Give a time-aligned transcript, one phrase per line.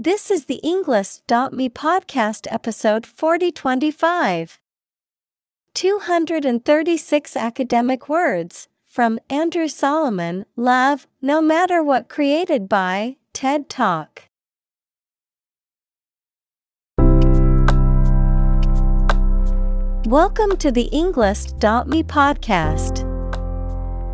[0.00, 4.60] This is the Englist.me podcast episode 4025.
[5.74, 14.28] 236 academic words from Andrew Solomon, Love, No Matter What Created by TED Talk.
[20.06, 23.04] Welcome to the Englist.me podcast.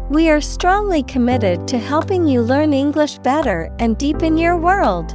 [0.08, 5.14] We are strongly committed to helping you learn English better and deepen your world.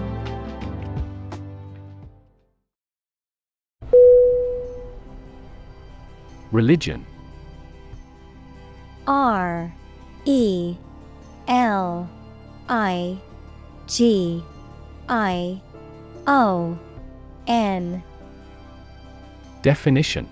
[6.51, 7.05] Religion.
[9.07, 9.73] R
[10.25, 10.75] E
[11.47, 12.09] L
[12.67, 13.17] I
[13.87, 14.43] G
[15.07, 15.61] I
[16.27, 16.77] O
[17.47, 18.03] N.
[19.61, 20.27] Definition.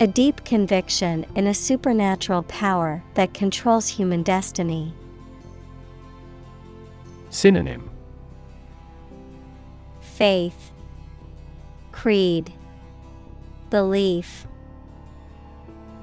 [0.00, 4.92] A deep conviction in a supernatural power that controls human destiny.
[7.30, 7.90] Synonym.
[10.00, 10.72] Faith,
[11.92, 12.52] Creed,
[13.76, 14.46] Belief.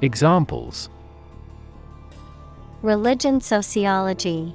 [0.02, 0.92] Examples
[2.84, 4.54] Religion sociology.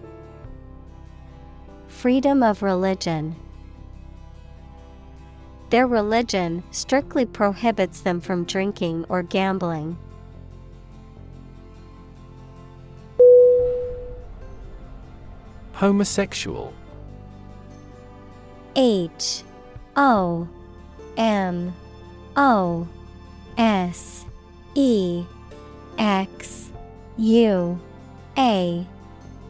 [1.88, 3.34] Freedom of religion.
[5.70, 9.98] Their religion strictly prohibits them from drinking or gambling.
[15.72, 16.72] Homosexual
[18.76, 19.42] H
[19.96, 20.46] O
[21.16, 21.74] M
[22.36, 22.86] O
[23.58, 24.24] S
[24.76, 25.24] E
[25.98, 26.70] X
[27.16, 27.80] U
[28.38, 28.86] A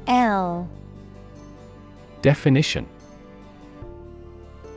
[0.07, 0.69] L
[2.23, 2.87] Definition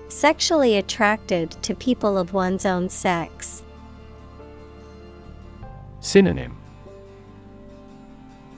[0.10, 3.64] Sexually attracted to people of one's own sex.
[6.02, 6.58] Synonym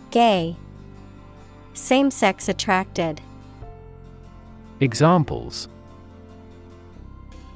[0.09, 0.55] Gay.
[1.73, 3.21] Same sex attracted.
[4.79, 5.67] Examples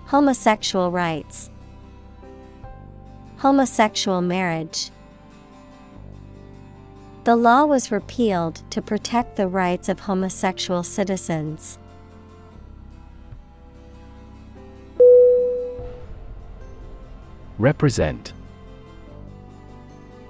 [0.06, 1.50] Homosexual rights.
[3.40, 4.90] Homosexual marriage.
[7.24, 11.78] The law was repealed to protect the rights of homosexual citizens.
[17.60, 18.34] Represent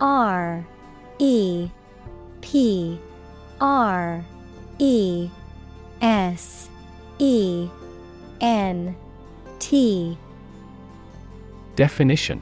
[0.01, 0.65] R
[1.19, 1.69] E
[2.41, 2.99] P
[3.61, 4.25] R
[4.79, 5.29] E
[6.01, 6.69] S
[7.19, 7.69] E
[8.41, 8.95] N
[9.59, 10.17] T
[11.75, 12.41] Definition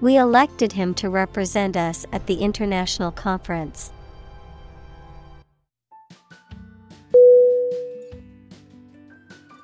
[0.00, 3.92] We elected him to represent us at the international conference.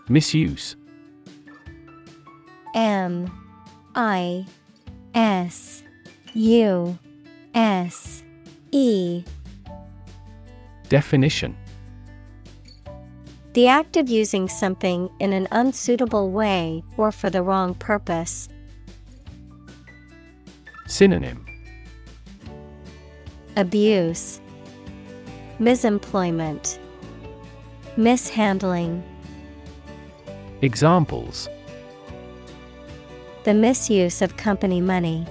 [0.08, 0.76] Misuse
[2.74, 3.30] M
[3.94, 4.44] I
[5.14, 5.82] S
[6.34, 6.98] U
[7.54, 8.22] S
[8.72, 9.24] E
[10.88, 11.56] Definition
[13.54, 18.48] The act of using something in an unsuitable way or for the wrong purpose.
[20.86, 21.46] Synonym
[23.56, 24.40] Abuse,
[25.58, 26.78] Misemployment,
[27.96, 29.02] Mishandling.
[30.60, 31.48] Examples
[33.44, 35.26] The misuse of company money.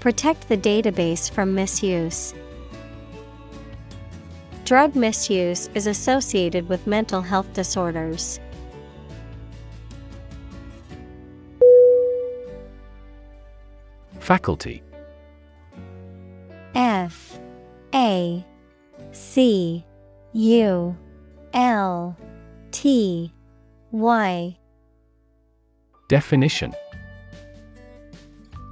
[0.00, 2.34] Protect the database from misuse.
[4.64, 8.40] Drug misuse is associated with mental health disorders.
[14.20, 14.82] Faculty
[16.74, 17.40] F
[17.94, 18.44] A
[19.12, 19.84] C
[20.32, 20.96] U
[21.52, 22.16] L
[22.70, 23.32] T
[23.90, 24.56] Y
[26.08, 26.74] Definition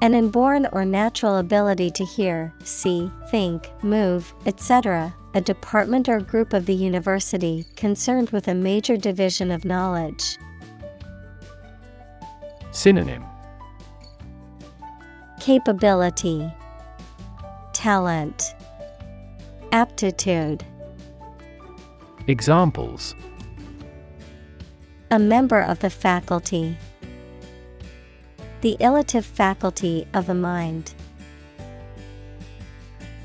[0.02, 6.52] An inborn or natural ability to hear, see, think, move, etc., a department or group
[6.52, 10.38] of the university concerned with a major division of knowledge.
[12.70, 13.27] Synonym
[15.48, 16.52] Capability,
[17.72, 18.54] Talent,
[19.72, 20.62] Aptitude.
[22.26, 23.14] Examples
[25.10, 26.76] A member of the faculty.
[28.60, 30.92] The illative faculty of the mind.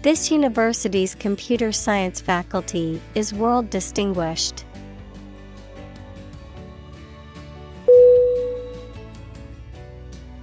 [0.02, 4.64] This university's computer science faculty is world distinguished.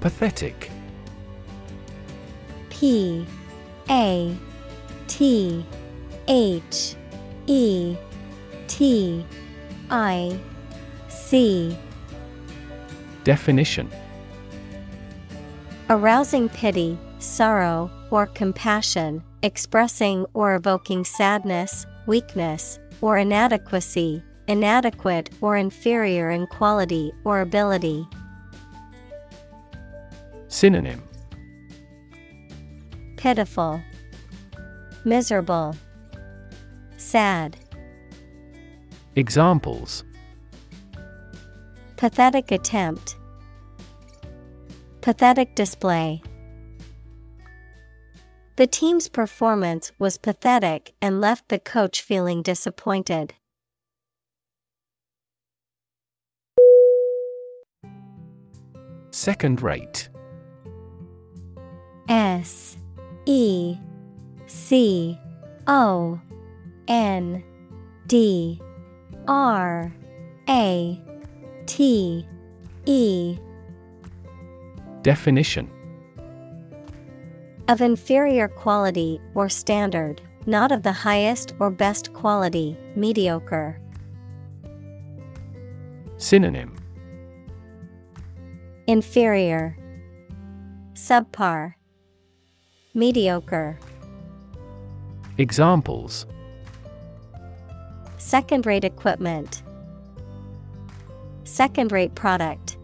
[0.00, 0.70] Pathetic
[2.80, 3.26] P
[3.90, 4.34] A
[5.06, 5.66] T
[6.28, 6.94] H
[7.46, 7.94] E
[8.68, 9.26] T
[9.90, 10.40] I
[11.10, 11.76] C.
[13.22, 13.90] Definition.
[15.90, 26.30] Arousing pity, sorrow, or compassion, expressing or evoking sadness, weakness, or inadequacy, inadequate or inferior
[26.30, 28.08] in quality or ability.
[30.48, 31.02] Synonym
[33.20, 33.82] Pitiful,
[35.04, 35.76] Miserable,
[36.96, 37.54] Sad.
[39.14, 40.04] Examples
[41.98, 43.16] Pathetic attempt,
[45.02, 46.22] Pathetic display.
[48.56, 53.34] The team's performance was pathetic and left the coach feeling disappointed.
[59.10, 60.08] Second rate
[62.08, 62.78] S
[63.26, 63.76] E
[64.46, 65.18] C
[65.66, 66.20] O
[66.88, 67.44] N
[68.06, 68.60] D
[69.28, 69.92] R
[70.48, 71.00] A
[71.66, 72.26] T
[72.86, 73.38] E.
[75.02, 75.70] Definition.
[77.68, 83.80] Of inferior quality or standard, not of the highest or best quality, mediocre.
[86.16, 86.74] Synonym.
[88.88, 89.76] Inferior,
[90.94, 91.74] Subpar,
[92.94, 93.78] Mediocre.
[95.38, 96.26] Examples
[98.18, 99.62] Second rate equipment,
[101.44, 102.76] Second rate product.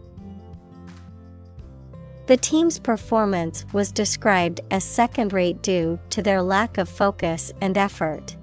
[2.27, 7.77] The team's performance was described as second rate due to their lack of focus and
[7.77, 8.35] effort.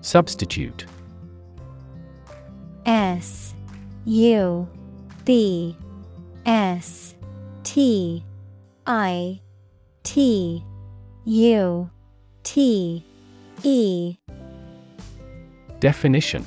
[0.00, 0.86] Substitute
[2.84, 3.54] S
[4.04, 4.68] U
[5.24, 5.76] B
[6.46, 7.14] S
[7.62, 8.24] T
[8.86, 9.40] I
[10.02, 10.64] T
[11.24, 11.90] U
[12.42, 13.04] T
[13.62, 14.16] E.
[15.80, 16.44] Definition.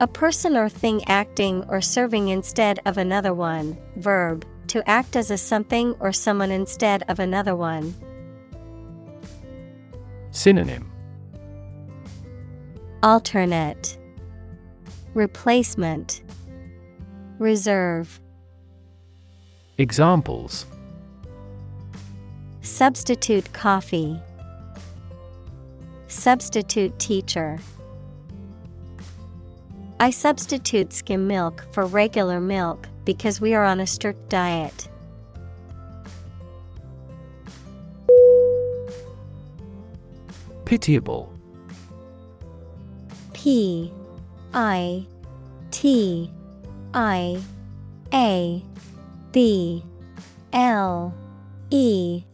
[0.00, 5.30] A person or thing acting or serving instead of another one, verb, to act as
[5.30, 7.94] a something or someone instead of another one.
[10.30, 10.92] Synonym.
[13.02, 13.98] Alternate.
[15.14, 16.22] Replacement
[17.38, 18.20] Reserve.
[19.76, 20.66] Examples.
[22.62, 24.20] Substitute coffee.
[26.08, 27.58] Substitute teacher.
[30.00, 34.88] I substitute skim milk for regular milk because we are on a strict diet.
[40.64, 41.32] Pitiable.
[43.32, 43.92] P
[44.52, 45.06] I
[45.70, 46.30] T
[46.94, 47.42] I
[48.12, 48.62] A
[49.32, 49.84] B
[50.52, 51.14] L
[51.70, 52.24] E.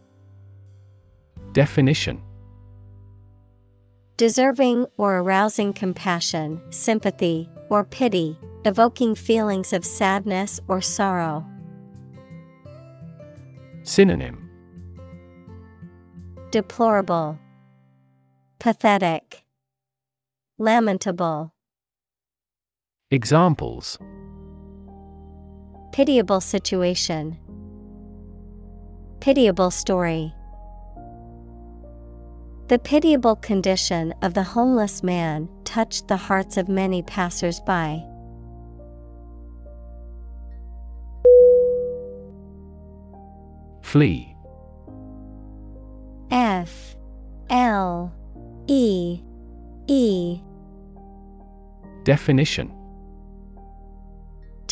[1.52, 2.22] Definition.
[4.16, 11.44] Deserving or arousing compassion, sympathy, or pity, evoking feelings of sadness or sorrow.
[13.82, 14.48] Synonym.
[16.52, 17.38] Deplorable,
[18.60, 19.44] Pathetic,
[20.58, 21.52] Lamentable.
[23.10, 23.98] Examples
[25.94, 27.38] Pitiable situation.
[29.20, 30.34] Pitiable story.
[32.66, 38.04] The pitiable condition of the homeless man touched the hearts of many passers-by.
[43.82, 44.34] Flee
[46.32, 46.96] F
[47.50, 48.12] L
[48.66, 49.20] E
[49.86, 50.40] E
[52.02, 52.83] Definition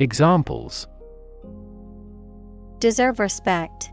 [0.00, 0.86] Examples
[2.78, 3.90] Deserve respect.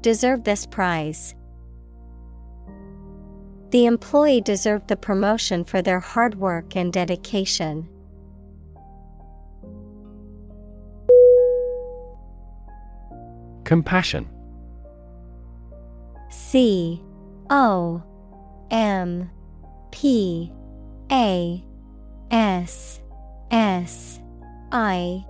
[0.00, 1.36] Deserve this prize.
[3.70, 7.88] The employee deserved the promotion for their hard work and dedication.
[13.62, 14.28] Compassion
[16.30, 17.00] C
[17.48, 18.02] O
[18.72, 19.30] M
[19.92, 20.52] P
[21.12, 21.64] A
[22.32, 23.00] S
[23.50, 24.20] S
[24.72, 25.24] I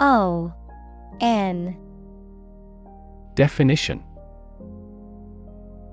[0.00, 0.52] O
[1.20, 1.76] N.
[3.34, 4.02] Definition.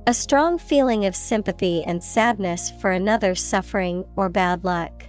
[0.05, 5.05] A strong feeling of sympathy and sadness for another's suffering or bad luck.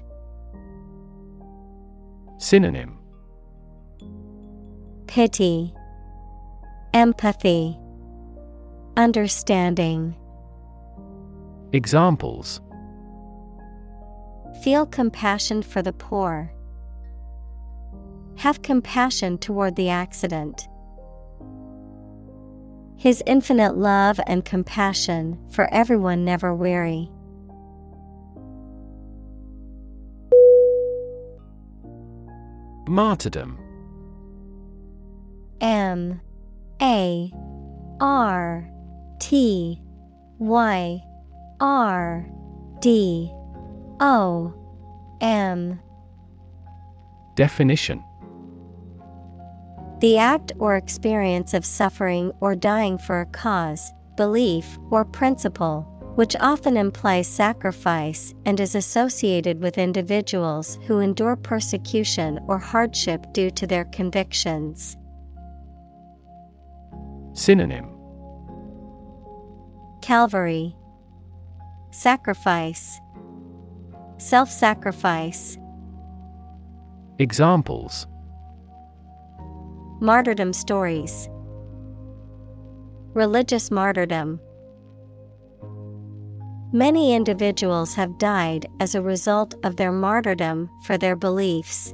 [2.38, 2.99] Synonym.
[5.06, 5.75] Pity,
[6.92, 7.78] Empathy,
[8.96, 10.14] Understanding.
[11.73, 12.61] Examples
[14.64, 16.50] Feel compassion for the poor.
[18.38, 20.68] Have compassion toward the accident.
[22.97, 27.11] His infinite love and compassion for everyone never weary.
[32.88, 33.59] Martyrdom
[35.61, 36.23] M
[36.80, 37.30] A
[38.00, 38.71] R
[39.21, 39.83] T
[40.38, 41.02] Y
[41.61, 42.26] R
[42.80, 43.30] D
[44.01, 44.53] O
[45.21, 45.81] M.
[47.37, 48.05] Definition.
[50.01, 55.83] The act or experience of suffering or dying for a cause, belief, or principle,
[56.17, 63.51] which often implies sacrifice and is associated with individuals who endure persecution or hardship due
[63.51, 64.97] to their convictions.
[67.33, 67.91] Synonym.
[70.03, 70.77] Calvary,
[71.91, 73.01] Sacrifice,
[74.25, 75.59] Self sacrifice,
[77.19, 78.07] Examples
[80.00, 81.28] Martyrdom stories,
[83.12, 84.40] Religious martyrdom.
[86.73, 91.93] Many individuals have died as a result of their martyrdom for their beliefs.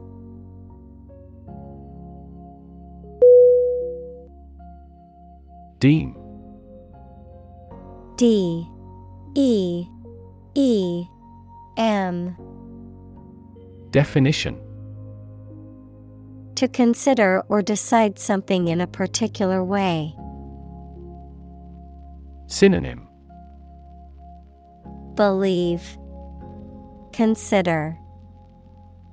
[5.80, 6.14] Deem
[8.16, 8.68] D
[9.34, 9.84] E
[10.54, 11.06] E
[11.80, 12.37] M.
[13.90, 14.60] Definition.
[16.56, 20.14] To consider or decide something in a particular way.
[22.49, 23.08] Synonym.
[25.14, 25.96] Believe,
[27.14, 27.96] Consider,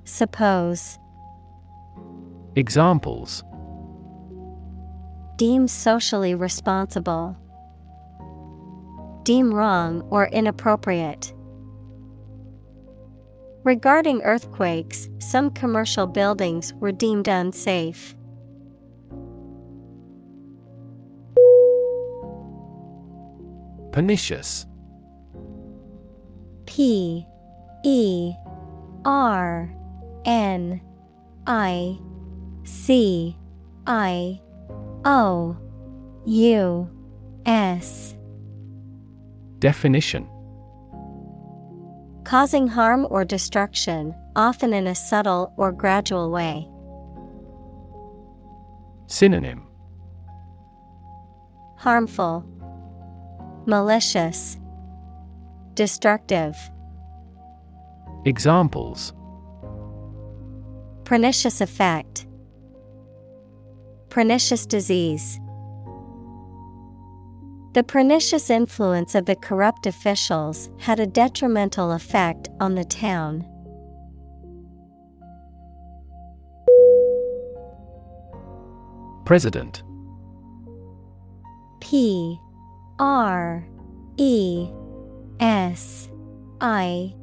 [0.04, 0.98] Suppose,
[2.54, 3.44] Examples.
[5.36, 7.34] Deem socially responsible.
[9.22, 11.32] Deem wrong or inappropriate.
[13.68, 18.16] Regarding earthquakes, some commercial buildings were deemed unsafe.
[23.92, 24.64] Pernicious.
[26.64, 27.26] P
[27.84, 28.32] E
[29.04, 29.70] R
[30.24, 30.80] N
[31.46, 31.98] I
[32.64, 33.36] C
[33.86, 34.40] I
[35.04, 35.58] O
[36.24, 36.90] U
[37.44, 38.16] S.
[39.58, 40.26] Definition
[42.28, 46.68] Causing harm or destruction, often in a subtle or gradual way.
[49.06, 49.66] Synonym
[51.78, 52.44] Harmful,
[53.64, 54.58] Malicious,
[55.72, 56.54] Destructive.
[58.26, 59.14] Examples
[61.04, 62.26] Pernicious effect,
[64.10, 65.40] Pernicious disease.
[67.74, 73.46] The pernicious influence of the corrupt officials had a detrimental effect on the town.
[79.26, 79.82] President.
[81.80, 82.40] P.
[82.98, 83.68] R.
[84.16, 84.70] E.
[85.38, 86.08] S.
[86.62, 87.14] I.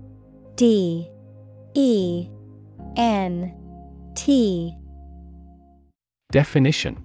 [0.56, 1.10] D.
[1.74, 2.30] E.
[2.96, 3.54] N.
[4.16, 4.78] T.
[6.32, 7.05] Definition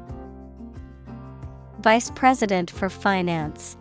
[1.81, 3.75] Vice President for Finance.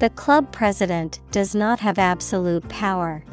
[0.00, 3.24] The club president does not have absolute power.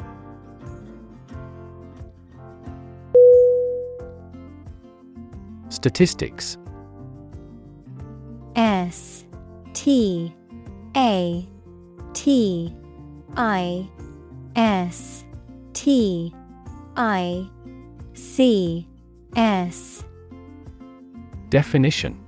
[5.68, 6.56] Statistics.
[8.54, 9.24] S
[9.72, 10.32] T
[10.96, 11.44] A
[12.12, 12.72] T
[13.36, 13.88] I
[14.54, 15.24] S
[15.72, 16.32] T
[16.96, 17.48] I
[18.14, 18.86] C
[19.34, 20.04] S.
[21.50, 22.27] Definition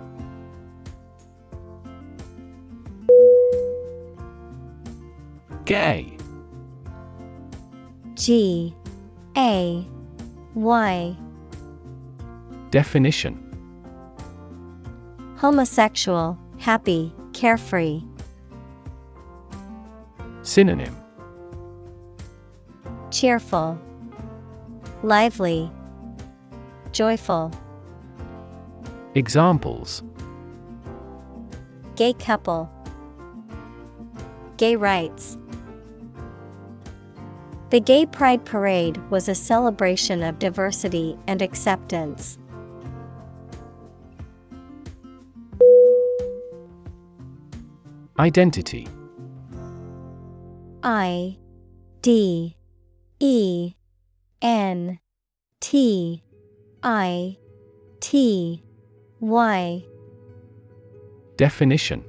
[5.71, 6.17] Gay
[8.15, 8.75] G
[9.37, 9.87] A
[10.53, 11.17] Y
[12.71, 13.37] Definition
[15.37, 18.03] Homosexual, happy, carefree.
[20.41, 20.93] Synonym
[23.09, 23.79] Cheerful,
[25.03, 25.71] lively,
[26.91, 27.49] joyful.
[29.15, 30.03] Examples
[31.95, 32.69] Gay couple.
[34.57, 35.37] Gay rights.
[37.71, 42.37] The Gay Pride Parade was a celebration of diversity and acceptance.
[48.19, 48.89] Identity.
[50.83, 51.37] I
[52.01, 52.57] D
[53.21, 53.73] E
[54.41, 54.99] N
[55.61, 56.23] T
[56.83, 57.37] I
[58.01, 58.63] T
[59.21, 59.85] Y.
[61.37, 62.03] Definition.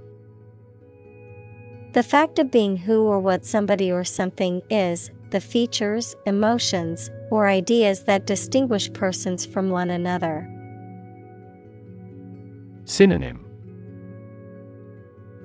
[1.92, 7.48] The fact of being who or what somebody or something is, the features, emotions, or
[7.48, 10.48] ideas that distinguish persons from one another.
[12.84, 13.44] Synonym.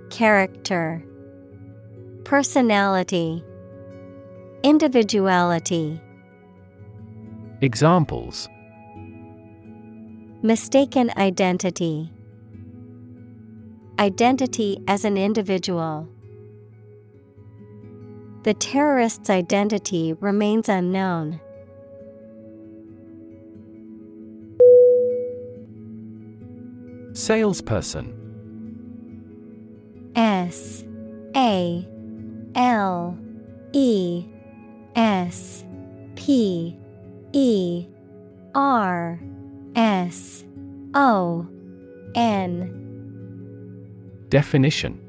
[0.09, 1.03] Character.
[2.25, 3.43] Personality.
[4.63, 5.99] Individuality.
[7.61, 8.49] Examples.
[10.41, 12.11] Mistaken identity.
[13.97, 16.09] Identity as an individual.
[18.47, 21.41] The terrorist's identity remains unknown.
[27.11, 28.13] Salesperson.
[30.15, 30.85] S
[31.35, 31.85] A
[32.55, 33.19] L
[33.73, 34.25] E
[34.95, 35.65] S
[36.15, 36.79] P
[37.33, 37.85] E
[38.55, 39.19] R
[39.75, 40.45] S
[40.93, 41.45] O
[42.15, 42.71] N.
[44.29, 45.06] Definition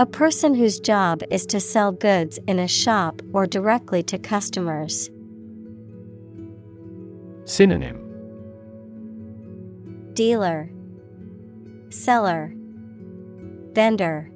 [0.00, 5.10] A person whose job is to sell goods in a shop or directly to customers.
[7.44, 7.98] Synonym
[10.12, 10.70] Dealer
[11.90, 12.54] Seller
[13.72, 14.30] Vendor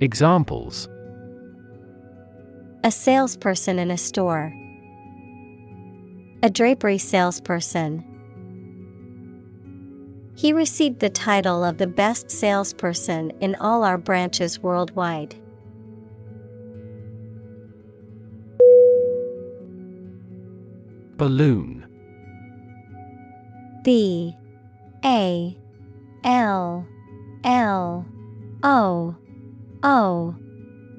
[0.00, 0.88] Examples
[2.82, 4.52] A salesperson in a store.
[6.42, 8.09] A drapery salesperson.
[10.40, 15.34] He received the title of the best salesperson in all our branches worldwide.
[21.18, 21.86] Balloon.
[23.84, 24.34] B
[25.04, 25.58] A
[26.24, 26.86] L
[27.44, 28.06] L
[28.62, 29.16] O
[29.82, 30.34] O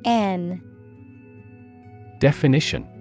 [0.05, 0.61] N.
[2.19, 3.00] Definition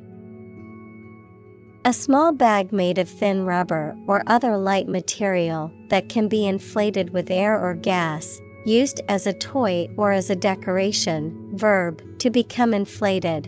[1.87, 7.09] A small bag made of thin rubber or other light material that can be inflated
[7.11, 11.57] with air or gas, used as a toy or as a decoration.
[11.57, 13.47] Verb to become inflated.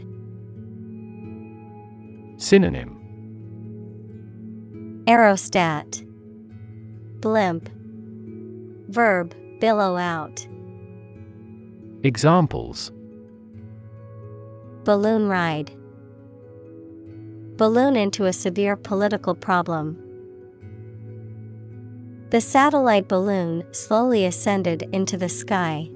[2.39, 2.99] Synonym
[5.07, 6.03] Aerostat
[7.21, 7.69] Blimp
[8.89, 10.47] Verb, billow out.
[12.03, 12.91] Examples
[14.85, 15.71] Balloon ride.
[17.63, 19.97] Balloon into a severe political problem.
[22.31, 25.89] The satellite balloon slowly ascended into the sky.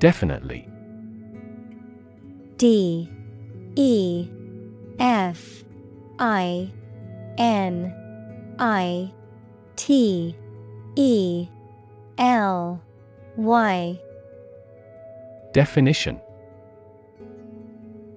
[0.00, 0.68] Definitely.
[2.56, 3.08] D
[3.76, 4.28] E
[4.98, 5.62] F
[6.18, 6.72] I
[7.38, 7.94] N
[8.58, 9.12] I
[9.76, 10.34] T
[10.96, 11.48] E
[12.18, 12.82] L
[13.36, 14.00] Y
[15.54, 16.20] Definition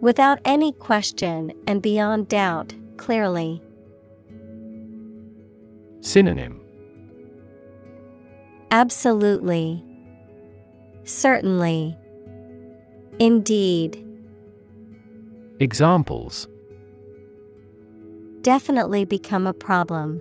[0.02, 3.62] Without any question and beyond doubt, clearly.
[6.02, 6.60] Synonym
[8.72, 9.84] Absolutely.
[11.04, 11.96] Certainly.
[13.20, 14.04] Indeed.
[15.60, 16.48] Examples
[18.42, 20.20] Definitely become a problem.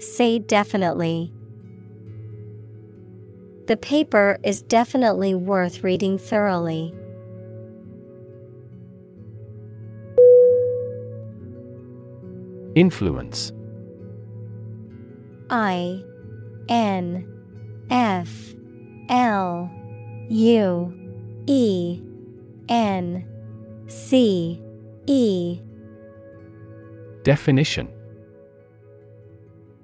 [0.00, 1.32] Say definitely.
[3.70, 6.92] The paper is definitely worth reading thoroughly.
[12.74, 13.52] Influence.
[15.50, 16.02] I
[16.68, 17.24] N
[17.90, 18.56] F
[19.08, 19.70] L
[20.28, 20.92] U
[21.46, 22.02] E
[22.68, 23.24] N
[23.86, 24.60] C
[25.06, 25.60] E.
[27.22, 27.88] Definition.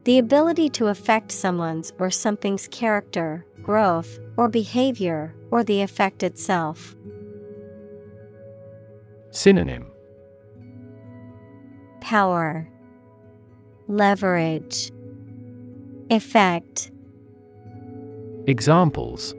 [0.03, 6.95] The ability to affect someone's or something's character, growth, or behavior, or the effect itself.
[9.33, 9.91] Synonym
[12.01, 12.69] Power,
[13.89, 14.93] Leverage,
[16.11, 16.93] Effect.
[18.47, 19.35] Examples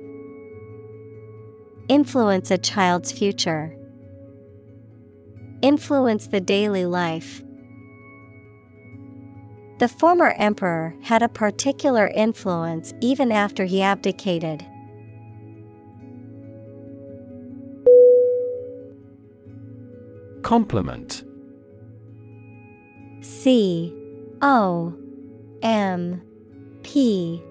[1.87, 3.73] Influence a child's future.
[5.61, 7.41] Influence the daily life.
[9.79, 14.65] The former emperor had a particular influence even after he abdicated.
[20.41, 21.23] Compliment.
[23.21, 23.93] C
[24.41, 24.95] O
[25.61, 26.23] M
[26.81, 27.43] P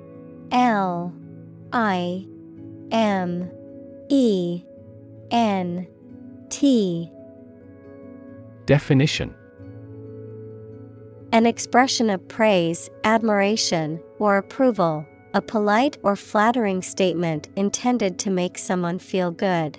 [0.51, 1.15] L
[1.73, 2.27] I
[2.91, 3.51] M
[4.09, 4.65] E
[5.31, 5.87] N
[6.49, 7.13] T.
[8.65, 9.33] Definition
[11.37, 18.57] An expression of praise, admiration, or approval, a polite or flattering statement intended to make
[18.57, 19.79] someone feel good.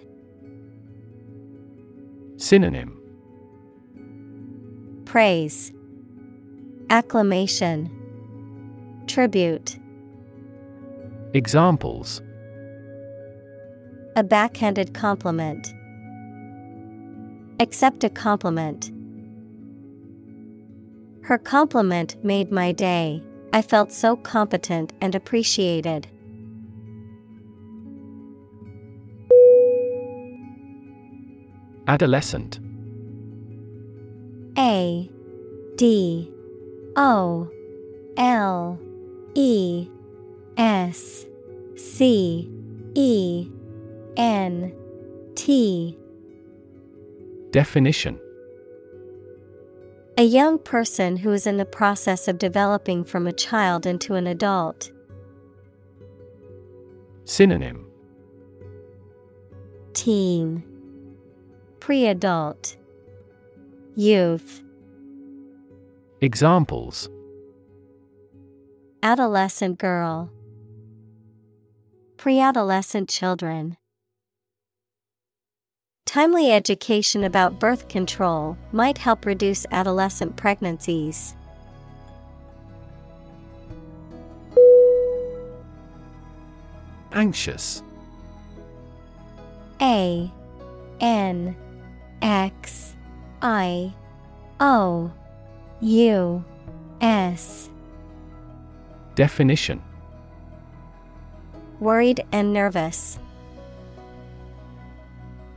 [2.37, 3.01] Synonym
[5.05, 5.73] Praise,
[6.91, 7.89] Acclamation,
[9.07, 9.79] Tribute.
[11.33, 12.21] Examples
[14.15, 15.73] A backhanded compliment.
[17.59, 18.91] Accept a compliment.
[21.27, 23.21] Her compliment made my day.
[23.51, 26.07] I felt so competent and appreciated.
[31.85, 32.61] Adolescent
[34.57, 35.11] A
[35.75, 36.31] D
[36.95, 37.51] O
[38.15, 38.79] L
[39.35, 39.89] E
[40.55, 41.25] S
[41.75, 42.49] C
[42.95, 43.49] E
[44.15, 44.73] N
[45.35, 45.97] T
[47.51, 48.17] Definition
[50.19, 54.25] A young person who is in the process of developing from a child into an
[54.25, 54.91] adult.
[57.25, 57.85] Synonym.
[59.93, 60.63] Teen.
[61.79, 62.77] Pre-adult.
[63.95, 64.63] Youth.
[66.21, 67.09] Examples.
[69.03, 70.31] Adolescent girl.
[72.17, 73.77] Pre-adolescent children
[76.07, 81.35] Timely education about birth control might help reduce adolescent pregnancies.
[87.11, 87.83] Anxious
[89.81, 90.31] A
[91.01, 91.57] N
[92.21, 92.95] X
[93.41, 93.93] I
[94.61, 95.11] O
[95.81, 96.45] U
[97.01, 97.69] S
[99.15, 99.83] Definition
[101.81, 103.19] Worried and nervous.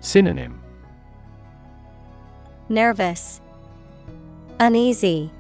[0.00, 0.60] Synonym
[2.70, 3.40] Nervous.
[4.58, 5.30] Uneasy.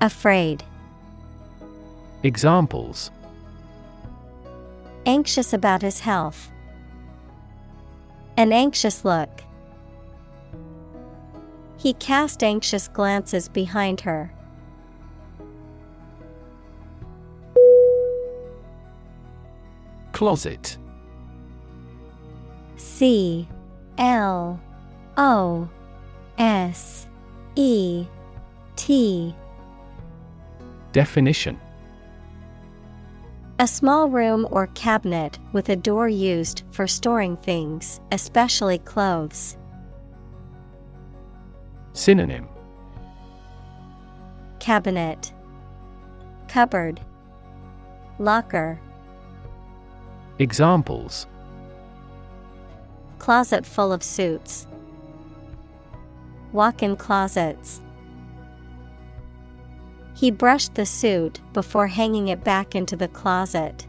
[0.00, 0.62] Afraid.
[2.22, 3.10] Examples
[5.06, 6.50] Anxious about his health.
[8.36, 9.42] An anxious look.
[11.78, 14.30] He cast anxious glances behind her.
[20.12, 20.76] Closet
[22.78, 23.48] C
[23.98, 24.60] L
[25.16, 25.68] O
[26.38, 27.08] S
[27.56, 28.06] E
[28.76, 29.34] T.
[30.92, 31.58] Definition
[33.58, 39.56] A small room or cabinet with a door used for storing things, especially clothes.
[41.94, 42.46] Synonym
[44.60, 45.32] Cabinet,
[46.46, 47.00] Cupboard,
[48.20, 48.80] Locker.
[50.38, 51.26] Examples
[53.18, 54.66] Closet full of suits.
[56.52, 57.80] Walk in closets.
[60.14, 63.86] He brushed the suit before hanging it back into the closet.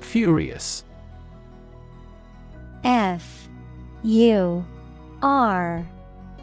[0.00, 0.84] Furious
[2.84, 3.48] F
[4.02, 4.64] U
[5.20, 5.86] R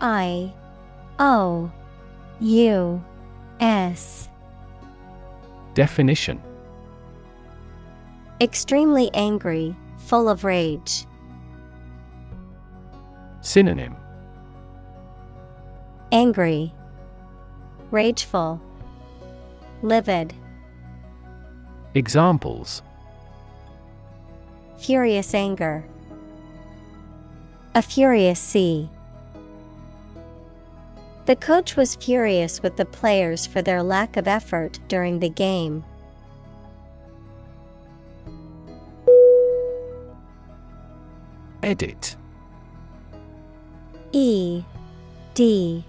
[0.02, 0.54] I
[1.18, 1.72] O
[2.40, 3.04] U
[3.60, 4.30] S
[5.74, 6.40] Definition
[8.44, 11.06] Extremely angry, full of rage.
[13.40, 13.96] Synonym
[16.12, 16.74] Angry,
[17.90, 18.62] Rageful,
[19.82, 20.34] Livid,
[21.94, 22.82] Examples
[24.78, 25.86] Furious anger.
[27.76, 28.90] A furious sea.
[31.28, 35.86] The coach was furious with the players for their lack of effort during the game.
[41.64, 42.18] Edit.
[44.12, 44.64] E
[45.34, 45.84] D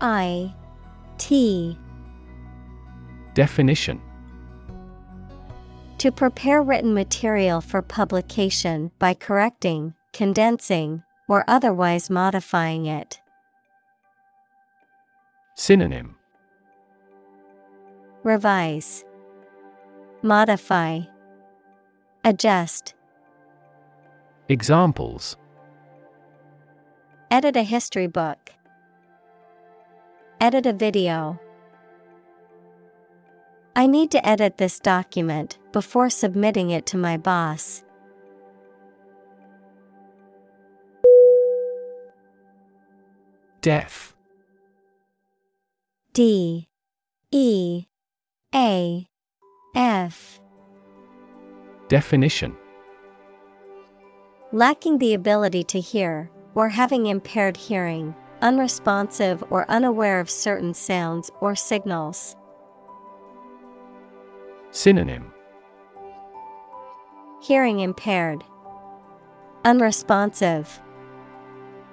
[0.00, 0.54] I
[1.16, 1.76] T.
[3.34, 4.00] Definition.
[5.98, 13.20] To prepare written material for publication by correcting, condensing, or otherwise modifying it.
[15.56, 16.16] Synonym.
[18.22, 19.04] Revise,
[20.22, 21.00] Modify,
[22.24, 22.94] Adjust.
[24.50, 25.36] Examples.
[27.30, 28.38] Edit a history book.
[30.40, 31.38] Edit a video.
[33.76, 37.84] I need to edit this document before submitting it to my boss.
[43.60, 44.16] Deaf
[46.14, 46.68] D.
[47.30, 47.84] E.
[48.54, 49.08] A.
[49.74, 50.40] F.
[51.88, 52.56] Definition
[54.52, 61.30] Lacking the ability to hear, or having impaired hearing, unresponsive or unaware of certain sounds
[61.42, 62.34] or signals.
[64.70, 65.30] Synonym.
[67.42, 68.42] Hearing impaired,
[69.64, 70.80] unresponsive,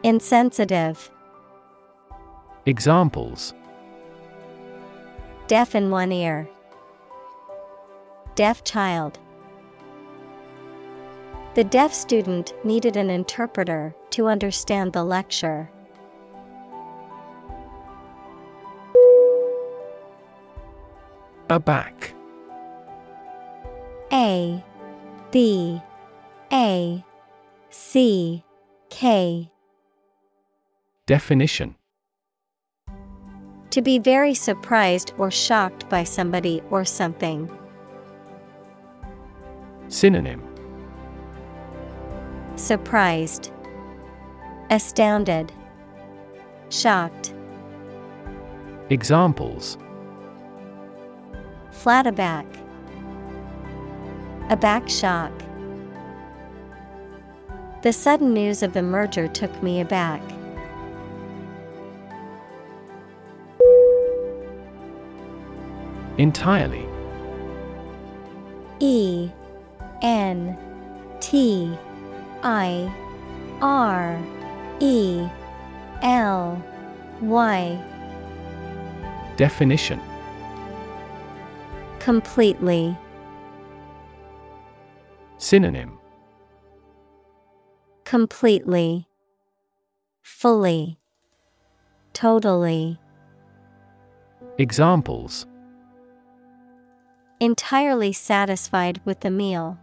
[0.04, 1.12] insensitive,
[2.68, 3.54] Examples.
[5.48, 6.50] Deaf in one ear,
[8.34, 9.20] deaf child.
[11.56, 15.70] The deaf student needed an interpreter to understand the lecture.
[21.50, 22.14] Aback
[24.12, 24.62] A
[25.32, 25.82] B
[26.52, 27.06] A
[27.70, 28.44] C
[28.90, 29.50] K
[31.06, 31.76] Definition
[33.70, 37.50] To be very surprised or shocked by somebody or something.
[39.88, 40.55] Synonym
[42.56, 43.52] Surprised,
[44.70, 45.52] Astounded,
[46.70, 47.34] Shocked,
[48.90, 49.78] Examples.
[51.72, 52.46] Flat aback,
[54.50, 55.32] A back shock.
[57.82, 60.22] The sudden news of the merger took me aback.
[66.18, 66.88] Entirely.
[68.80, 69.30] E
[70.02, 70.58] N
[71.20, 71.78] T
[72.44, 72.94] I
[73.62, 74.22] R
[74.80, 75.28] E
[76.02, 76.62] L
[77.22, 77.82] Y
[79.38, 80.00] Definition
[82.00, 82.96] Completely.
[85.38, 85.98] Synonym
[88.04, 89.08] Completely.
[90.22, 91.00] Fully.
[92.14, 93.00] Totally.
[94.58, 95.48] Examples
[97.40, 99.78] Entirely satisfied with the meal.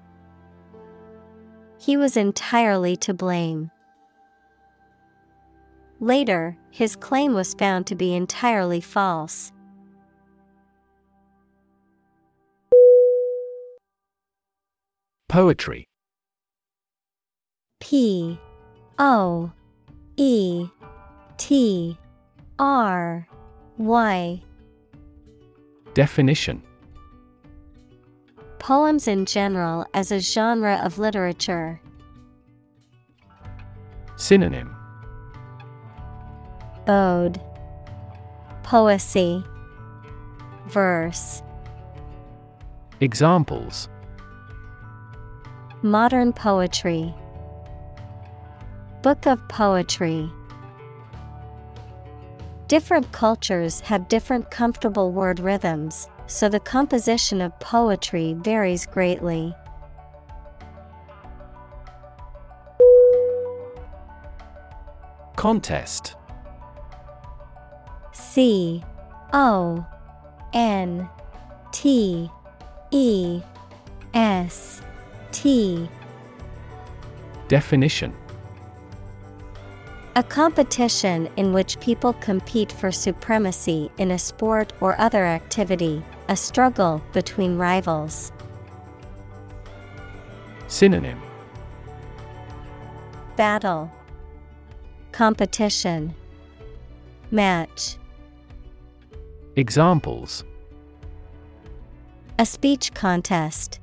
[1.83, 3.73] He was entirely to blame.
[5.99, 9.51] Later, his claim was found to be entirely false.
[15.29, 15.89] Poetry
[17.81, 18.39] P
[19.01, 19.51] O
[20.17, 20.69] E
[21.37, 21.99] T
[22.61, 23.27] R
[23.79, 24.43] Y
[25.95, 26.63] Definition
[28.63, 31.81] Poems in general as a genre of literature.
[34.15, 34.73] Synonym.
[36.87, 37.41] Ode.
[38.63, 39.45] Poesy.
[40.69, 41.43] Verse.
[43.01, 43.89] Examples.
[45.83, 47.13] Modern poetry.
[49.03, 50.31] Book of Poetry.
[52.69, 59.55] Different cultures have different comfortable word rhythms, so the composition of poetry varies greatly.
[65.37, 66.17] Contest.
[68.13, 68.83] C
[69.35, 69.87] O
[70.55, 71.09] N
[71.71, 72.31] T
[72.91, 73.43] E
[74.15, 74.81] S
[75.33, 75.87] T.
[77.49, 78.15] Definition.
[80.17, 86.37] A competition in which people compete for supremacy in a sport or other activity, a
[86.37, 88.33] struggle between rivals.
[90.69, 91.21] Synonym.
[93.37, 93.91] Battle.
[95.13, 96.15] Competition.
[97.31, 97.97] Match.
[99.57, 100.45] Examples.
[102.39, 103.81] A speech contest.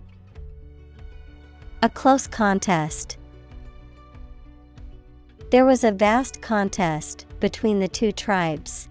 [1.83, 3.17] A close contest.
[5.51, 8.88] There was a vast contest between the two tribes.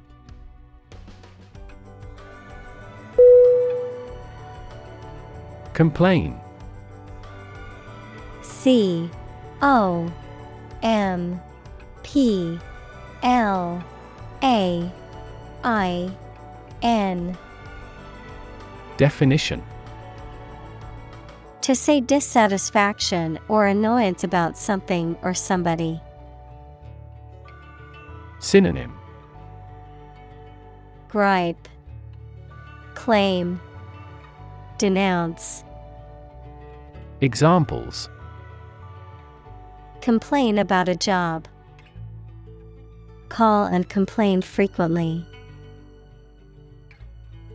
[5.79, 6.37] Complain.
[8.43, 9.09] C
[9.63, 10.13] O
[10.83, 11.41] M
[12.03, 12.59] P
[13.23, 13.85] L
[14.43, 14.93] A
[15.63, 16.11] I
[16.83, 17.39] N.
[18.97, 19.63] Definition.
[21.61, 26.01] To say dissatisfaction or annoyance about something or somebody.
[28.41, 28.99] Synonym.
[31.09, 31.69] Gripe.
[32.97, 33.61] Claim.
[34.77, 35.63] Denounce
[37.21, 38.09] Examples
[40.01, 41.49] Complain about a job.
[43.29, 45.27] Call and complain frequently.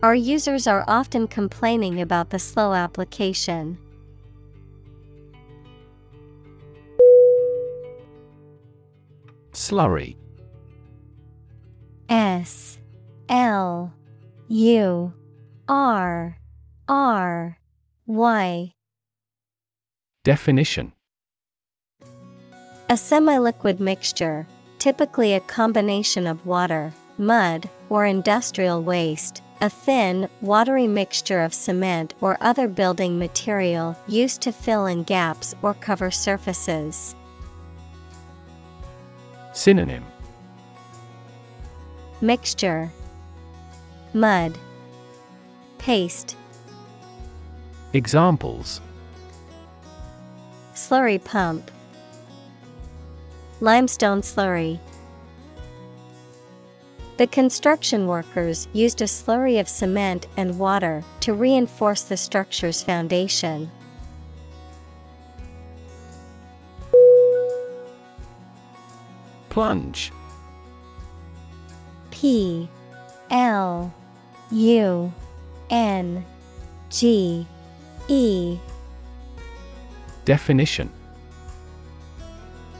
[0.02, 3.78] Our users are often complaining about the slow application.
[9.52, 10.16] Slurry
[12.10, 12.78] S
[13.30, 13.94] L
[14.48, 15.14] U
[15.66, 16.38] R
[16.86, 17.58] R
[18.06, 18.73] Y
[20.24, 20.92] Definition.
[22.88, 24.46] A semi liquid mixture,
[24.78, 32.14] typically a combination of water, mud, or industrial waste, a thin, watery mixture of cement
[32.22, 37.14] or other building material used to fill in gaps or cover surfaces.
[39.52, 40.04] Synonym.
[42.22, 42.90] Mixture.
[44.14, 44.56] Mud.
[45.76, 46.34] Paste.
[47.92, 48.80] Examples
[50.74, 51.70] Slurry pump.
[53.60, 54.80] Limestone slurry.
[57.16, 63.70] The construction workers used a slurry of cement and water to reinforce the structure's foundation.
[69.48, 70.10] Plunge.
[72.10, 72.68] P
[73.30, 73.94] L
[74.50, 75.12] U
[75.70, 76.24] N
[76.90, 77.46] G
[78.08, 78.58] E
[80.24, 80.90] Definition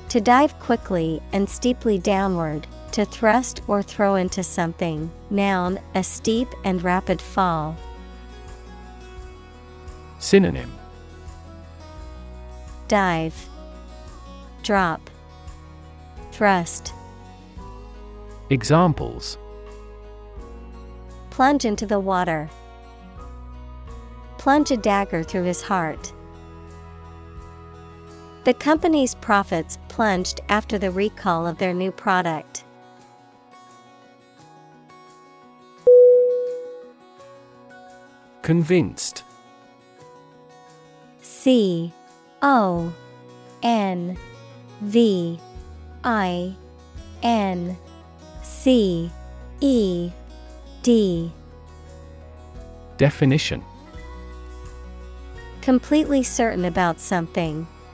[0.09, 5.11] To dive quickly and steeply downward, to thrust or throw into something.
[5.29, 7.77] Noun, a steep and rapid fall.
[10.21, 10.73] Synonym
[12.89, 13.49] Dive,
[14.63, 15.11] Drop,
[16.33, 16.95] Thrust.
[18.49, 19.37] Examples
[21.29, 22.49] Plunge into the water.
[24.39, 26.14] Plunge a dagger through his heart.
[28.45, 32.63] The company's profits plunged after the recall of their new product.
[38.43, 39.25] Convinced.
[41.23, 41.91] C
[42.43, 42.93] O
[43.63, 44.19] N
[44.83, 45.41] V
[46.05, 46.55] I
[47.23, 47.79] N
[48.43, 49.11] C
[49.63, 50.11] E
[50.83, 51.33] D.
[52.99, 53.65] Definition.
[55.63, 57.67] Completely certain about something,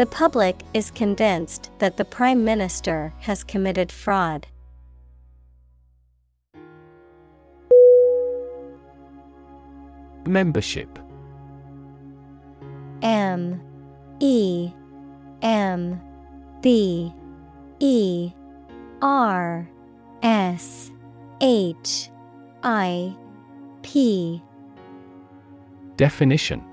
[0.00, 4.46] The public is convinced that the Prime Minister has committed fraud.
[10.24, 10.98] Membership.
[13.02, 13.60] M.
[14.20, 14.72] E.
[15.42, 16.00] M.
[16.62, 17.12] B.
[17.78, 18.32] E.
[19.02, 19.68] R.
[20.22, 20.90] S.
[21.42, 22.08] H.
[22.62, 23.14] I.
[23.82, 24.42] P.
[25.98, 26.69] Definition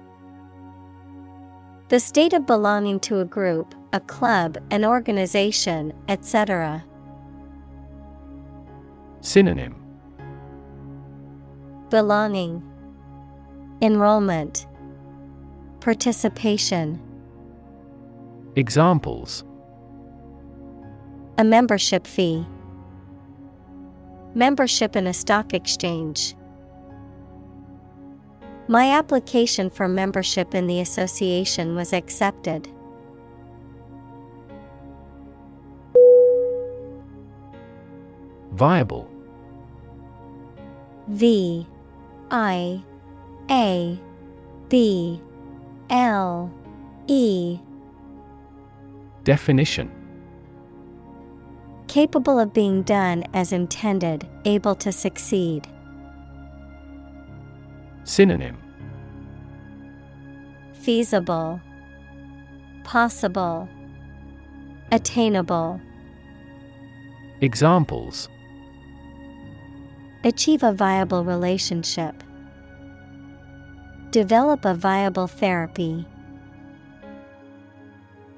[1.89, 6.83] The state of belonging to a group, a club, an organization, etc.
[9.21, 9.75] Synonym
[11.89, 12.61] Belonging,
[13.81, 14.67] Enrollment,
[15.79, 17.01] Participation.
[18.57, 19.45] Examples
[21.37, 22.45] A membership fee.
[24.35, 26.35] Membership in a stock exchange.
[28.69, 32.67] My application for membership in the association was accepted.
[38.51, 39.09] Viable
[41.07, 41.65] V
[42.31, 42.83] I
[43.49, 43.99] A
[44.67, 45.21] B
[45.89, 46.51] L
[47.07, 47.59] E
[49.23, 49.91] Definition
[51.87, 55.67] Capable of being done as intended, able to succeed.
[58.07, 58.57] Synonym
[60.81, 61.59] Feasible,
[62.85, 63.67] Possible,
[64.93, 65.81] Attainable.
[67.41, 68.29] Examples
[70.23, 72.23] Achieve a viable relationship.
[74.11, 76.05] Develop a viable therapy.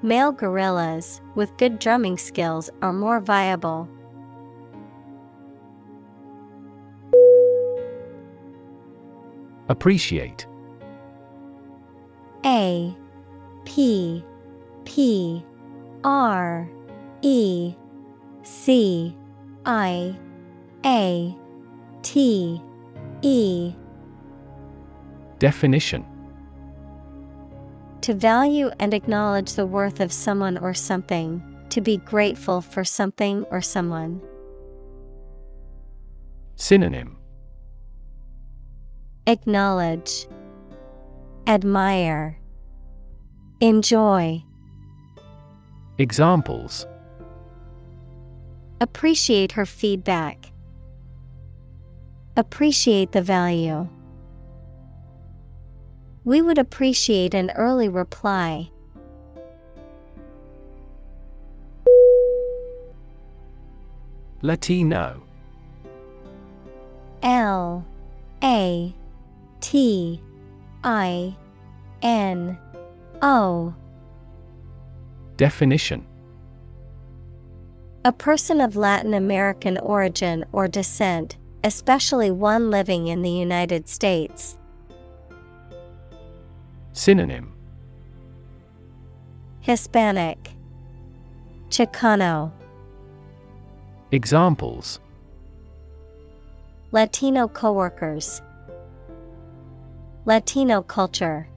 [0.02, 3.88] Male gorillas with good drumming skills are more viable.
[9.70, 10.48] Appreciate.
[12.44, 12.92] A
[13.64, 14.24] P
[14.84, 15.44] P
[16.02, 16.68] R
[17.22, 17.76] E
[18.42, 19.16] C
[19.64, 20.18] I
[20.84, 21.36] A
[22.02, 22.60] T
[23.22, 23.72] E.
[25.38, 26.04] Definition.
[28.00, 33.44] To value and acknowledge the worth of someone or something, to be grateful for something
[33.52, 34.20] or someone.
[36.56, 37.19] Synonym
[39.26, 40.26] Acknowledge,
[41.46, 42.38] Admire,
[43.60, 44.42] Enjoy.
[45.98, 46.86] Examples
[48.80, 50.50] Appreciate her feedback.
[52.36, 53.86] Appreciate the value.
[56.24, 58.70] We would appreciate an early reply.
[64.40, 65.22] Latino
[67.22, 67.84] L
[68.42, 68.94] A
[69.60, 70.20] T
[70.82, 71.36] I
[72.02, 72.58] N
[73.22, 73.74] O.
[75.36, 76.06] Definition.
[78.04, 84.56] A person of Latin American origin or descent, especially one living in the United States.
[86.92, 87.52] Synonym.
[89.60, 90.50] Hispanic.
[91.68, 92.50] Chicano.
[94.10, 94.98] Examples.
[96.92, 98.42] Latino coworkers
[100.26, 101.48] Latino culture.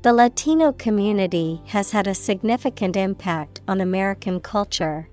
[0.00, 5.10] The Latino community has had a significant impact on American culture.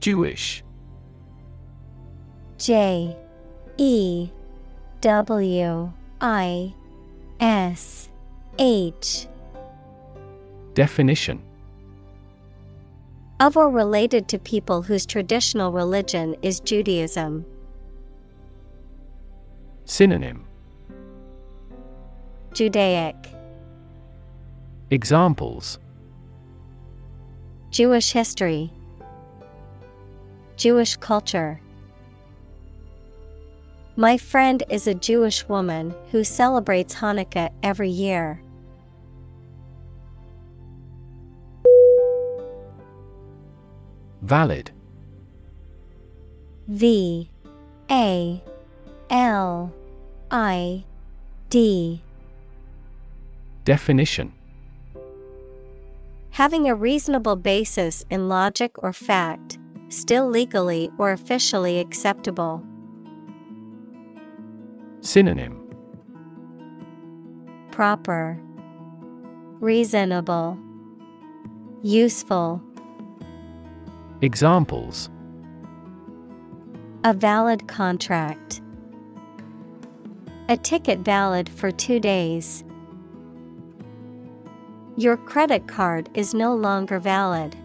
[0.00, 0.64] Jewish.
[2.56, 3.14] J
[3.76, 4.30] E
[5.02, 5.92] W
[6.22, 6.74] I
[7.40, 8.08] S
[8.58, 9.26] H.
[10.72, 11.42] Definition
[13.42, 17.44] of or related to people whose traditional religion is Judaism.
[19.84, 20.44] Synonym.
[22.54, 23.16] Judaic.
[24.90, 25.80] Examples.
[27.70, 28.70] Jewish history.
[30.56, 31.60] Jewish culture.
[33.96, 38.40] My friend is a Jewish woman who celebrates Hanukkah every year.
[44.22, 44.70] Valid.
[46.68, 47.28] V
[47.90, 48.42] A
[49.10, 49.72] L
[50.30, 50.84] I
[51.50, 52.00] D.
[53.64, 54.32] Definition.
[56.30, 59.58] Having a reasonable basis in logic or fact,
[59.88, 62.64] still legally or officially acceptable.
[65.00, 65.58] Synonym.
[67.70, 68.40] Proper,
[69.60, 70.58] Reasonable,
[71.82, 72.62] Useful.
[74.22, 75.10] Examples.
[77.02, 78.60] A valid contract,
[80.48, 82.62] a ticket valid for two days.
[84.96, 87.56] Your credit card is no longer valid.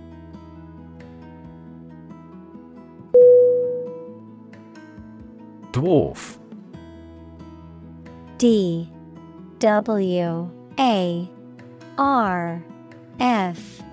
[5.73, 6.39] Dwarf.
[8.39, 8.91] D.
[9.59, 10.49] W.
[10.79, 11.29] A.
[11.99, 12.63] R.
[13.19, 13.83] F.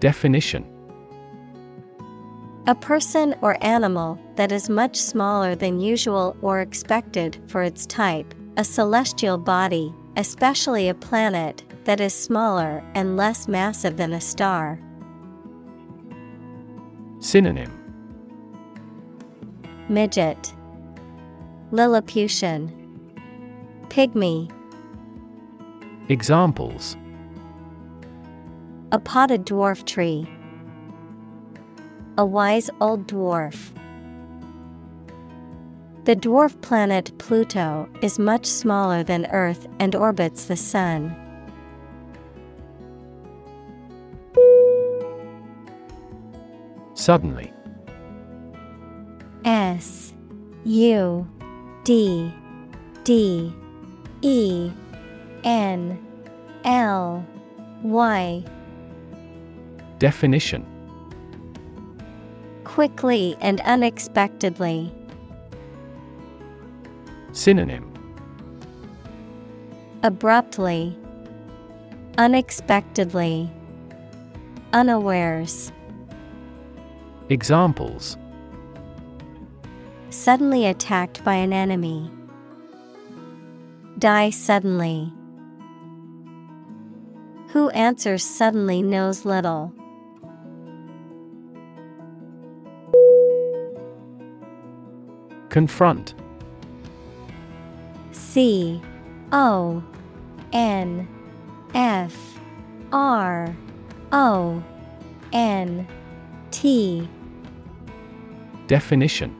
[0.00, 0.73] Definition.
[2.66, 8.34] A person or animal that is much smaller than usual or expected for its type,
[8.56, 14.80] a celestial body, especially a planet that is smaller and less massive than a star.
[17.20, 17.70] Synonym.
[19.90, 20.54] Midget.
[21.70, 22.72] Lilliputian.
[23.88, 24.50] Pygmy.
[26.08, 26.96] Examples.
[28.90, 30.26] A potted dwarf tree.
[32.16, 33.72] A wise old dwarf.
[36.04, 41.16] The dwarf planet Pluto is much smaller than Earth and orbits the Sun.
[46.94, 47.52] Suddenly
[49.44, 50.14] S
[50.64, 51.28] U
[51.82, 52.32] D
[53.02, 53.52] D
[54.22, 54.70] E
[55.42, 55.98] N
[56.64, 57.26] L
[57.82, 58.44] Y
[59.98, 60.73] Definition
[62.64, 64.92] Quickly and unexpectedly.
[67.32, 67.92] Synonym
[70.02, 70.96] Abruptly,
[72.18, 73.50] unexpectedly,
[74.72, 75.72] unawares.
[77.28, 78.16] Examples
[80.10, 82.10] Suddenly attacked by an enemy.
[83.98, 85.12] Die suddenly.
[87.48, 89.72] Who answers suddenly knows little.
[95.54, 96.14] Confront.
[98.10, 98.82] C
[99.30, 99.84] O
[100.52, 101.06] N
[101.72, 102.40] F
[102.92, 103.54] R
[104.10, 104.64] O
[105.32, 105.86] N
[106.50, 107.08] T.
[108.66, 109.38] Definition.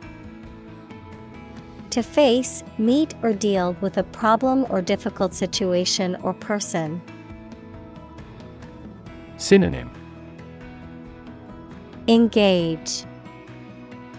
[1.91, 7.03] To face, meet, or deal with a problem or difficult situation or person.
[9.37, 9.91] Synonym.
[12.07, 13.03] Engage,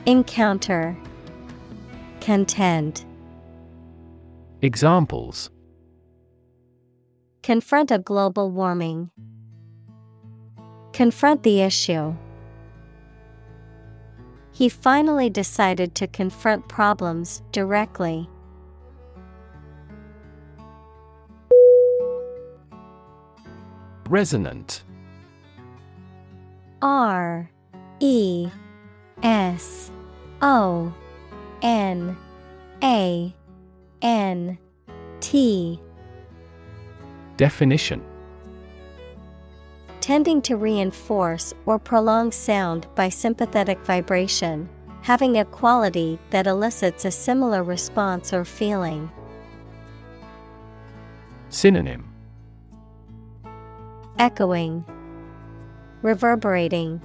[0.05, 0.97] Encounter,
[2.25, 3.05] Contend.
[4.63, 5.51] Examples
[7.43, 9.11] Confront a global warming.
[10.91, 12.15] Confront the issue.
[14.51, 18.27] He finally decided to confront problems directly.
[24.09, 24.81] Resonant
[26.81, 27.51] R
[27.99, 28.49] E
[29.21, 29.91] S
[30.41, 30.91] O
[31.61, 32.17] N
[32.83, 33.33] A
[34.01, 34.57] N
[35.19, 35.79] T.
[37.37, 38.01] Definition.
[40.01, 44.69] Tending to reinforce or prolong sound by sympathetic vibration,
[45.01, 49.09] having a quality that elicits a similar response or feeling.
[51.49, 52.05] Synonym.
[54.19, 54.85] Echoing,
[56.01, 57.01] Reverberating,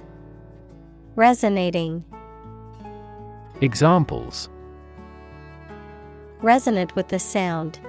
[1.15, 2.05] Resonating.
[3.61, 4.49] Examples
[6.41, 7.79] Resonant with the sound.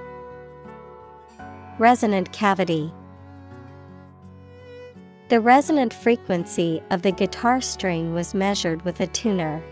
[1.79, 2.93] Resonant cavity.
[5.29, 9.63] The resonant frequency of the guitar string was measured with a tuner.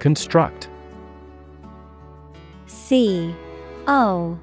[0.00, 0.68] Construct
[2.66, 3.32] C
[3.86, 4.36] O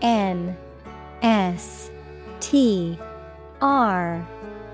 [0.00, 0.56] N
[1.20, 1.90] S
[2.40, 2.98] T
[3.60, 4.26] R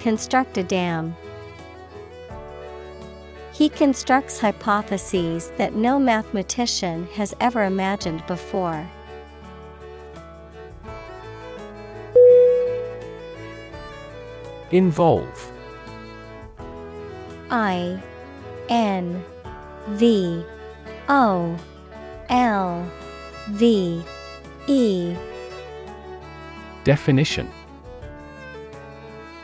[0.00, 1.14] Construct a dam.
[3.52, 8.88] He constructs hypotheses that no mathematician has ever imagined before.
[14.70, 15.52] Involve
[17.50, 18.00] I
[18.70, 19.22] N
[19.88, 20.42] V
[21.10, 21.56] O
[22.30, 22.90] L
[23.50, 24.02] V
[24.66, 25.14] E
[26.84, 27.50] Definition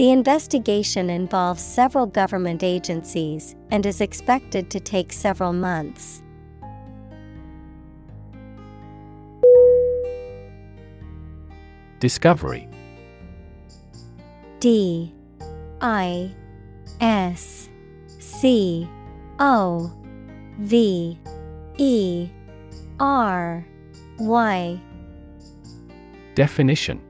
[0.00, 6.22] The investigation involves several government agencies and is expected to take several months.
[11.98, 12.66] Discovery.
[14.58, 15.12] D.
[15.82, 16.34] I.
[17.02, 17.68] S.
[18.18, 18.88] C.
[19.38, 19.92] O.
[20.60, 21.18] V.
[21.76, 22.30] E.
[22.98, 23.66] R.
[24.18, 24.80] Y.
[26.34, 27.09] Definition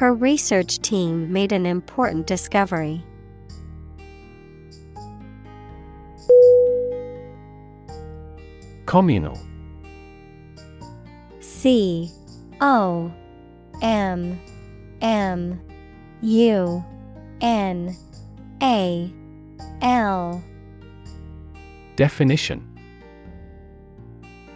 [0.00, 3.04] Her research team made an important discovery.
[8.86, 9.38] Communal.
[11.40, 12.10] C
[12.62, 13.12] O
[13.82, 14.40] M
[15.02, 15.60] M
[16.22, 16.84] U
[17.42, 17.94] N
[18.62, 19.12] A
[19.82, 20.42] L.
[21.96, 22.66] Definition.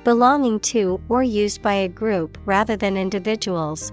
[0.05, 3.93] Belonging to or used by a group rather than individuals,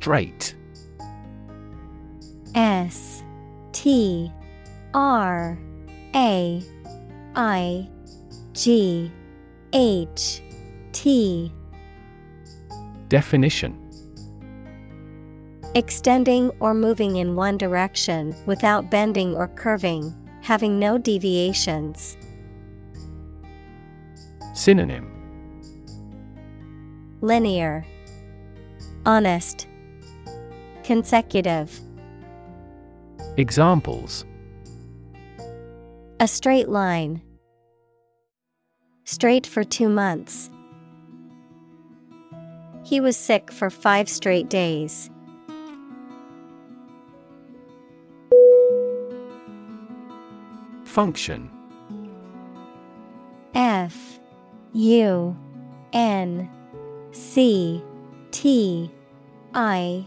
[0.00, 0.54] Straight.
[2.54, 3.22] S
[3.72, 4.32] T
[4.94, 5.58] R
[6.14, 6.62] A
[7.36, 7.88] I
[8.54, 9.12] G
[9.74, 10.40] H
[10.92, 11.52] T.
[13.08, 13.76] Definition.
[15.74, 22.16] Extending or moving in one direction without bending or curving, having no deviations.
[24.54, 25.12] Synonym.
[27.20, 27.84] Linear,
[29.06, 29.66] Honest,
[30.84, 31.80] Consecutive.
[33.36, 34.24] Examples
[36.18, 37.22] A straight line.
[39.04, 40.50] Straight for two months.
[42.84, 45.10] He was sick for five straight days.
[50.84, 51.50] Function
[53.54, 54.18] F
[54.72, 55.36] U
[55.92, 56.50] N
[57.12, 57.82] C
[58.32, 58.90] T
[59.54, 60.06] I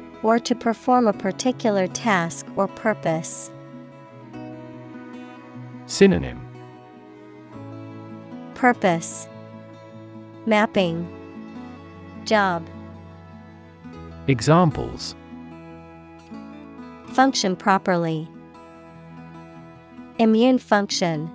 [0.23, 3.51] or to perform a particular task or purpose.
[5.85, 6.39] Synonym
[8.55, 9.27] Purpose
[10.45, 11.07] Mapping
[12.25, 12.67] Job
[14.27, 15.15] Examples
[17.13, 18.25] Function properly.
[20.17, 21.29] Immune function.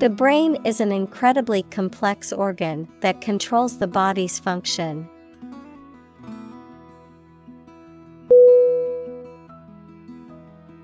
[0.00, 5.08] The brain is an incredibly complex organ that controls the body's function.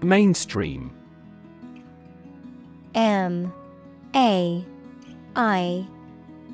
[0.02, 0.92] Mainstream
[2.94, 3.52] M
[4.14, 4.64] A
[5.36, 5.86] I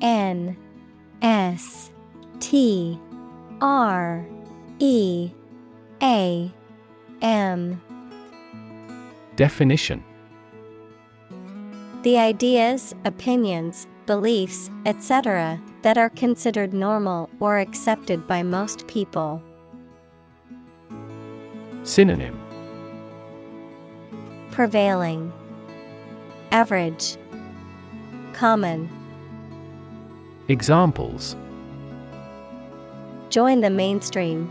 [0.01, 0.57] N
[1.21, 1.91] S
[2.39, 2.99] T
[3.61, 4.25] R
[4.79, 5.31] E
[6.01, 6.51] A
[7.21, 7.81] M
[9.35, 10.03] Definition
[12.03, 19.41] The ideas, opinions, beliefs, etc., that are considered normal or accepted by most people.
[21.83, 22.48] Synonym
[24.51, 25.31] Prevailing,
[26.51, 27.17] Average,
[28.33, 28.89] Common.
[30.47, 31.35] Examples
[33.29, 34.49] Join the mainstream.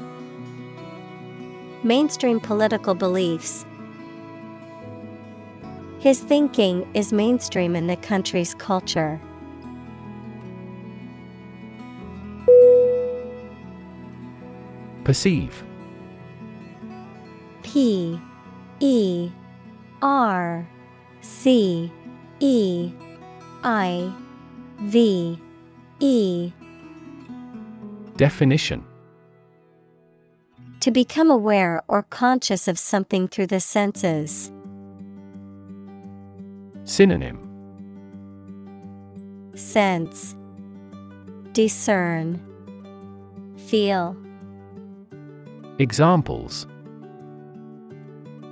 [1.83, 3.65] mainstream political beliefs.
[5.99, 9.21] His thinking is mainstream in the country's culture.
[15.05, 15.65] Perceive
[17.63, 18.21] P
[18.81, 19.31] E
[20.03, 20.69] R
[21.21, 21.93] C
[22.41, 22.93] E
[23.65, 24.13] I
[24.81, 25.39] V
[26.01, 26.53] E.
[28.17, 28.85] Definition.
[30.81, 34.53] To become aware or conscious of something through the senses.
[36.85, 37.45] Synonym.
[39.55, 40.37] Sense.
[41.53, 42.41] Discern.
[43.57, 44.17] Feel.
[45.79, 46.67] Examples.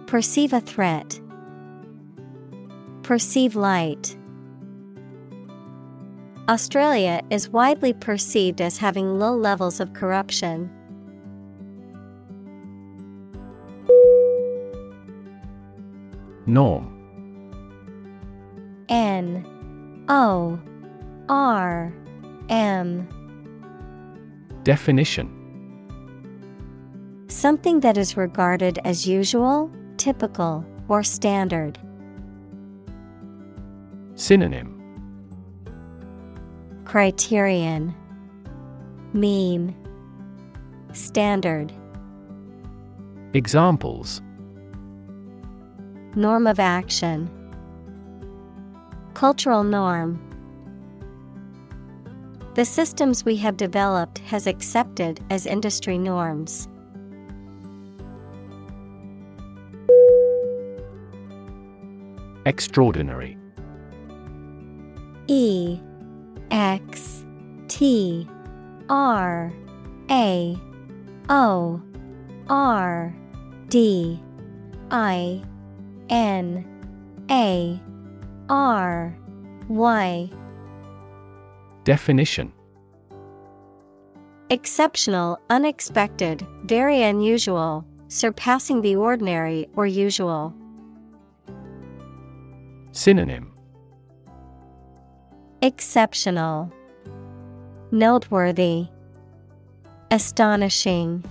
[0.06, 1.20] Perceive a threat.
[3.06, 4.16] Perceive light.
[6.48, 10.68] Australia is widely perceived as having low levels of corruption.
[16.46, 16.90] Norm
[18.88, 19.46] N
[20.08, 20.58] O
[21.28, 21.94] R
[22.48, 23.08] M
[24.64, 25.30] Definition
[27.28, 31.78] Something that is regarded as usual, typical, or standard.
[34.16, 34.72] Synonym.
[36.86, 37.94] Criterion.
[39.12, 39.76] Mean.
[40.94, 41.70] Standard.
[43.34, 44.22] Examples.
[46.14, 47.28] Norm of action.
[49.12, 50.18] Cultural norm.
[52.54, 56.68] The systems we have developed has accepted as industry norms.
[62.46, 63.36] Extraordinary
[65.28, 65.78] E
[66.50, 67.24] X
[67.68, 68.28] T
[68.88, 69.52] R
[70.10, 70.56] A
[71.28, 71.82] O
[72.48, 73.14] R
[73.68, 74.20] D
[74.90, 75.42] I
[76.08, 76.64] N
[77.30, 77.80] A
[78.48, 79.18] R
[79.68, 80.30] Y.
[81.84, 82.52] Definition.
[84.48, 90.54] Exceptional, unexpected, very unusual, surpassing the ordinary or usual.
[92.92, 93.55] Synonym
[95.66, 96.72] Exceptional,
[97.90, 98.86] Noteworthy,
[100.12, 101.24] Astonishing,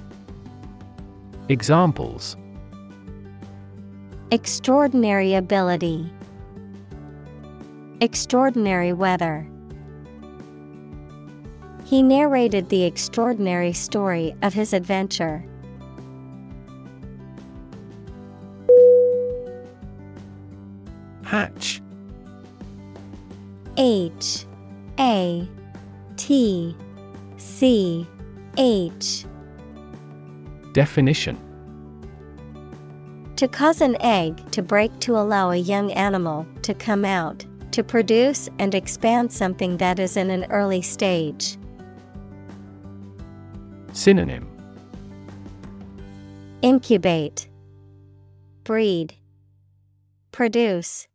[1.47, 2.35] Examples
[4.31, 6.11] Extraordinary ability,
[8.01, 9.47] Extraordinary weather.
[11.85, 15.45] He narrated the extraordinary story of his adventure.
[21.23, 21.81] Hatch
[23.77, 24.45] H
[24.99, 25.47] A
[26.17, 26.75] T
[27.37, 28.07] C
[28.57, 29.25] H.
[30.71, 31.37] Definition.
[33.35, 37.83] To cause an egg to break to allow a young animal to come out, to
[37.83, 41.57] produce and expand something that is in an early stage.
[43.91, 44.47] Synonym.
[46.61, 47.49] Incubate,
[48.63, 49.15] Breed,
[50.31, 51.07] Produce,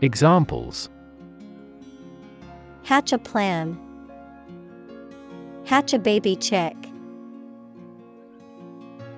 [0.00, 0.90] Examples
[2.84, 3.78] Hatch a plan,
[5.64, 6.76] Hatch a baby chick.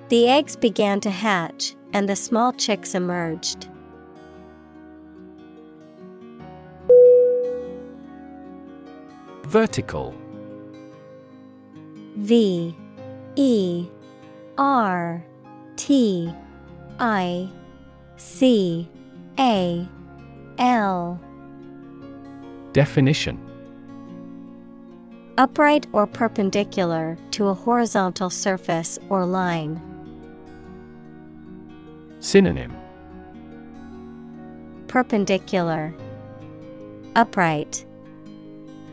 [0.09, 3.67] The eggs began to hatch, and the small chicks emerged.
[9.43, 10.13] Vertical
[12.17, 12.75] V
[13.35, 13.87] E
[14.57, 15.25] R
[15.75, 16.31] T
[16.99, 17.49] I
[18.17, 18.89] C
[19.39, 19.87] A
[20.57, 21.19] L
[22.73, 23.44] Definition
[25.37, 29.81] Upright or perpendicular to a horizontal surface or line.
[32.21, 32.73] Synonym.
[34.87, 35.93] Perpendicular.
[37.17, 37.85] Upright.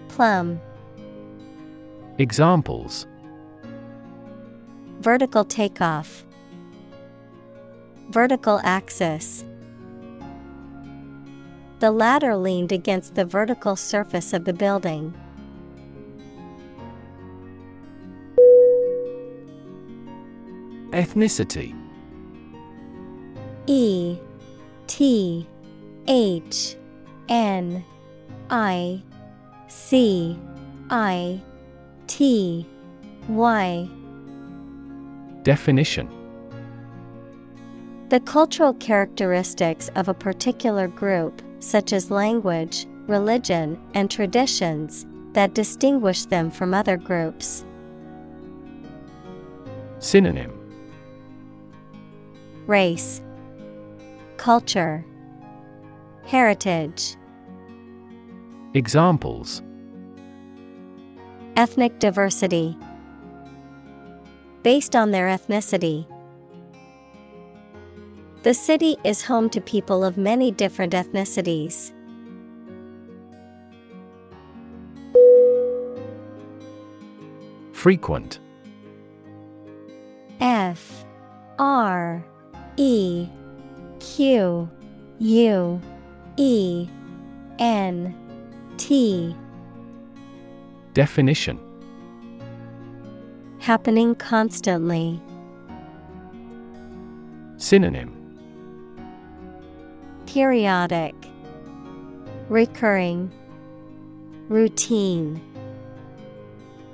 [0.09, 0.61] Plumb.
[2.19, 3.07] Examples.
[4.99, 6.25] Vertical takeoff.
[8.11, 9.45] Vertical axis.
[11.79, 15.15] The ladder leaned against the vertical surface of the building.
[20.93, 21.75] Ethnicity.
[23.67, 24.19] E
[24.87, 25.49] T
[26.07, 26.77] H
[27.29, 27.85] N
[28.51, 29.03] I
[29.69, 30.39] C
[30.91, 31.41] I
[32.07, 32.67] T
[33.29, 33.89] Y.
[35.43, 36.09] Definition.
[38.11, 46.27] The cultural characteristics of a particular group, such as language, religion, and traditions, that distinguish
[46.27, 47.65] them from other groups.
[49.99, 50.62] Synonym
[52.67, 53.21] Race,
[54.37, 55.05] Culture,
[56.25, 57.17] Heritage.
[58.75, 59.63] Examples
[61.57, 62.77] Ethnic diversity.
[64.63, 66.07] Based on their ethnicity.
[68.45, 71.93] The city is home to people of many different ethnicities.
[77.73, 78.39] Frequent
[80.41, 81.05] F
[81.59, 82.25] R
[82.77, 83.29] E
[84.01, 84.69] Q
[85.19, 85.81] U
[86.37, 86.89] E
[87.59, 88.15] N
[88.79, 89.37] T.
[90.95, 91.59] Definition.
[93.61, 95.21] Happening constantly.
[97.59, 98.13] Synonym.
[100.27, 101.15] Periodic.
[102.49, 103.31] Recurring.
[104.49, 105.41] Routine.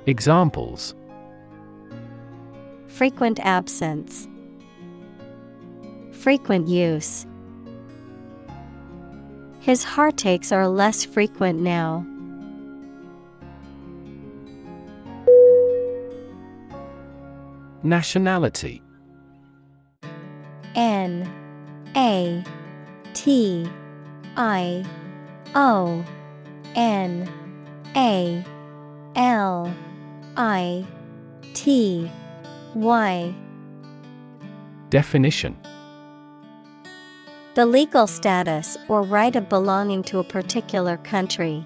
[0.05, 0.93] Examples.
[2.87, 4.27] Frequent absence
[6.19, 7.25] Frequent use.
[9.61, 12.05] His heartaches are less frequent now.
[17.83, 18.81] Nationality.
[20.75, 21.25] N
[21.95, 22.43] A
[23.13, 23.65] T
[24.35, 24.85] I
[25.55, 26.03] O
[26.75, 27.31] N
[27.95, 28.43] A
[29.15, 29.73] L
[30.35, 30.85] I
[31.53, 32.11] T
[32.75, 33.35] Y.
[34.89, 35.55] Definition
[37.55, 41.65] The legal status or right of belonging to a particular country.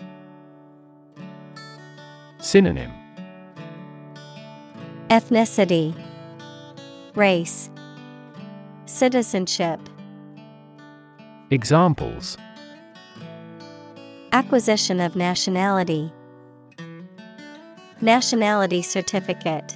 [2.39, 2.91] Synonym.
[5.09, 5.93] Ethnicity.
[7.15, 7.69] Race.
[8.85, 9.81] Citizenship.
[11.51, 12.37] Examples.
[14.31, 16.11] Acquisition of nationality.
[18.01, 19.75] Nationality certificate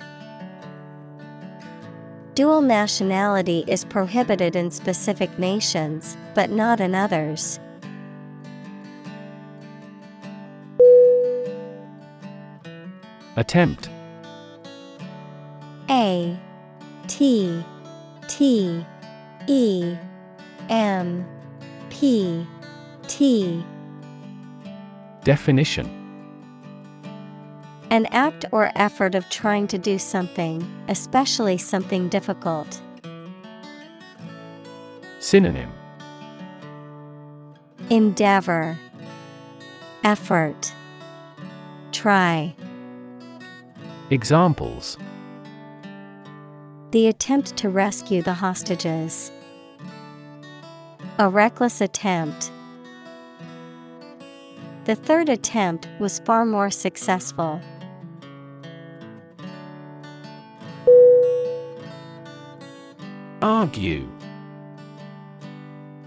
[2.37, 7.59] Dual nationality is prohibited in specific nations, but not in others.
[13.37, 13.89] Attempt.
[15.89, 16.37] A
[17.07, 17.65] T
[18.27, 18.85] T
[19.47, 19.95] E
[20.69, 21.25] M
[21.89, 22.45] P
[23.07, 23.65] T.
[25.23, 25.96] Definition
[27.89, 32.81] An act or effort of trying to do something, especially something difficult.
[35.19, 35.71] Synonym
[37.89, 38.77] Endeavor
[40.03, 40.73] Effort
[41.93, 42.53] Try
[44.09, 44.97] Examples
[46.91, 49.31] The attempt to rescue the hostages.
[51.19, 52.51] A reckless attempt.
[54.83, 57.61] The third attempt was far more successful.
[63.41, 64.09] Argue.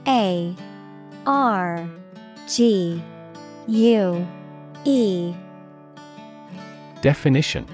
[0.09, 0.57] A
[1.27, 1.89] R
[2.49, 3.01] G
[3.69, 4.29] U
[4.85, 5.35] E.
[7.03, 7.67] Definition.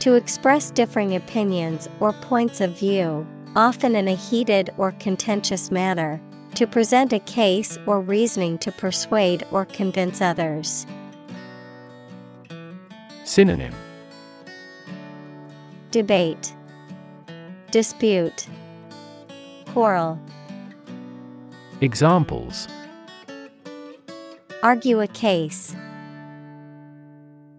[0.00, 6.20] To express differing opinions or points of view, often in a heated or contentious manner,
[6.56, 10.86] to present a case or reasoning to persuade or convince others.
[13.24, 13.72] Synonym.
[15.90, 16.54] Debate,
[17.74, 18.46] Dispute,
[19.66, 20.16] Quarrel.
[21.80, 22.68] Examples
[24.62, 25.74] Argue a case.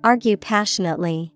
[0.05, 1.33] Argue passionately.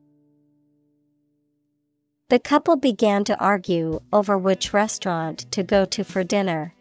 [2.29, 6.73] The couple began to argue over which restaurant to go to for dinner.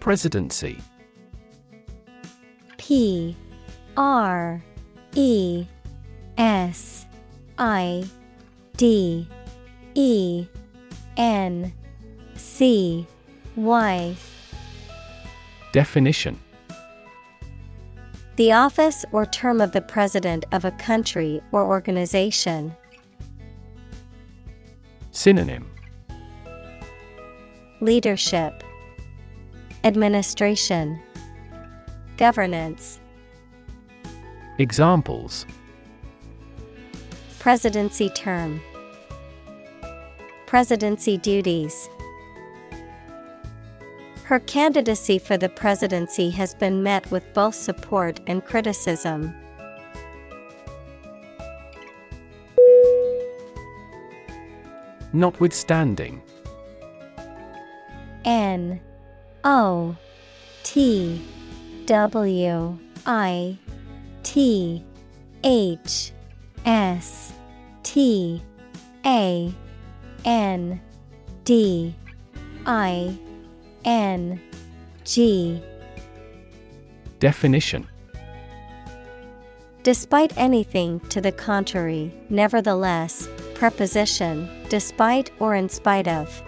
[0.00, 0.78] Presidency
[2.78, 3.36] P
[3.96, 4.64] R
[5.14, 5.66] E
[6.38, 7.06] S
[7.58, 8.04] I
[8.76, 9.26] D
[9.94, 10.46] E
[11.16, 11.72] N
[12.34, 13.06] C
[13.56, 14.16] Y.
[15.72, 16.38] Definition.
[18.36, 22.76] The office or term of the president of a country or organization.
[25.10, 25.66] Synonym.
[27.80, 28.62] Leadership,
[29.84, 31.00] Administration,
[32.18, 33.00] Governance.
[34.58, 35.46] Examples
[37.46, 38.60] Presidency term,
[40.46, 41.88] Presidency duties.
[44.24, 49.32] Her candidacy for the presidency has been met with both support and criticism.
[55.12, 56.20] Notwithstanding
[58.24, 58.80] N
[59.44, 59.96] O
[60.64, 61.24] T
[61.84, 63.56] W I
[64.24, 64.84] T
[65.44, 66.10] H
[66.64, 67.34] S
[67.96, 68.42] T
[69.06, 69.54] A
[70.26, 70.80] N
[71.44, 71.94] D
[72.66, 73.18] I
[73.86, 74.38] N
[75.06, 75.62] G
[77.20, 77.88] Definition
[79.82, 86.42] Despite anything to the contrary, nevertheless, preposition, despite or in spite of.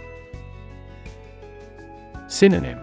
[2.26, 2.78] Synonym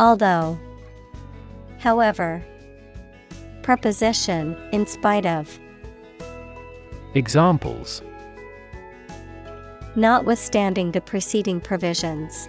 [0.00, 0.58] Although,
[1.78, 2.42] however,
[3.62, 5.60] preposition, in spite of.
[7.14, 8.02] Examples
[9.96, 12.48] Notwithstanding the preceding provisions.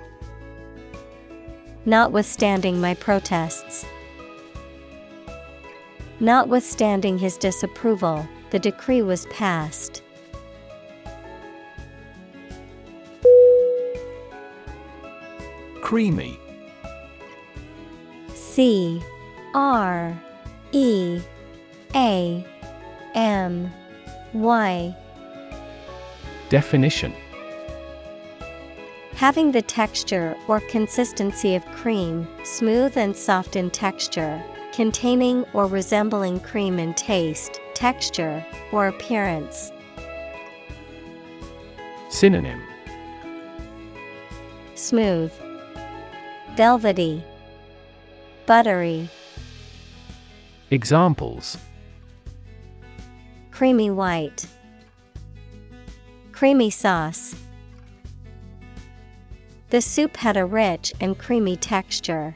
[1.85, 3.83] Notwithstanding my protests.
[6.19, 10.03] Notwithstanding his disapproval, the decree was passed.
[15.81, 16.39] Creamy
[18.35, 19.01] C
[19.55, 20.15] R
[20.71, 21.19] E
[21.95, 22.45] A
[23.15, 23.73] M
[24.33, 24.95] Y
[26.49, 27.13] Definition.
[29.13, 36.39] Having the texture or consistency of cream, smooth and soft in texture, containing or resembling
[36.39, 39.71] cream in taste, texture, or appearance.
[42.09, 42.61] Synonym.
[44.75, 45.31] Smooth,
[46.55, 47.23] velvety,
[48.45, 49.09] buttery,
[50.71, 51.57] Examples
[53.61, 54.47] creamy white,
[56.31, 57.35] creamy sauce.
[59.69, 62.35] The soup had a rich and creamy texture.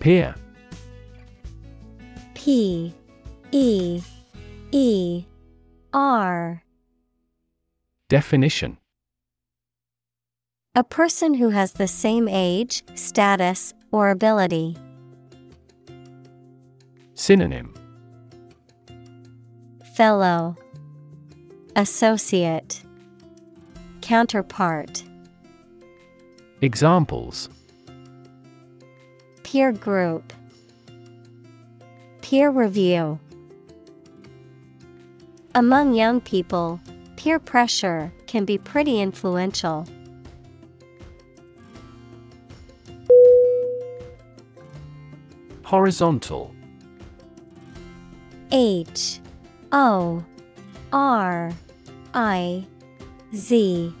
[0.00, 0.34] Peer
[2.32, 2.94] P
[3.52, 4.02] E
[4.72, 5.24] E
[5.92, 6.62] R
[8.08, 8.78] Definition
[10.74, 14.78] A person who has the same age, status, or ability.
[17.14, 17.72] Synonym.
[19.94, 20.56] Fellow.
[21.76, 22.82] Associate.
[24.00, 25.04] Counterpart.
[26.60, 27.48] Examples.
[29.44, 30.32] Peer group.
[32.20, 33.20] Peer review.
[35.54, 36.80] Among young people,
[37.16, 39.86] peer pressure can be pretty influential.
[45.62, 46.53] Horizontal
[48.56, 49.18] H
[49.72, 50.24] O
[50.92, 51.52] R
[52.14, 52.64] I
[53.34, 53.92] Z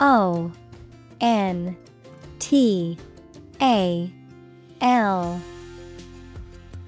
[0.00, 0.52] O
[1.20, 1.76] N
[2.40, 2.98] T
[3.60, 4.12] A
[4.80, 5.40] L.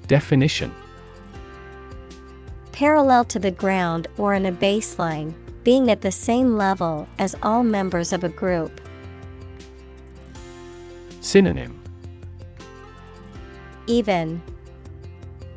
[0.09, 0.75] Definition.
[2.73, 7.63] Parallel to the ground or in a baseline, being at the same level as all
[7.63, 8.81] members of a group.
[11.21, 11.81] Synonym.
[13.87, 14.43] Even.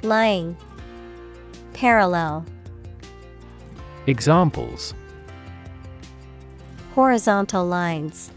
[0.03, 0.55] Lying
[1.77, 2.43] Parallel.
[4.07, 4.95] Examples.
[6.95, 8.31] Horizontal lines.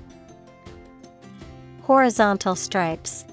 [1.85, 3.25] Horizontal stripes.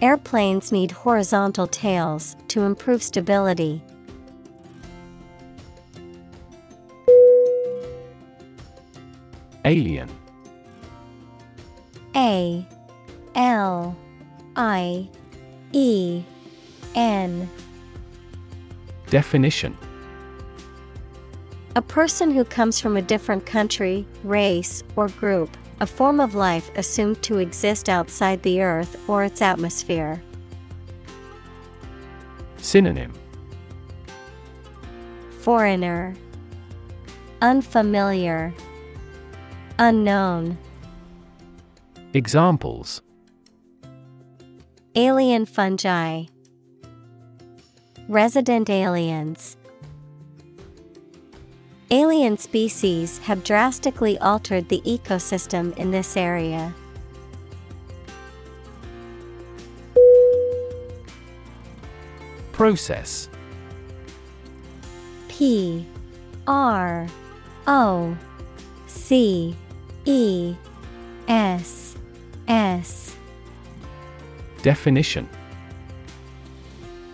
[0.00, 3.82] Airplanes need horizontal tails to improve stability.
[9.64, 10.08] Alien.
[12.14, 12.64] A
[13.34, 13.96] L
[14.54, 15.08] I
[15.72, 16.22] E
[16.94, 17.50] N
[19.12, 19.76] Definition.
[21.76, 26.70] A person who comes from a different country, race, or group, a form of life
[26.76, 30.22] assumed to exist outside the Earth or its atmosphere.
[32.56, 33.12] Synonym.
[35.40, 36.14] Foreigner,
[37.42, 38.54] Unfamiliar,
[39.78, 40.56] Unknown,
[42.14, 43.02] Examples.
[44.94, 46.24] Alien fungi,
[48.12, 49.56] Resident aliens.
[51.90, 56.74] Alien species have drastically altered the ecosystem in this area.
[62.52, 63.30] Process
[65.28, 65.86] P
[66.46, 67.08] R
[67.66, 68.14] O
[68.88, 69.56] C
[70.04, 70.54] E
[71.28, 71.96] S
[72.46, 73.16] S
[74.60, 75.26] Definition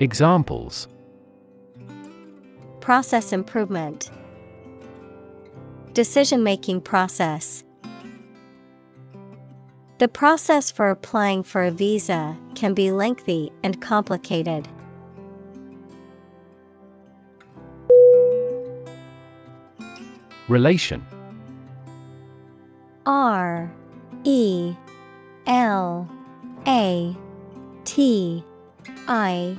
[0.00, 0.86] Examples.
[2.78, 4.12] Process improvement.
[5.92, 7.64] Decision making process.
[9.98, 14.68] The process for applying for a visa can be lengthy and complicated.
[20.46, 21.04] Relation.
[23.04, 23.68] R
[24.22, 24.74] E
[25.48, 26.08] L
[26.68, 27.16] A
[27.84, 28.44] T
[29.08, 29.58] I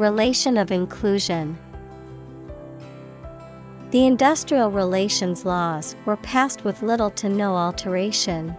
[0.00, 1.58] Relation of inclusion.
[3.90, 8.56] The industrial relations laws were passed with little to no alteration.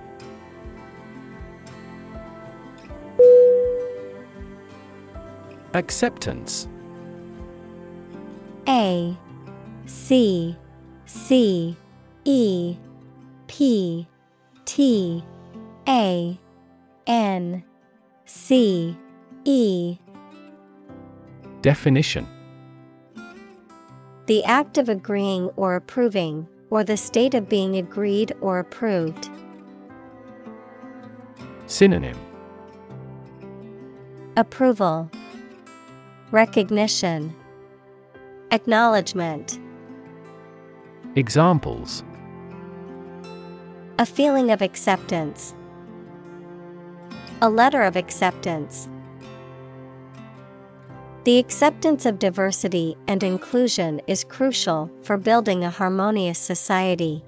[5.74, 6.68] Acceptance
[8.68, 9.18] A
[9.88, 10.56] C
[11.08, 11.76] C
[12.24, 12.78] E
[13.48, 14.08] P
[14.66, 15.24] T
[15.88, 16.40] A
[17.08, 17.64] N
[18.28, 18.96] C
[19.44, 19.98] E
[21.62, 22.28] Definition
[24.26, 29.30] The act of agreeing or approving, or the state of being agreed or approved.
[31.68, 32.18] Synonym
[34.38, 35.12] Approval,
[36.32, 37.36] Recognition,
[38.52, 39.60] Acknowledgement.
[41.16, 42.04] Examples
[44.00, 45.54] A feeling of acceptance.
[47.42, 48.88] A letter of acceptance.
[51.24, 57.24] The acceptance of diversity and inclusion is crucial for building a harmonious society.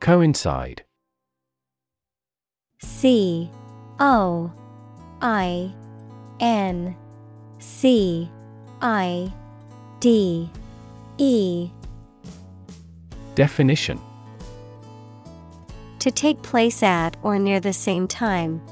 [0.00, 0.82] Coincide.
[2.78, 3.50] C
[4.00, 4.50] O
[5.20, 5.74] I
[6.40, 6.96] N
[7.58, 8.30] C
[8.80, 9.30] I
[10.00, 10.48] D
[11.18, 11.70] E.
[13.34, 14.00] Definition
[16.06, 18.62] To take place at or near the same time.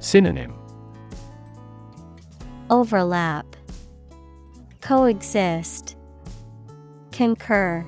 [0.00, 0.52] Synonym
[2.70, 3.46] Overlap,
[4.80, 5.94] Coexist,
[7.12, 7.86] Concur,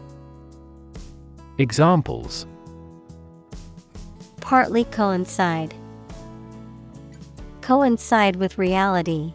[1.59, 2.47] Examples
[4.41, 5.75] Partly coincide.
[7.63, 9.33] Coincide with reality.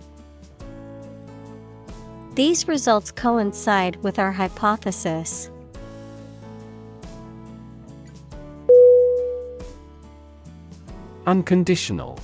[2.35, 5.49] These results coincide with our hypothesis.
[11.25, 12.19] Unconditional.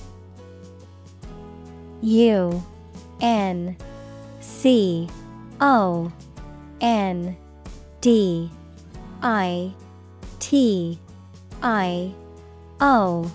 [2.02, 2.62] U
[3.20, 3.76] N
[4.40, 5.08] C
[5.60, 6.12] O
[6.80, 7.36] N
[8.00, 8.50] D
[9.22, 9.72] I
[10.38, 10.98] T
[11.62, 12.14] I
[12.80, 13.30] O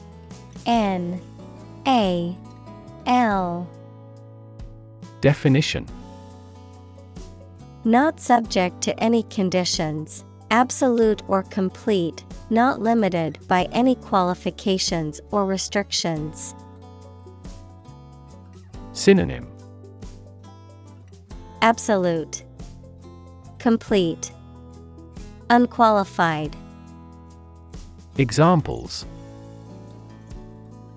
[0.65, 1.21] N
[1.87, 2.35] A
[3.05, 3.69] L.
[5.21, 5.87] Definition.
[7.83, 16.53] Not subject to any conditions, absolute or complete, not limited by any qualifications or restrictions.
[18.93, 19.47] Synonym.
[21.61, 22.43] Absolute,
[23.59, 24.31] Complete,
[25.49, 26.55] Unqualified,
[28.17, 29.05] Examples.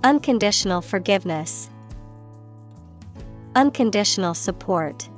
[0.05, 1.69] Unconditional forgiveness,
[3.57, 5.09] Unconditional support.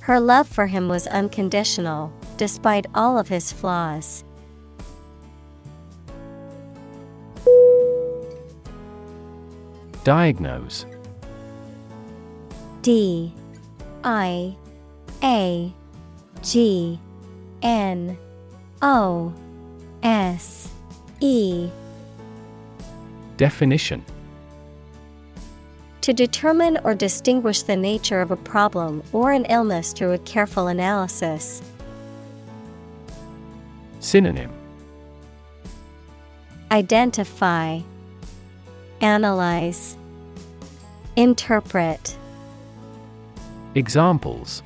[0.00, 4.24] Her love for him was unconditional, despite all of his flaws.
[10.04, 10.86] Diagnose
[12.80, 13.34] D
[14.04, 14.56] I
[15.22, 15.70] A
[16.42, 16.98] G
[17.60, 18.16] N
[18.80, 19.34] O
[20.02, 20.70] S
[21.20, 21.68] E
[23.36, 24.02] Definition
[26.00, 30.68] To determine or distinguish the nature of a problem or an illness through a careful
[30.68, 31.60] analysis.
[34.00, 34.52] Synonym
[36.70, 37.80] Identify,
[39.00, 39.96] Analyze,
[41.16, 42.16] Interpret.
[43.74, 44.62] Examples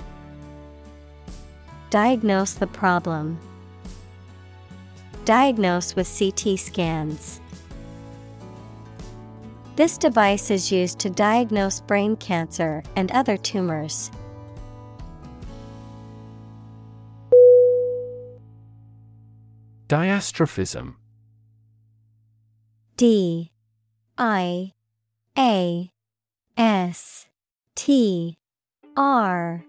[1.90, 3.38] Diagnose the problem.
[5.24, 7.40] Diagnose with CT scans.
[9.76, 14.10] This device is used to diagnose brain cancer and other tumors.
[19.92, 20.94] Diastrophism.
[22.96, 23.52] D
[24.16, 24.72] I
[25.36, 25.92] A
[26.56, 27.26] S
[27.74, 28.38] T
[28.96, 29.66] R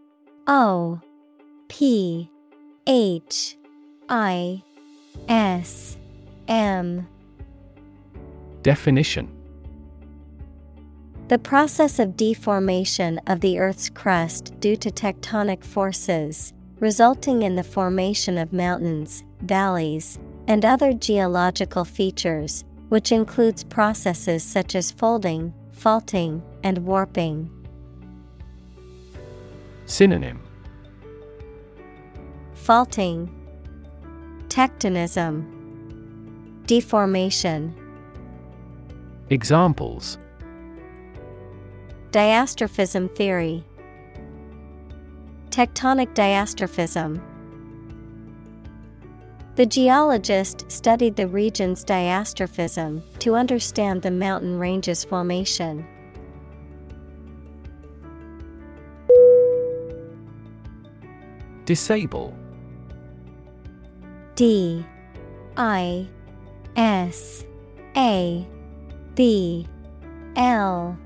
[0.47, 1.01] O
[1.67, 2.31] P
[2.87, 3.57] H
[4.07, 4.63] I
[5.27, 5.97] S
[6.47, 7.05] M
[8.61, 9.27] Definition
[11.27, 17.63] The process of deformation of the Earth's crust due to tectonic forces, resulting in the
[17.63, 20.19] formation of mountains, valleys,
[20.49, 27.49] and other geological features, which includes processes such as folding, faulting, and warping.
[29.85, 30.41] Synonym.
[32.53, 33.29] Faulting,
[34.49, 35.47] Tectonism,
[36.65, 37.73] Deformation.
[39.29, 40.17] Examples.
[42.11, 43.63] Diastrophism theory,
[45.53, 47.21] Tectonic diastrophism.
[49.53, 55.85] The geologist studied the region's diastrophism to understand the mountain range's formation.
[61.65, 62.35] Disable.
[64.33, 64.83] D.
[65.55, 66.07] I.
[66.75, 67.45] S.
[67.95, 68.47] A.
[69.13, 69.67] B.
[70.35, 70.97] L.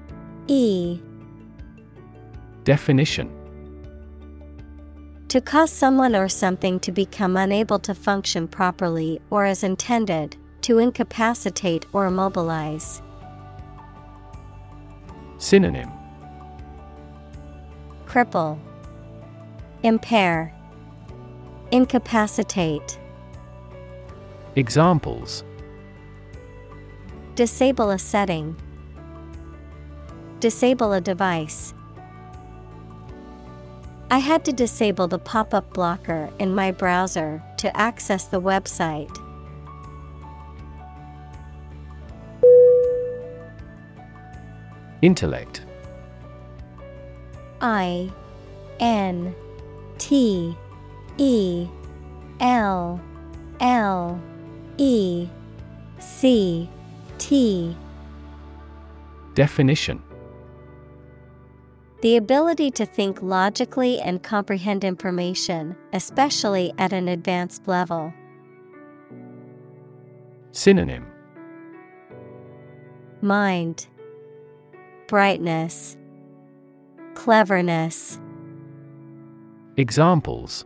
[0.48, 1.02] E.
[2.64, 3.36] Definition
[5.29, 10.79] To cause someone or something to become unable to function properly or as intended, to
[10.79, 13.01] incapacitate or immobilize.
[15.37, 15.89] Synonym
[18.05, 18.57] Cripple,
[19.83, 20.53] Impair,
[21.71, 22.97] Incapacitate.
[24.55, 25.43] Examples
[27.35, 28.55] Disable a setting.
[30.39, 31.73] Disable a device.
[34.09, 39.13] I had to disable the pop up blocker in my browser to access the website.
[45.01, 45.65] Intellect.
[47.59, 48.09] I
[48.79, 49.35] N
[49.97, 50.55] T
[51.17, 51.67] E
[52.39, 53.01] L
[53.59, 54.21] L
[54.77, 55.27] E
[55.99, 56.69] C
[57.17, 57.75] T.
[59.34, 60.01] Definition
[62.07, 68.13] The ability to think logically and comprehend information, especially at an advanced level.
[70.53, 71.05] Synonym
[73.19, 73.88] Mind,
[75.07, 75.97] Brightness,
[77.13, 78.21] Cleverness.
[79.75, 80.63] Examples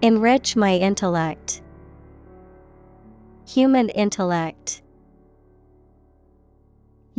[0.00, 1.60] Enrich my intellect.
[3.48, 4.82] Human intellect.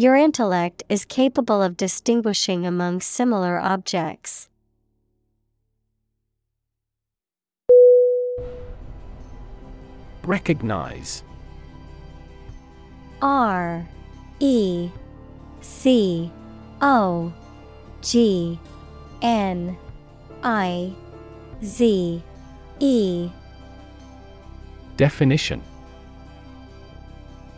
[0.01, 4.49] Your intellect is capable of distinguishing among similar objects.
[10.23, 11.21] Recognize.
[13.21, 13.85] R
[14.39, 14.89] E
[15.61, 16.31] C
[16.81, 17.31] O
[18.01, 18.59] G
[19.21, 19.77] N
[20.41, 20.95] I
[21.63, 22.23] Z
[22.79, 23.29] E.
[24.97, 25.61] Definition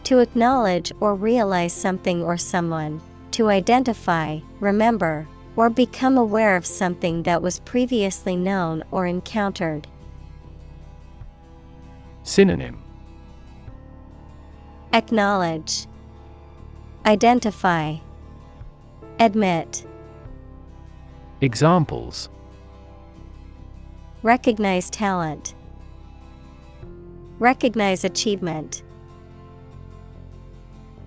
[0.06, 3.02] To acknowledge or realize something or someone,
[3.32, 9.88] to identify, remember, or become aware of something that was previously known or encountered.
[12.24, 12.82] Synonym.
[14.92, 15.88] Acknowledge,
[17.06, 17.96] Identify,
[19.20, 19.86] Admit,
[21.42, 22.30] Examples.
[24.22, 25.56] Recognize talent,
[27.40, 28.83] Recognize achievement.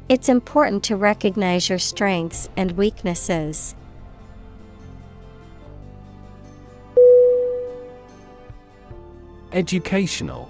[0.09, 3.75] It's important to recognize your strengths and weaknesses.
[9.53, 10.49] Educational.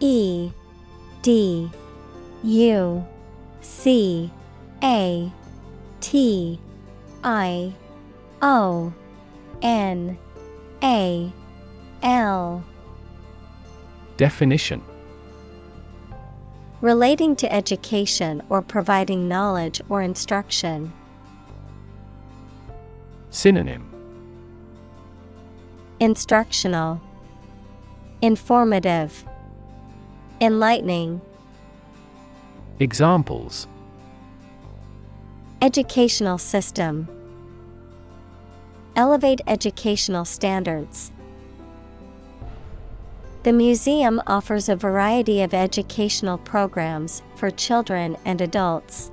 [0.00, 0.50] E
[1.22, 1.70] D
[2.42, 3.06] U
[3.60, 4.32] C
[4.82, 5.32] A
[6.00, 6.58] T
[7.22, 7.72] I
[8.42, 8.92] O
[9.62, 10.18] N
[10.82, 11.32] A
[12.02, 12.64] L.
[14.16, 14.82] Definition
[16.84, 20.92] Relating to education or providing knowledge or instruction.
[23.30, 23.90] Synonym
[25.98, 27.00] Instructional,
[28.20, 29.24] Informative,
[30.42, 31.22] Enlightening.
[32.80, 33.66] Examples
[35.62, 37.08] Educational system.
[38.94, 41.12] Elevate educational standards.
[43.44, 49.10] The museum offers a variety of educational programs for children and adults.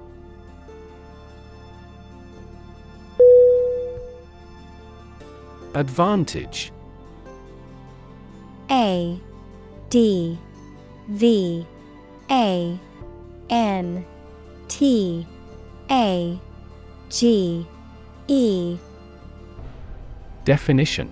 [5.76, 6.72] Advantage.
[8.70, 9.20] A
[9.90, 10.40] D
[11.10, 11.68] V
[12.30, 12.80] A
[13.50, 14.06] N
[14.70, 15.28] T
[15.90, 16.40] A
[17.10, 17.68] G
[18.30, 18.78] E.
[20.46, 21.12] Definition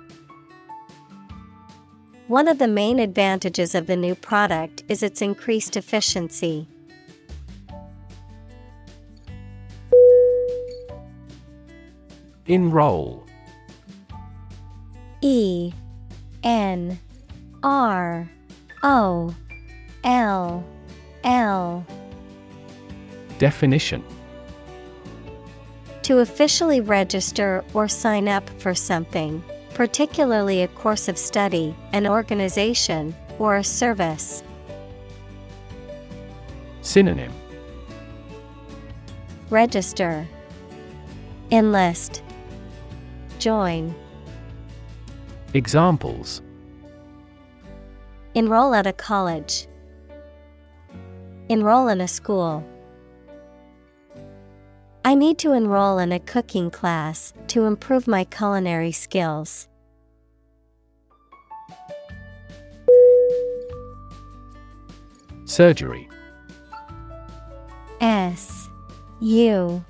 [2.31, 6.65] One of the main advantages of the new product is its increased efficiency.
[12.47, 13.25] Enroll.
[15.19, 15.73] E
[16.41, 16.97] N
[17.63, 18.29] R
[18.81, 19.35] O
[20.05, 20.63] L
[21.25, 21.85] L.
[23.39, 24.05] Definition.
[26.03, 29.43] To officially register or sign up for something,
[29.73, 34.43] particularly a course of study, an organization, or a service.
[36.81, 37.31] Synonym
[39.49, 40.27] Register
[41.51, 42.23] Enlist
[43.39, 43.93] Join
[45.53, 46.41] Examples
[48.33, 49.67] Enroll at a college.
[51.49, 52.63] Enroll in a school.
[55.03, 59.67] I need to enroll in a cooking class to improve my culinary skills.
[65.45, 66.07] Surgery.
[67.99, 68.69] S
[69.21, 69.83] U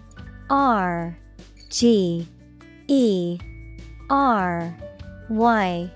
[0.50, 1.18] R
[1.70, 2.28] G
[2.88, 3.38] E
[4.10, 4.76] R
[5.30, 5.92] Y.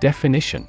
[0.00, 0.68] Definition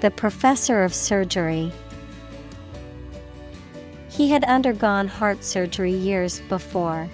[0.00, 1.72] The professor of surgery.
[4.08, 7.08] He had undergone heart surgery years before.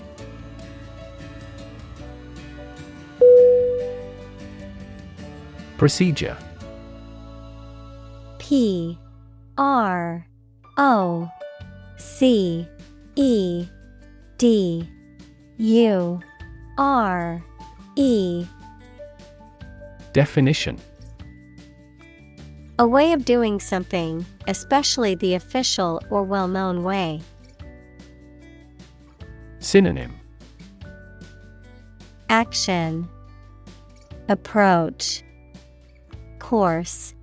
[5.79, 6.37] Procedure.
[8.39, 8.99] P
[9.59, 10.27] R
[10.77, 11.31] O
[11.97, 12.69] C
[13.17, 13.67] E
[14.39, 14.89] D
[15.57, 16.21] U
[16.79, 17.45] R
[17.97, 18.47] E.
[20.13, 20.79] Definition
[22.83, 27.21] A way of doing something, especially the official or well known way.
[29.61, 30.19] Synonym
[32.29, 33.09] Action
[34.29, 35.23] Approach
[36.41, 37.15] Course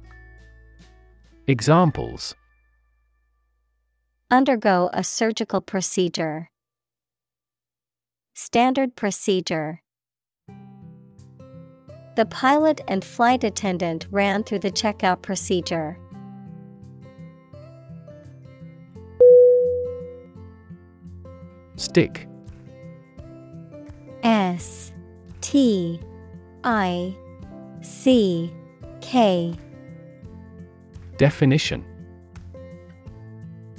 [1.46, 2.36] Examples
[4.32, 6.52] Undergo a surgical procedure.
[8.34, 9.82] Standard procedure.
[12.20, 15.98] The pilot and flight attendant ran through the checkout procedure.
[21.78, 22.28] Stick
[24.22, 24.92] S
[25.40, 26.02] T
[26.66, 27.16] I
[27.80, 28.52] C
[29.00, 29.56] K
[31.16, 31.86] Definition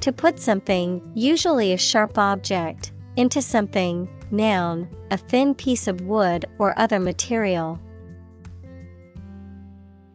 [0.00, 6.46] To put something, usually a sharp object, into something, noun, a thin piece of wood
[6.58, 7.78] or other material.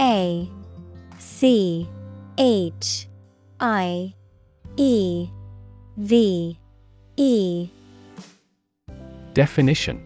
[0.00, 0.48] A
[1.18, 1.88] C
[2.38, 3.08] H
[3.60, 4.14] I
[4.76, 5.28] E
[5.96, 6.58] V
[7.16, 7.68] E.
[9.34, 10.04] Definition.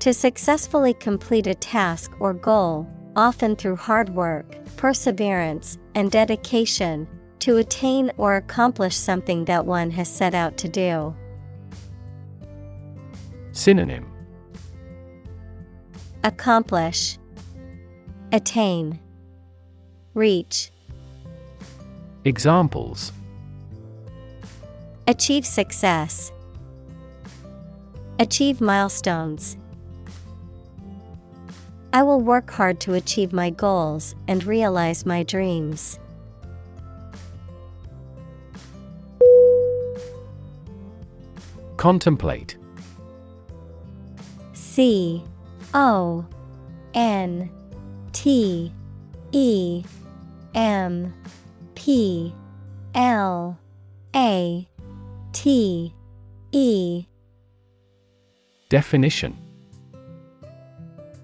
[0.00, 7.06] To successfully complete a task or goal, often through hard work, perseverance, and dedication,
[7.40, 11.14] to attain or accomplish something that one has set out to do.
[13.52, 14.10] Synonym.
[16.24, 17.18] Accomplish,
[18.32, 19.00] Attain,
[20.14, 20.70] Reach.
[22.24, 23.10] Examples
[25.08, 26.30] Achieve success.
[28.20, 29.56] Achieve milestones.
[31.92, 35.98] I will work hard to achieve my goals and realize my dreams.
[41.76, 42.56] Contemplate
[44.52, 45.24] C
[45.74, 46.24] O
[46.94, 47.50] N
[48.22, 48.70] T
[49.32, 49.82] E
[50.54, 51.14] M
[51.74, 52.34] P
[52.94, 53.58] L
[54.14, 54.68] A
[55.32, 55.94] T
[56.52, 57.06] E.
[58.68, 59.38] Definition.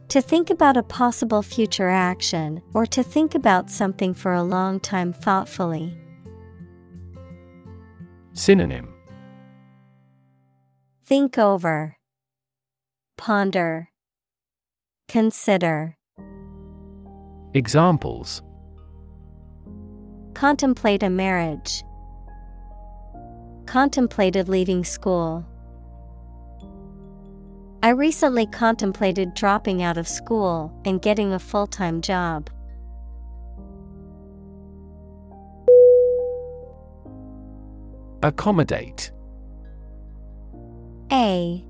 [0.08, 4.80] To think about a possible future action or to think about something for a long
[4.80, 5.94] time thoughtfully.
[8.32, 8.88] Synonym.
[11.04, 11.98] Think over,
[13.18, 13.90] Ponder,
[15.08, 15.95] Consider.
[17.56, 18.42] Examples
[20.34, 21.82] Contemplate a marriage.
[23.64, 25.42] Contemplated leaving school.
[27.82, 32.50] I recently contemplated dropping out of school and getting a full time job.
[38.22, 39.10] Accommodate
[41.10, 41.64] A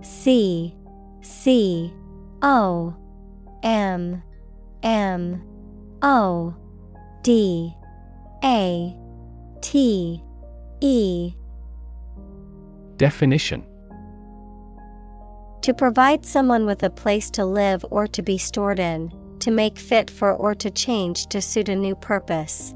[0.00, 0.74] C
[1.20, 1.92] C
[2.40, 2.96] O
[3.62, 4.22] M
[4.82, 5.42] M
[6.02, 6.54] O
[7.22, 7.74] D
[8.44, 8.96] A
[9.60, 10.22] T
[10.80, 11.34] E.
[12.96, 13.64] Definition.
[15.62, 19.78] To provide someone with a place to live or to be stored in, to make
[19.78, 22.74] fit for or to change to suit a new purpose.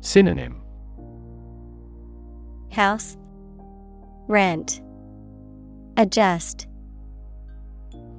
[0.00, 0.60] Synonym.
[2.72, 3.16] House.
[4.26, 4.80] Rent.
[5.96, 6.66] Adjust.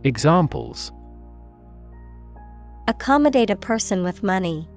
[0.03, 0.91] Examples
[2.89, 4.67] Accommodate a person with money.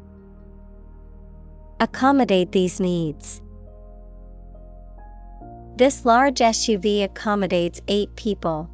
[1.80, 3.40] Accommodate these needs.
[5.76, 8.68] This large SUV accommodates eight people.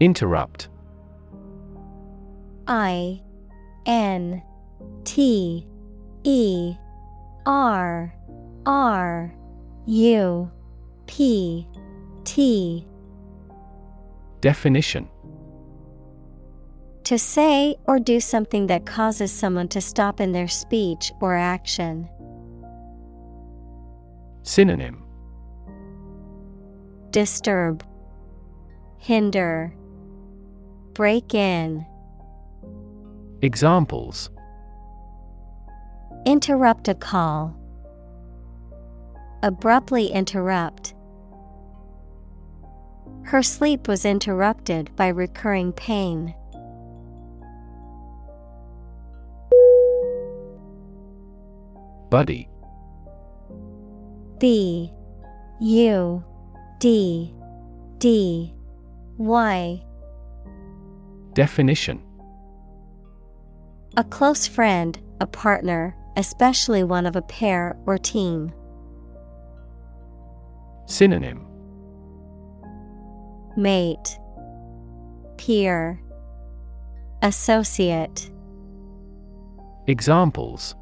[0.00, 0.70] Interrupt
[2.66, 3.20] I
[3.84, 4.42] N
[5.04, 5.66] T
[6.24, 6.74] E
[7.44, 8.14] R
[8.64, 9.34] R
[9.84, 10.50] U
[11.06, 11.68] P
[12.24, 12.86] T
[14.40, 15.08] Definition
[17.04, 22.08] To say or do something that causes someone to stop in their speech or action.
[24.42, 25.04] Synonym
[27.10, 27.84] Disturb,
[28.98, 29.74] Hinder,
[30.94, 31.84] Break in,
[33.42, 34.30] Examples
[36.26, 37.56] Interrupt a call.
[39.42, 40.94] Abruptly interrupt.
[43.30, 46.34] Her sleep was interrupted by recurring pain.
[52.10, 52.48] Buddy.
[54.40, 54.90] B.
[55.60, 56.24] U.
[56.80, 57.32] D.
[57.98, 58.52] D.
[59.16, 59.80] Y.
[61.32, 62.02] Definition.
[63.96, 68.52] A close friend, a partner, especially one of a pair or team.
[70.86, 71.49] Synonym
[73.60, 74.18] Mate,
[75.36, 76.00] Peer,
[77.20, 78.30] Associate.
[79.86, 80.74] Examples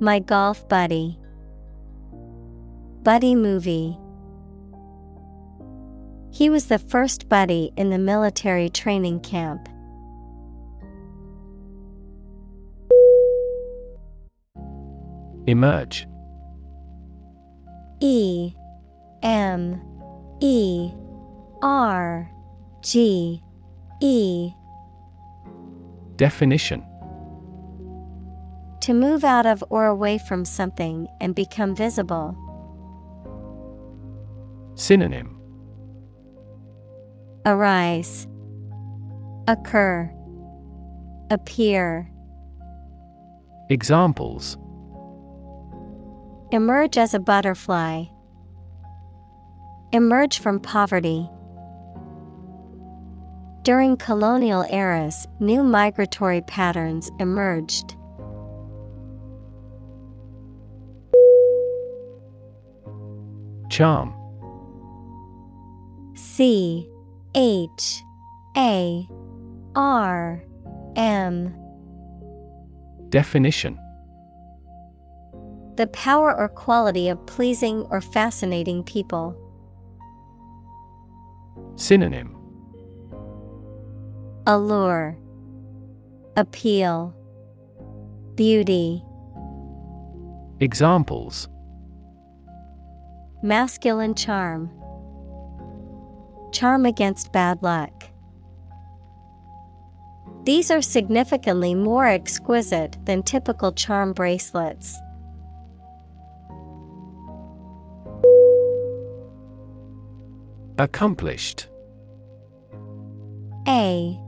[0.00, 1.18] My golf buddy.
[3.04, 3.96] Buddy movie.
[6.30, 9.70] He was the first buddy in the military training camp.
[15.46, 16.06] Emerge
[18.00, 18.52] E
[19.22, 19.80] M
[20.44, 20.92] E
[21.62, 22.28] R
[22.80, 23.40] G
[24.00, 24.52] E
[26.16, 26.84] Definition
[28.80, 32.36] To move out of or away from something and become visible.
[34.74, 35.38] Synonym
[37.46, 38.26] Arise,
[39.46, 40.12] Occur,
[41.30, 42.10] Appear.
[43.70, 44.58] Examples
[46.50, 48.06] Emerge as a butterfly.
[49.94, 51.28] Emerge from poverty.
[53.62, 57.94] During colonial eras, new migratory patterns emerged.
[63.68, 64.14] Charm
[66.14, 66.88] C
[67.34, 68.02] H
[68.56, 69.06] A
[69.74, 70.42] R
[70.96, 71.54] M
[73.10, 73.78] Definition
[75.76, 79.36] The power or quality of pleasing or fascinating people.
[81.76, 82.36] Synonym
[84.46, 85.16] Allure,
[86.36, 87.14] Appeal,
[88.34, 89.04] Beauty.
[90.60, 91.48] Examples
[93.42, 94.70] Masculine charm,
[96.52, 98.04] Charm against bad luck.
[100.44, 104.98] These are significantly more exquisite than typical charm bracelets.
[110.78, 111.68] Accomplished
[113.68, 114.18] A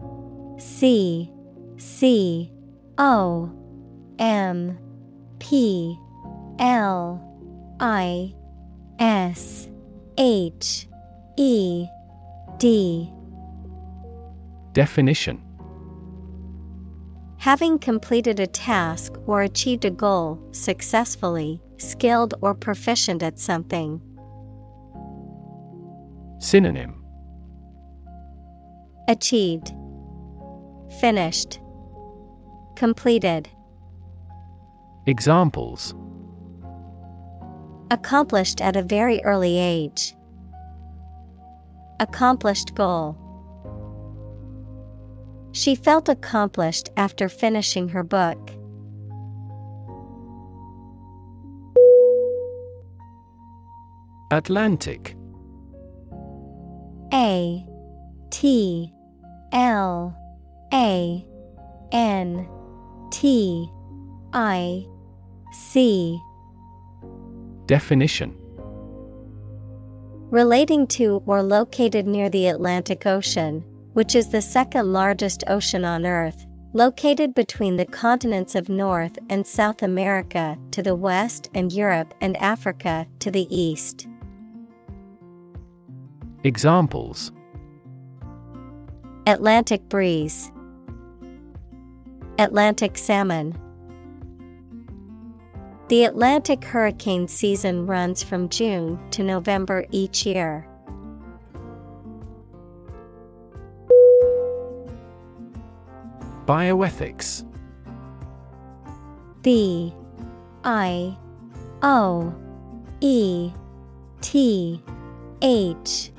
[0.59, 1.33] C
[1.79, 2.53] C
[2.99, 3.51] O
[4.19, 4.79] M
[5.39, 5.99] P
[6.59, 8.35] L I
[8.99, 9.69] S
[10.19, 10.87] H
[11.37, 11.87] E
[12.59, 13.11] D
[14.73, 15.43] Definition
[17.39, 24.01] Having completed a task or achieved a goal successfully, skilled or proficient at something.
[26.45, 27.03] Synonym
[29.09, 29.73] Achieved,
[31.01, 31.59] Finished,
[32.77, 33.49] Completed.
[35.07, 35.95] Examples
[37.91, 40.15] Accomplished at a very early age.
[41.99, 43.16] Accomplished goal.
[45.53, 48.51] She felt accomplished after finishing her book.
[54.31, 55.16] Atlantic
[57.13, 57.67] A
[58.31, 58.93] T
[59.53, 60.17] L
[60.73, 61.27] A
[61.93, 62.49] N
[63.11, 63.71] T
[64.33, 64.87] I
[65.53, 66.19] C
[67.67, 68.37] Definition
[70.31, 76.05] Relating to or located near the Atlantic Ocean, which is the second largest ocean on
[76.05, 82.13] Earth, located between the continents of North and South America to the west and Europe
[82.21, 84.09] and Africa to the east.
[86.47, 87.33] Examples
[89.27, 90.53] Atlantic breeze,
[92.39, 93.59] Atlantic salmon.
[95.89, 100.69] The Atlantic hurricane season runs from June to November each year.
[106.45, 107.51] Bioethics
[109.41, 109.95] B
[110.62, 111.16] I
[111.81, 112.35] O
[113.01, 113.51] E
[114.21, 114.83] T
[115.41, 116.11] H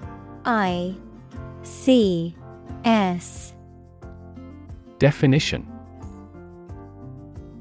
[0.46, 0.96] I
[1.64, 2.36] C
[2.84, 3.56] S.
[5.00, 5.68] Definition.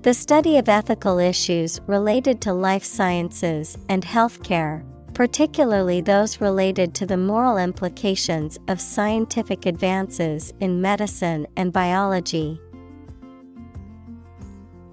[0.03, 4.85] The study of ethical issues related to life sciences and healthcare,
[5.15, 12.61] particularly those related to the moral implications of scientific advances in medicine and biology.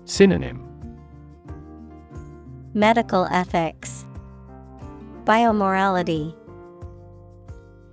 [0.06, 0.66] Synonym.
[2.74, 4.06] Medical ethics,
[5.26, 6.34] Biomorality,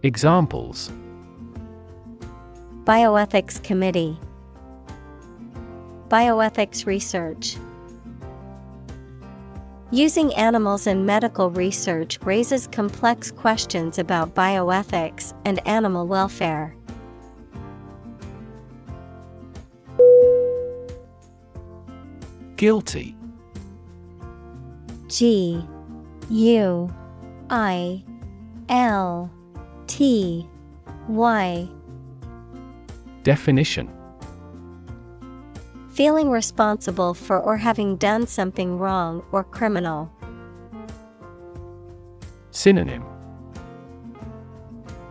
[0.05, 0.93] Examples
[2.85, 4.17] Bioethics Committee,
[6.07, 7.57] Bioethics Research.
[9.91, 16.77] Using animals in medical research raises complex questions about bioethics and animal welfare.
[22.55, 23.17] Guilty
[25.09, 25.61] G
[26.31, 26.95] U
[27.51, 28.05] I
[28.69, 29.31] L
[29.89, 30.47] T
[31.09, 31.69] Y
[33.25, 33.91] Definition
[35.91, 40.13] Feeling responsible for or having done something wrong or criminal.
[42.53, 43.05] Synonym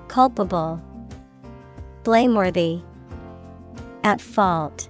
[0.07, 0.81] Culpable,
[2.03, 2.81] Blameworthy,
[4.03, 4.89] At fault.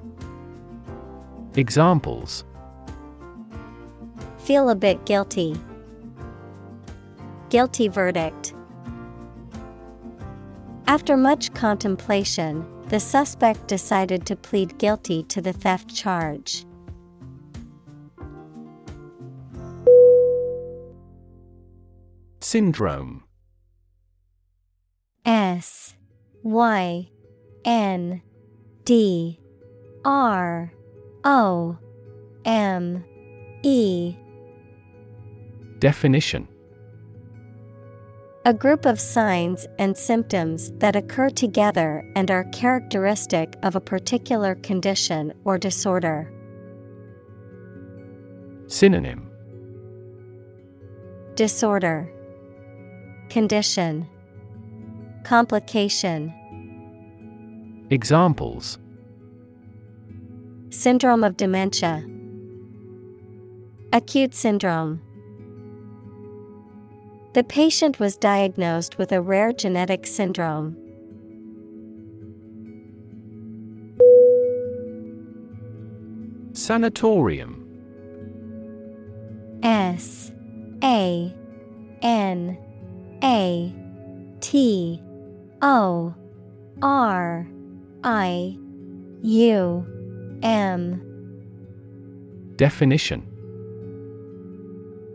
[1.55, 2.43] Examples
[4.37, 5.55] Feel a bit guilty.
[7.49, 8.53] Guilty verdict.
[10.87, 16.65] After much contemplation, the suspect decided to plead guilty to the theft charge.
[22.39, 23.25] Syndrome.
[25.25, 25.95] S
[26.43, 27.09] Y
[27.65, 28.21] N
[28.85, 29.41] D
[30.05, 30.71] R
[31.25, 31.77] O
[32.45, 33.03] M
[33.61, 34.15] E.
[35.79, 36.47] Definition
[38.47, 44.55] A group of signs and symptoms that occur together and are characteristic of a particular
[44.55, 46.31] condition or disorder.
[48.67, 49.29] Synonym.
[51.35, 52.09] Disorder,
[53.27, 54.07] Condition,
[55.25, 56.33] Complication,
[57.89, 58.79] Examples.
[60.69, 62.01] Syndrome of dementia,
[63.91, 65.01] Acute syndrome.
[67.37, 70.75] The patient was diagnosed with a rare genetic syndrome.
[76.53, 77.63] Sanatorium.
[79.61, 80.31] S
[80.83, 81.31] A
[82.01, 82.57] N
[83.23, 83.75] A
[84.41, 84.99] T
[85.61, 86.15] O
[86.81, 87.47] R
[88.03, 88.57] I
[89.21, 91.03] U M.
[92.55, 93.36] Definition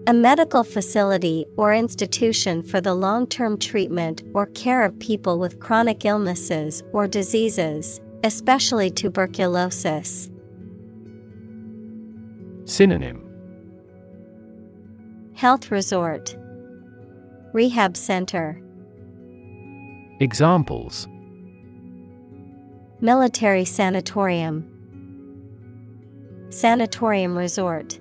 [0.08, 5.60] A medical facility or institution for the long term treatment or care of people with
[5.60, 10.28] chronic illnesses or diseases, especially tuberculosis.
[12.64, 13.22] Synonym.
[15.34, 16.36] Health resort,
[17.52, 18.60] Rehab center,
[20.18, 21.06] Examples.
[23.00, 24.68] Military sanatorium,
[26.50, 27.98] Sanatorium resort.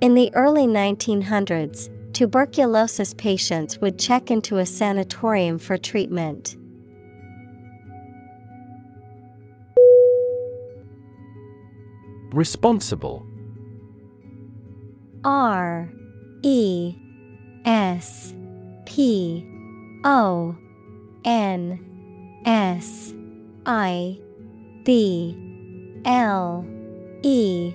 [0.00, 6.56] In the early 1900s, tuberculosis patients would check into a sanatorium for treatment.
[12.32, 13.26] Responsible
[15.22, 15.92] R
[16.42, 16.94] E
[17.66, 18.34] S
[18.86, 19.46] P
[20.04, 20.56] O
[21.26, 23.12] N S
[23.66, 24.18] I
[24.84, 26.64] B L
[27.22, 27.74] E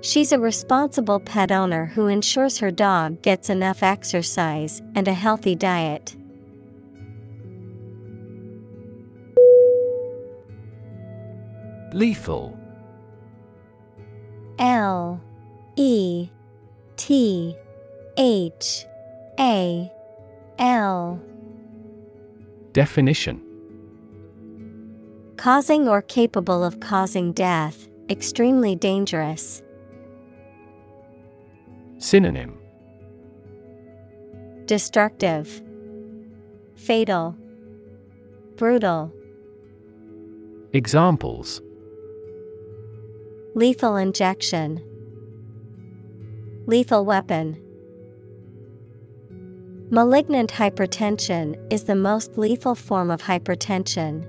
[0.00, 5.56] She's a responsible pet owner who ensures her dog gets enough exercise and a healthy
[5.56, 6.14] diet.
[11.92, 12.56] Lethal
[14.58, 15.20] L
[15.76, 16.28] E
[16.96, 17.56] T
[18.16, 18.86] H
[19.40, 19.90] A
[20.58, 21.20] L
[22.72, 23.42] Definition
[25.36, 29.62] Causing or capable of causing death, extremely dangerous.
[31.98, 32.56] Synonym.
[34.66, 35.62] Destructive,
[36.76, 37.36] Fatal,
[38.56, 39.12] Brutal,
[40.72, 41.60] Examples.
[43.54, 44.80] Lethal injection,
[46.66, 47.60] Lethal weapon.
[49.90, 54.24] Malignant hypertension is the most lethal form of hypertension.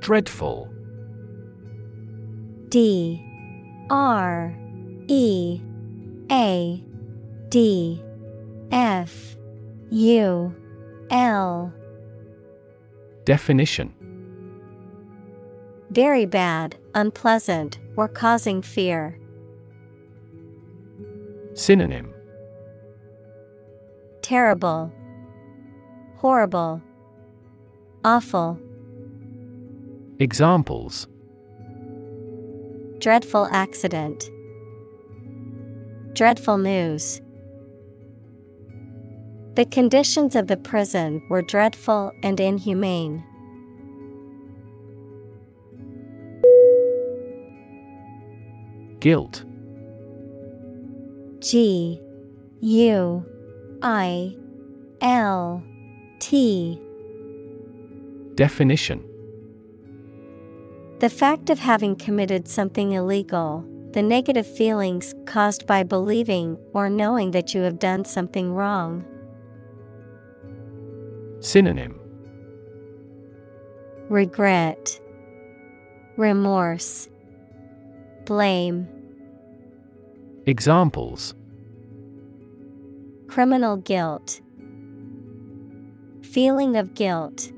[0.00, 0.73] Dreadful
[2.68, 3.22] D
[3.90, 4.54] R
[5.08, 5.60] E
[6.30, 6.84] A
[7.48, 8.02] D
[8.70, 9.36] F
[9.90, 10.54] U
[11.10, 11.72] L
[13.24, 13.94] Definition
[15.90, 19.18] Very bad, unpleasant, or causing fear.
[21.54, 22.12] Synonym
[24.22, 24.92] Terrible,
[26.16, 26.82] Horrible,
[28.04, 28.58] Awful.
[30.18, 31.08] Examples
[32.98, 34.30] Dreadful accident.
[36.14, 37.20] Dreadful news.
[39.56, 43.24] The conditions of the prison were dreadful and inhumane.
[49.00, 49.44] Guilt
[51.40, 52.00] G
[52.60, 53.26] U
[53.82, 54.36] I
[55.02, 55.62] L
[56.20, 56.80] T
[58.34, 59.04] Definition
[61.00, 67.32] The fact of having committed something illegal, the negative feelings caused by believing or knowing
[67.32, 69.04] that you have done something wrong.
[71.40, 71.98] Synonym.
[74.08, 75.00] Regret,
[76.16, 77.08] Remorse,
[78.24, 78.88] Blame,
[80.46, 81.34] Examples.
[83.28, 84.40] Criminal guilt,
[86.22, 87.50] Feeling of guilt.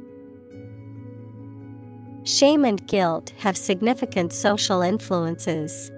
[2.26, 5.92] Shame and guilt have significant social influences.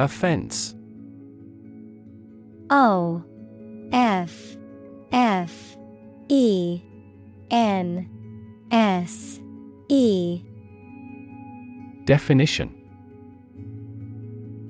[0.00, 0.74] Offense.
[2.70, 3.22] O
[3.92, 4.56] F
[5.12, 5.76] F
[6.28, 6.82] E
[7.52, 8.10] N
[8.72, 9.40] S
[9.88, 10.42] E.
[12.04, 12.74] Definition.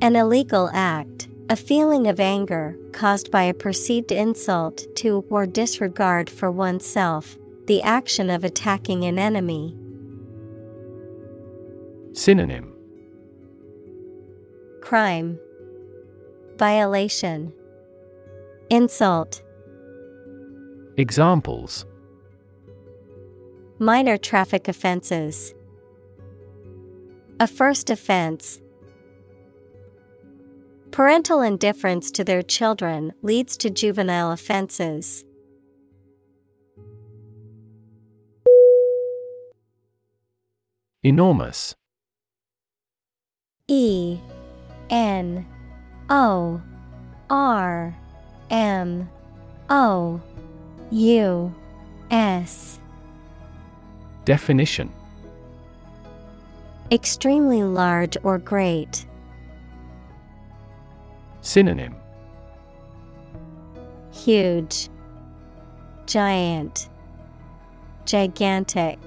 [0.02, 6.28] An illegal act, A feeling of anger caused by a perceived insult to or disregard
[6.28, 9.76] for oneself, the action of attacking an enemy.
[12.12, 12.72] Synonym
[14.82, 15.38] Crime,
[16.56, 17.52] Violation,
[18.68, 19.42] Insult.
[20.96, 21.86] Examples
[23.78, 25.54] Minor traffic offenses.
[27.38, 28.60] A first offense.
[30.98, 35.24] Parental indifference to their children leads to juvenile offenses.
[41.04, 41.76] Enormous
[43.68, 44.18] E
[44.90, 45.46] N
[46.10, 46.60] O
[47.30, 47.96] R
[48.50, 49.08] M
[49.70, 50.20] O
[50.90, 51.54] U
[52.10, 52.80] S
[54.24, 54.92] Definition
[56.90, 59.06] Extremely large or great.
[61.48, 61.96] Synonym
[64.12, 64.90] Huge,
[66.04, 66.90] Giant,
[68.04, 68.98] Gigantic.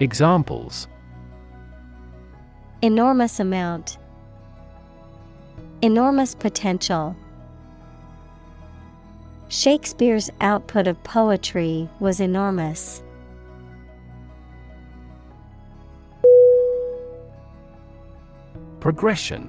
[0.00, 0.88] Examples
[2.82, 3.98] Enormous amount,
[5.80, 7.14] Enormous potential.
[9.46, 13.00] Shakespeare's output of poetry was enormous.
[18.80, 19.48] Progression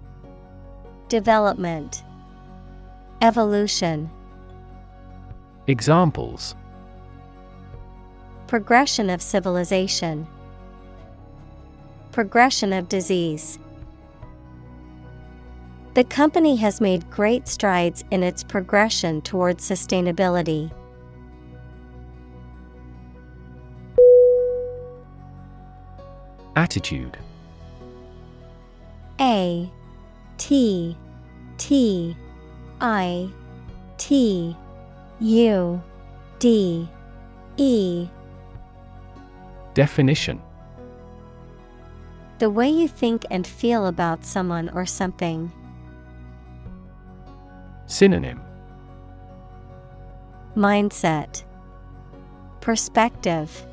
[1.11, 2.03] Development,
[3.21, 4.09] Evolution.
[5.67, 6.55] Examples
[8.47, 10.25] Progression of civilization,
[12.13, 13.59] Progression of disease.
[15.95, 20.71] The company has made great strides in its progression towards sustainability.
[26.55, 27.17] Attitude
[29.19, 29.69] A
[30.41, 30.97] T
[31.59, 32.17] T
[32.81, 33.29] I
[33.99, 34.57] T
[35.19, 35.83] U
[36.39, 36.89] D
[37.57, 38.07] E.
[39.75, 40.41] Definition.
[42.39, 45.51] The way you think and feel about someone or something.
[47.85, 48.41] Synonym.
[50.55, 51.43] Mindset,
[52.61, 53.63] Perspective,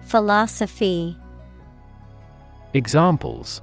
[0.00, 1.16] Philosophy,
[2.74, 3.62] Examples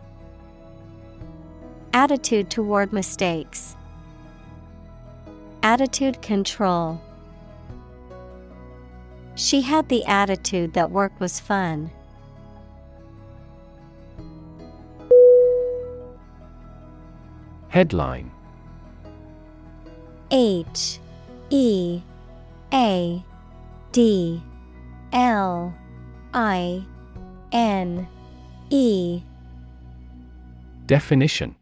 [1.93, 3.75] Attitude toward mistakes,
[5.61, 7.01] Attitude control.
[9.35, 11.91] She had the attitude that work was fun.
[17.67, 18.31] Headline
[20.31, 20.99] H
[21.49, 22.01] E
[22.73, 23.23] A
[23.91, 24.41] D
[25.11, 25.73] L
[26.33, 26.83] I
[27.51, 28.07] N
[28.69, 29.21] E
[30.85, 31.55] Definition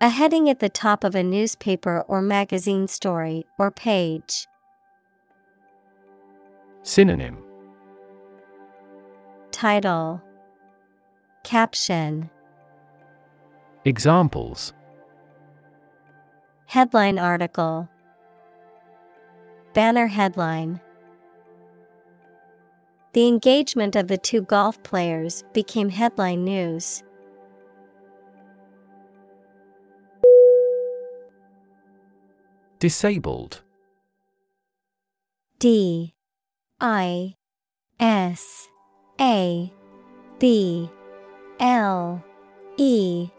[0.00, 4.46] A heading at the top of a newspaper or magazine story or page.
[6.84, 7.38] Synonym.
[9.50, 10.22] Title.
[11.42, 12.30] Caption.
[13.84, 14.72] Examples.
[16.66, 17.88] Headline article.
[19.74, 20.80] Banner headline.
[23.14, 27.02] The engagement of the two golf players became headline news.
[32.80, 33.62] Disabled.
[35.58, 36.14] D
[36.80, 37.34] I
[37.98, 38.68] S
[39.20, 39.72] A
[40.38, 40.88] B
[41.58, 42.22] L
[42.76, 43.30] E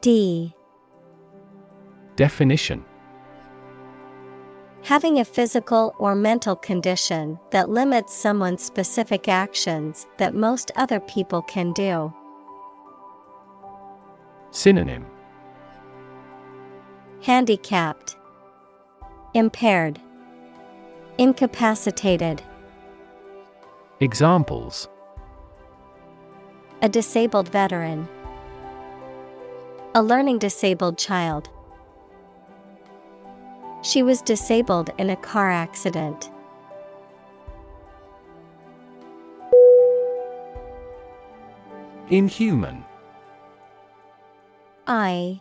[0.00, 0.54] D.
[2.16, 2.82] Definition.
[4.84, 11.42] Having a physical or mental condition that limits someone's specific actions that most other people
[11.42, 12.10] can do.
[14.52, 15.04] Synonym.
[17.22, 18.16] Handicapped,
[19.32, 20.00] Impaired,
[21.16, 22.42] Incapacitated.
[24.00, 24.88] Examples
[26.82, 28.08] A disabled veteran,
[29.94, 31.48] a learning disabled child.
[33.82, 36.28] She was disabled in a car accident.
[42.08, 42.84] Inhuman
[44.88, 45.40] I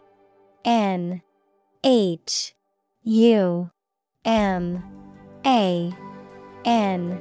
[0.64, 1.24] N
[1.84, 2.54] H
[3.02, 3.72] U
[4.30, 4.84] M
[5.48, 5.92] A
[6.64, 7.20] N.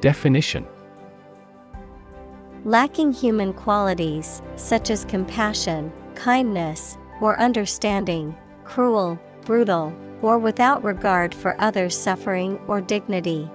[0.00, 0.64] Definition.
[2.64, 11.60] Lacking human qualities such as compassion, kindness, or understanding, cruel, brutal, or without regard for
[11.60, 13.50] others' suffering or dignity.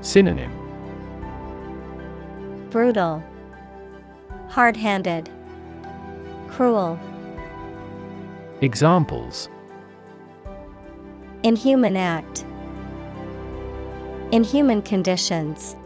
[0.00, 0.50] Synonym.
[2.70, 3.22] Brutal,
[4.48, 5.28] Hard handed,
[6.48, 6.98] Cruel.
[8.62, 9.48] Examples
[11.42, 12.44] Inhuman act.
[14.32, 15.76] Inhuman conditions.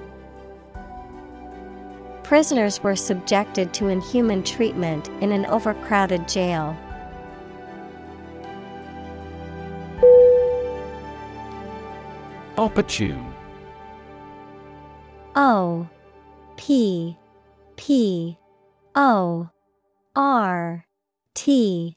[2.25, 6.77] Prisoners were subjected to inhuman treatment in an overcrowded jail.
[12.59, 13.33] Opportune
[15.37, 15.89] O
[16.57, 17.17] P
[17.77, 18.37] P
[18.97, 19.49] O
[20.17, 20.87] R
[21.35, 21.97] T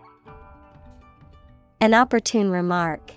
[1.81, 3.11] An opportune remark.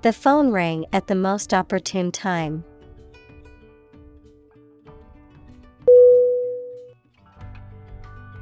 [0.00, 2.64] The phone rang at the most opportune time.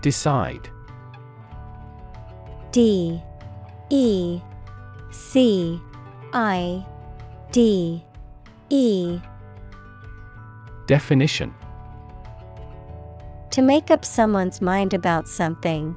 [0.02, 0.70] Decide
[2.70, 3.20] D
[3.90, 4.40] E
[5.10, 5.80] C
[6.32, 6.86] I
[7.50, 8.04] D
[8.68, 9.18] E
[10.86, 11.52] Definition
[13.50, 15.96] To make up someone's mind about something,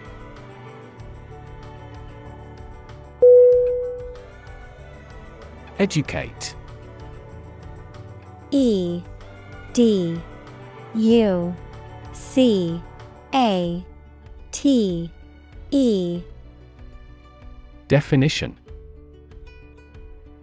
[5.81, 6.55] Educate.
[8.51, 9.01] E
[9.73, 10.21] D
[10.93, 11.55] U
[12.13, 12.79] C
[13.33, 13.83] A
[14.51, 15.11] T
[15.71, 16.21] E.
[17.87, 18.55] Definition.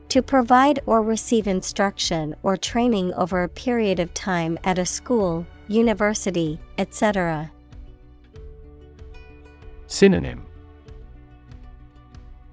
[0.09, 5.47] To provide or receive instruction or training over a period of time at a school,
[5.69, 7.53] university, etc.
[9.87, 10.45] Synonym.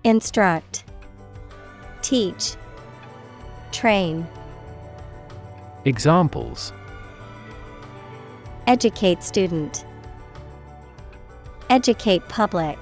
[0.03, 0.83] Instruct,
[2.03, 2.55] Teach,
[3.75, 4.25] Train.
[5.83, 6.71] Examples
[8.67, 9.83] Educate student.
[11.69, 12.79] Educate public.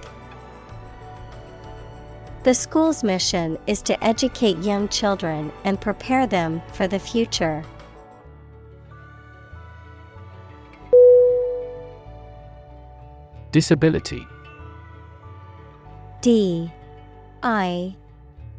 [2.43, 7.65] The school's mission is to educate young children and prepare them for the future.
[13.51, 14.27] Disability
[16.21, 16.71] D
[17.41, 17.95] I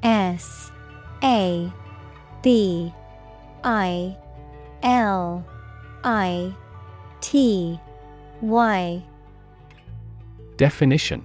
[0.02, 0.73] S
[1.23, 1.73] A
[2.45, 2.93] B
[3.65, 4.15] I
[4.83, 5.43] L
[6.05, 6.55] I
[7.23, 7.81] T
[8.43, 9.03] Y.
[10.59, 11.25] Definition.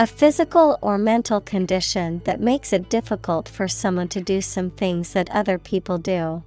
[0.00, 5.12] A physical or mental condition that makes it difficult for someone to do some things
[5.12, 6.42] that other people do.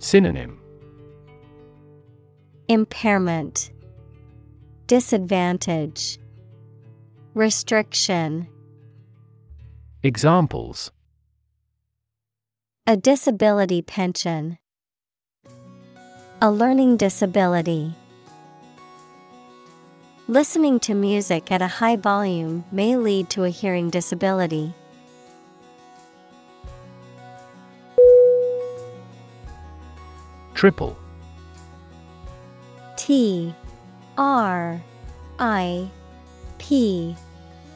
[0.00, 0.58] Synonym.
[2.66, 3.70] Impairment,
[4.88, 6.18] Disadvantage,
[7.34, 8.48] Restriction.
[10.04, 10.90] Examples
[12.88, 14.58] A disability pension.
[16.40, 17.94] A learning disability.
[20.26, 24.74] Listening to music at a high volume may lead to a hearing disability.
[30.54, 30.98] Triple
[32.96, 33.54] T
[34.18, 34.82] R
[35.38, 35.88] I
[36.58, 37.14] P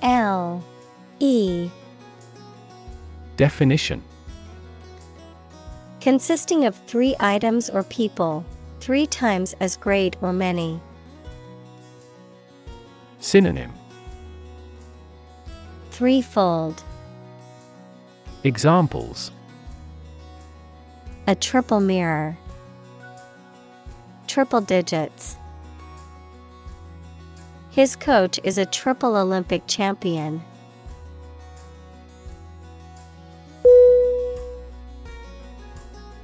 [0.03, 0.65] L
[1.21, 1.71] E
[3.37, 4.03] Definition
[6.01, 8.45] Consisting of three items or people,
[8.81, 10.81] three times as great or many.
[13.21, 13.73] Synonym
[15.91, 16.83] Threefold.
[18.45, 19.31] Examples
[21.27, 22.39] A triple mirror.
[24.27, 25.37] triple digits.
[27.71, 30.43] His coach is a triple Olympic champion.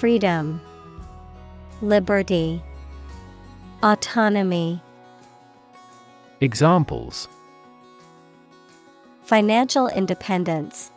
[0.00, 0.62] Freedom,
[1.82, 2.62] Liberty,
[3.82, 4.80] Autonomy.
[6.40, 7.28] Examples
[9.24, 10.90] Financial independence,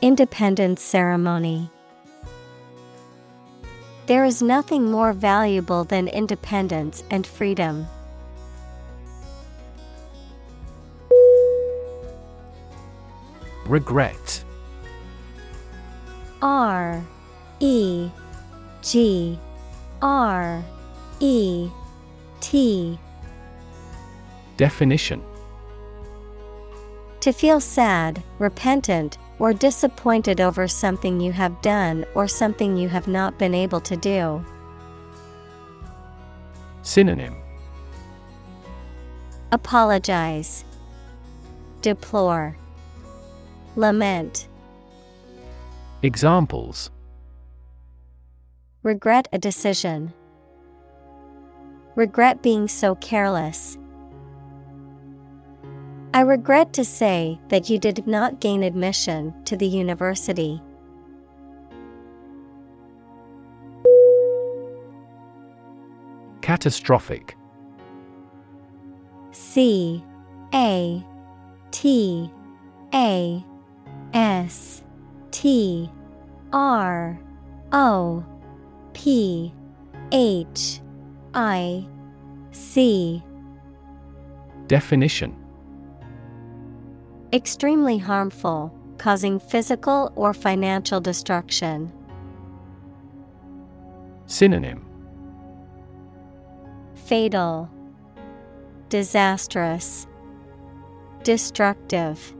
[0.00, 1.68] Independence ceremony.
[4.06, 7.88] There is nothing more valuable than independence and freedom.
[13.66, 14.44] Regret
[16.40, 17.04] R
[17.60, 18.10] E
[18.82, 19.38] G
[20.02, 20.62] R
[21.20, 21.68] E
[22.40, 22.98] T.
[24.56, 25.22] Definition.
[27.20, 33.08] To feel sad, repentant, or disappointed over something you have done or something you have
[33.08, 34.44] not been able to do.
[36.82, 37.36] Synonym.
[39.50, 40.64] Apologize,
[41.82, 42.56] Deplore,
[43.74, 44.48] Lament,
[46.02, 46.90] Examples
[48.86, 50.14] Regret a decision.
[51.96, 53.76] Regret being so careless.
[56.14, 60.62] I regret to say that you did not gain admission to the university.
[66.40, 67.36] Catastrophic
[69.32, 70.04] C
[70.54, 71.04] A
[71.72, 72.30] T
[72.94, 73.44] A
[74.14, 74.84] S
[75.32, 75.90] T
[76.52, 77.18] R
[77.72, 78.24] O
[78.96, 79.52] P
[80.10, 80.80] H
[81.34, 81.86] I
[82.52, 83.22] C.
[84.68, 85.36] Definition.
[87.30, 91.92] Extremely harmful, causing physical or financial destruction.
[94.24, 94.82] Synonym.
[96.94, 97.68] Fatal,
[98.88, 100.06] Disastrous,
[101.22, 102.34] Destructive.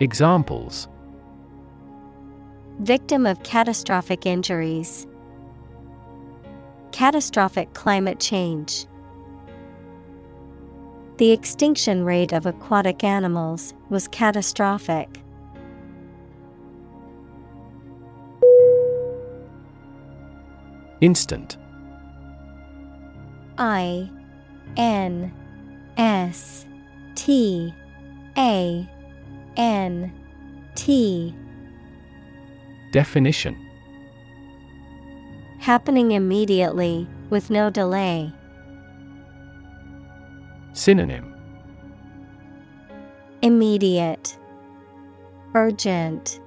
[0.00, 0.86] Examples
[2.80, 5.08] Victim of catastrophic injuries.
[6.92, 8.86] Catastrophic climate change.
[11.16, 15.08] The extinction rate of aquatic animals was catastrophic.
[21.00, 21.56] Instant
[23.58, 24.08] I
[24.76, 25.32] N
[25.96, 26.64] S
[27.16, 27.74] T
[28.36, 28.88] A
[29.56, 30.12] N
[30.76, 31.34] T
[32.90, 33.56] Definition
[35.58, 38.32] Happening immediately, with no delay.
[40.72, 41.34] Synonym
[43.42, 44.38] Immediate,
[45.54, 46.40] Urgent,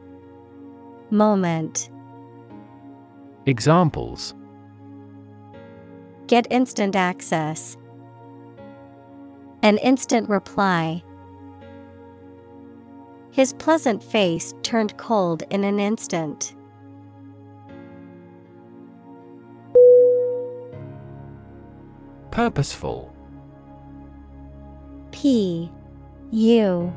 [1.12, 1.90] Moment.
[3.46, 4.34] Examples
[6.28, 7.78] Get instant access.
[9.62, 11.04] An instant reply.
[13.32, 16.54] His pleasant face turned cold in an instant.
[22.30, 23.14] Purposeful.
[25.12, 25.72] P
[26.32, 26.94] U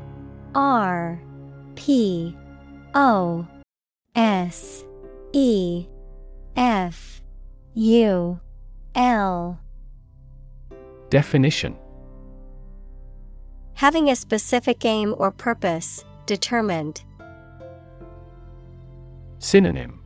[0.53, 1.21] R
[1.75, 2.35] P
[2.93, 3.47] O
[4.15, 4.83] S
[5.33, 5.85] E
[6.55, 7.21] F
[7.73, 8.39] U
[8.95, 9.59] L.
[11.09, 11.77] Definition.
[13.75, 17.03] Having a specific aim or purpose, determined.
[19.39, 20.01] Synonym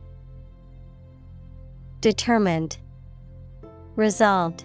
[2.00, 2.78] Determined,
[3.96, 4.64] Resolved,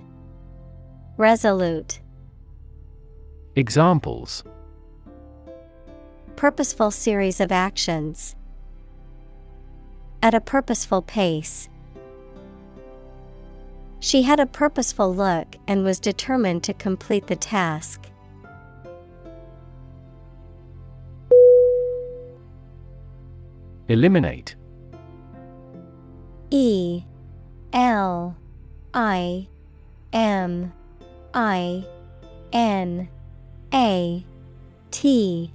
[1.17, 1.99] Resolute.
[3.55, 4.43] Examples
[6.35, 8.35] Purposeful series of actions.
[10.21, 11.69] At a purposeful pace.
[13.99, 18.09] She had a purposeful look and was determined to complete the task.
[23.87, 24.55] Eliminate
[26.49, 27.03] E
[27.73, 28.35] L
[28.93, 29.47] I
[30.13, 30.73] M
[31.33, 31.85] I
[32.51, 33.07] N
[33.73, 34.25] A
[34.91, 35.51] T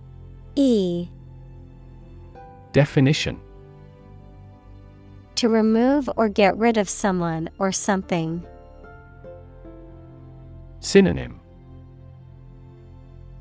[0.55, 1.09] E
[2.73, 3.40] Definition
[5.36, 8.47] To remove or get rid of someone or something.
[10.78, 11.40] Synonym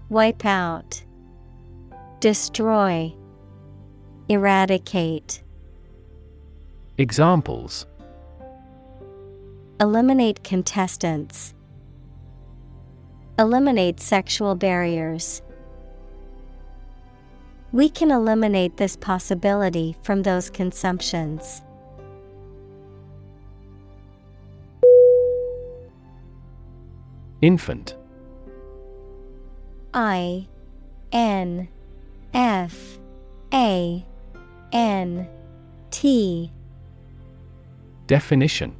[0.09, 1.03] Wipe out.
[2.19, 3.13] Destroy.
[4.31, 5.41] Eradicate.
[6.99, 7.87] Examples
[9.81, 11.55] Eliminate contestants.
[13.39, 15.41] Eliminate sexual barriers.
[17.71, 21.63] We can eliminate this possibility from those consumptions.
[27.41, 27.95] Infant
[29.91, 30.47] I
[31.11, 31.67] N
[32.35, 32.99] F
[33.51, 34.05] A
[34.71, 35.27] N
[35.91, 36.51] T.
[38.07, 38.75] Definition.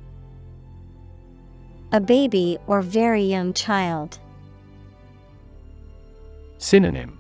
[1.92, 4.20] A baby or very young child.
[6.60, 7.18] Synonym.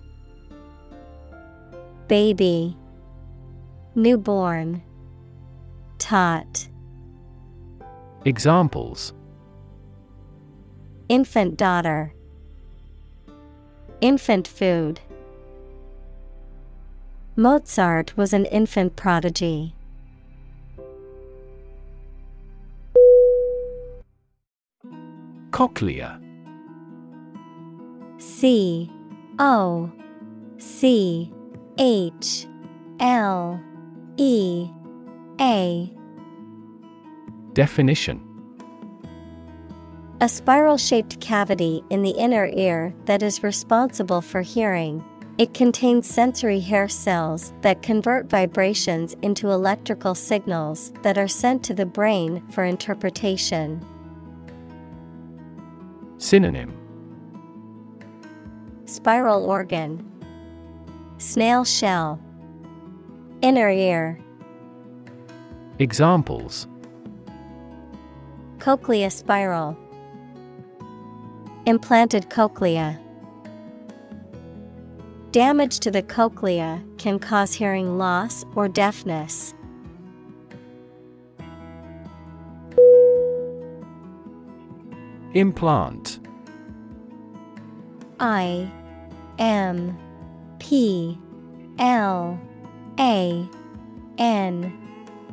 [2.08, 2.76] Baby.
[3.96, 4.84] Newborn.
[5.98, 6.68] Tot.
[8.26, 9.14] Examples.
[11.08, 12.14] Infant daughter.
[14.02, 15.00] Infant food
[17.40, 19.74] Mozart was an infant prodigy.
[25.52, 26.20] Cochlea
[28.18, 28.92] C
[29.40, 29.90] O
[30.58, 31.32] C
[31.78, 32.46] H
[33.00, 33.64] L
[34.18, 34.68] E
[35.40, 35.90] A
[37.54, 38.20] Definition
[40.20, 45.02] A spiral shaped cavity in the inner ear that is responsible for hearing.
[45.40, 51.74] It contains sensory hair cells that convert vibrations into electrical signals that are sent to
[51.74, 53.82] the brain for interpretation.
[56.18, 56.74] Synonym.
[58.84, 60.06] Spiral organ,
[61.20, 62.20] Snail shell,
[63.42, 64.20] Inner ear,
[65.80, 66.68] Examples.
[68.60, 69.78] Cochlea spiral,
[71.66, 73.00] Implanted cochlea.
[75.32, 79.54] Damage to the cochlea can cause hearing loss or deafness.
[85.36, 86.20] Implant.
[88.20, 88.72] I
[89.38, 89.96] M
[90.58, 91.16] P
[91.78, 92.40] L
[93.00, 93.48] A
[94.18, 94.78] N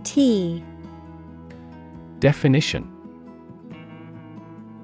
[0.05, 0.63] T.
[2.19, 2.93] Definition.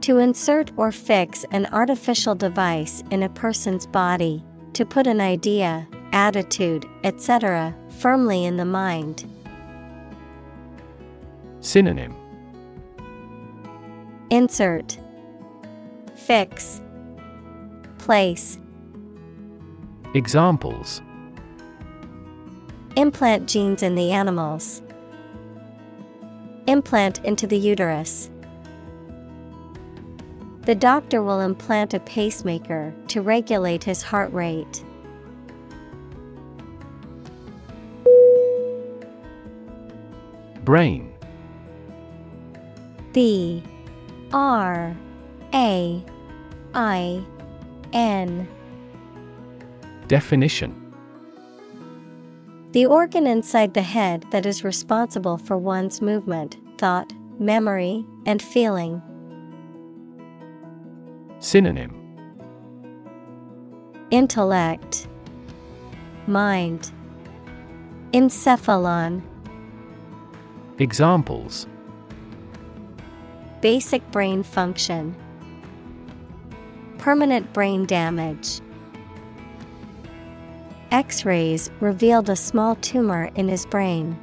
[0.00, 4.42] To insert or fix an artificial device in a person's body,
[4.74, 9.24] to put an idea, attitude, etc., firmly in the mind.
[11.60, 12.14] Synonym
[14.30, 14.98] Insert
[16.14, 16.80] Fix
[17.98, 18.58] Place
[20.14, 21.02] Examples
[22.96, 24.82] Implant genes in the animals.
[26.66, 28.31] Implant into the uterus.
[30.64, 34.84] The doctor will implant a pacemaker to regulate his heart rate.
[40.64, 41.12] Brain.
[43.12, 43.64] B.
[44.32, 44.96] R.
[45.52, 46.04] A.
[46.74, 47.24] I.
[47.92, 48.48] N.
[50.06, 50.78] Definition.
[52.70, 59.02] The organ inside the head that is responsible for one's movement, thought, memory, and feeling.
[61.42, 61.92] Synonym.
[64.12, 65.08] Intellect,
[66.28, 66.92] Mind,
[68.12, 69.20] Encephalon,
[70.78, 71.66] Examples.
[73.60, 75.16] Basic brain function,
[76.98, 78.60] Permanent brain damage.
[80.92, 84.16] X rays revealed a small tumor in his brain.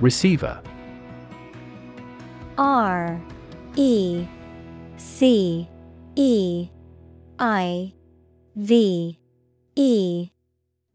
[0.00, 0.62] Receiver
[2.56, 3.20] R
[3.74, 4.26] E
[4.96, 5.68] C
[6.14, 6.68] E
[7.38, 7.92] I
[8.54, 9.18] V
[9.74, 10.30] E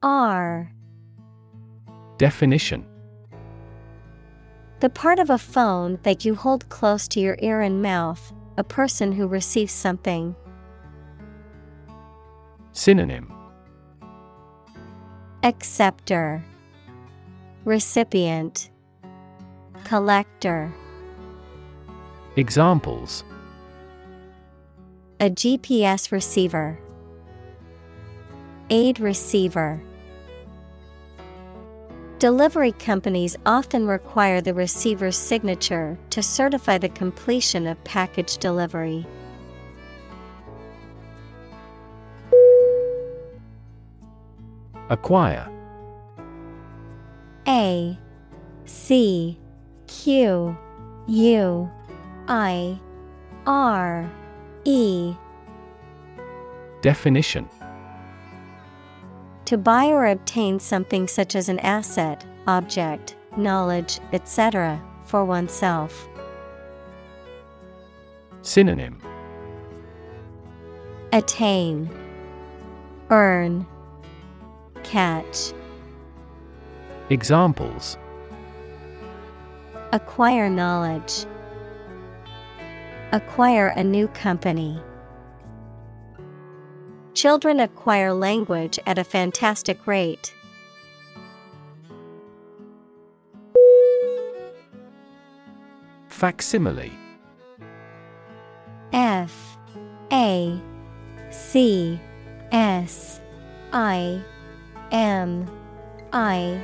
[0.01, 0.71] R
[2.17, 2.85] Definition
[4.79, 8.63] The part of a phone that you hold close to your ear and mouth, a
[8.63, 10.35] person who receives something.
[12.71, 13.33] Synonym
[15.43, 16.43] Acceptor,
[17.65, 18.69] Recipient,
[19.83, 20.73] Collector.
[22.39, 23.25] Examples
[25.19, 26.79] A GPS receiver,
[28.69, 29.81] Aid receiver.
[32.17, 39.05] Delivery companies often require the receiver's signature to certify the completion of package delivery.
[44.89, 45.51] Acquire.
[47.49, 47.99] A
[48.63, 49.37] C
[49.87, 50.57] Q
[51.09, 51.69] U
[52.29, 52.79] I
[53.47, 54.07] R
[54.63, 55.15] E
[56.81, 57.49] Definition
[59.45, 66.07] To buy or obtain something such as an asset, object, knowledge, etc., for oneself.
[68.43, 69.01] Synonym
[71.11, 71.89] Attain,
[73.09, 73.65] Earn,
[74.83, 75.53] Catch.
[77.09, 77.97] Examples
[79.91, 81.25] Acquire knowledge.
[83.11, 84.79] Acquire a new company.
[87.15, 90.31] Children acquire language at a fantastic rate.
[96.07, 96.91] Facsimile
[98.93, 99.57] F
[100.11, 100.61] A
[101.31, 101.99] C
[102.51, 103.21] S
[103.73, 104.21] I
[104.91, 105.49] M
[106.13, 106.61] I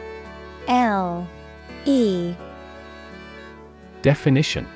[0.67, 1.27] L
[1.85, 2.35] E
[4.03, 4.67] Definition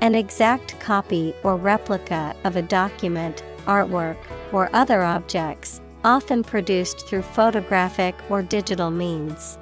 [0.00, 4.16] An exact copy or replica of a document, artwork,
[4.52, 9.58] or other objects, often produced through photographic or digital means.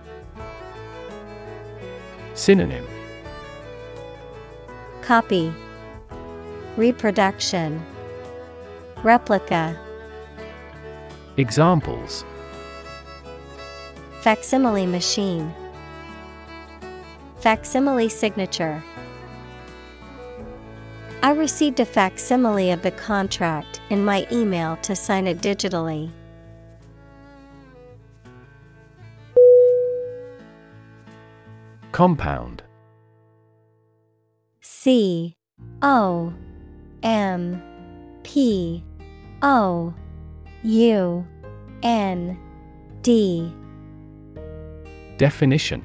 [2.35, 2.87] Synonym.
[5.01, 5.55] Copy.
[6.77, 7.83] Reproduction.
[9.03, 9.79] Replica.
[11.39, 12.27] Examples.
[14.21, 15.51] Facsimile machine.
[17.39, 18.83] Facsimile signature
[21.27, 26.09] I received a facsimile of the contract in my email to sign it digitally.
[31.91, 32.63] Compound.
[34.61, 35.35] C
[35.83, 36.33] O
[37.03, 37.61] M
[38.23, 38.85] P
[39.43, 39.93] O
[40.63, 41.27] U
[41.83, 42.39] N
[43.03, 43.53] D.
[45.17, 45.85] Definition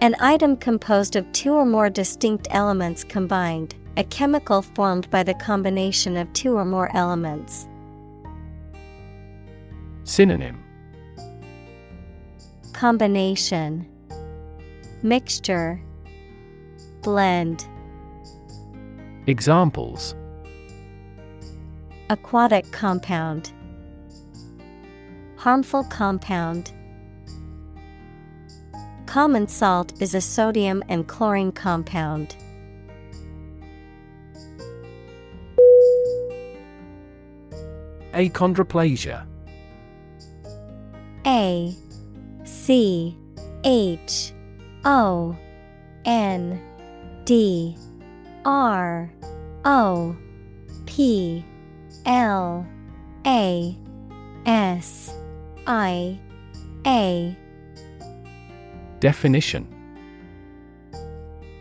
[0.00, 5.34] An item composed of two or more distinct elements combined, a chemical formed by the
[5.34, 7.68] combination of two or more elements.
[10.04, 10.62] Synonym.
[12.72, 13.86] Combination.
[15.02, 15.80] Mixture.
[17.02, 17.66] Blend.
[19.26, 20.14] Examples.
[22.10, 23.52] Aquatic compound.
[25.36, 26.72] Harmful compound
[29.14, 32.34] Common salt is a sodium and chlorine compound.
[38.12, 39.24] Achondroplasia
[41.24, 41.72] A
[42.42, 43.16] C
[43.62, 44.32] H
[44.84, 45.36] O
[46.04, 46.60] N
[47.24, 47.76] D
[48.44, 49.12] R
[49.64, 50.16] O
[50.86, 51.44] P
[52.04, 52.66] L
[53.24, 53.78] A
[54.44, 55.14] S
[55.68, 56.18] I
[56.84, 57.36] A
[59.04, 59.68] Definition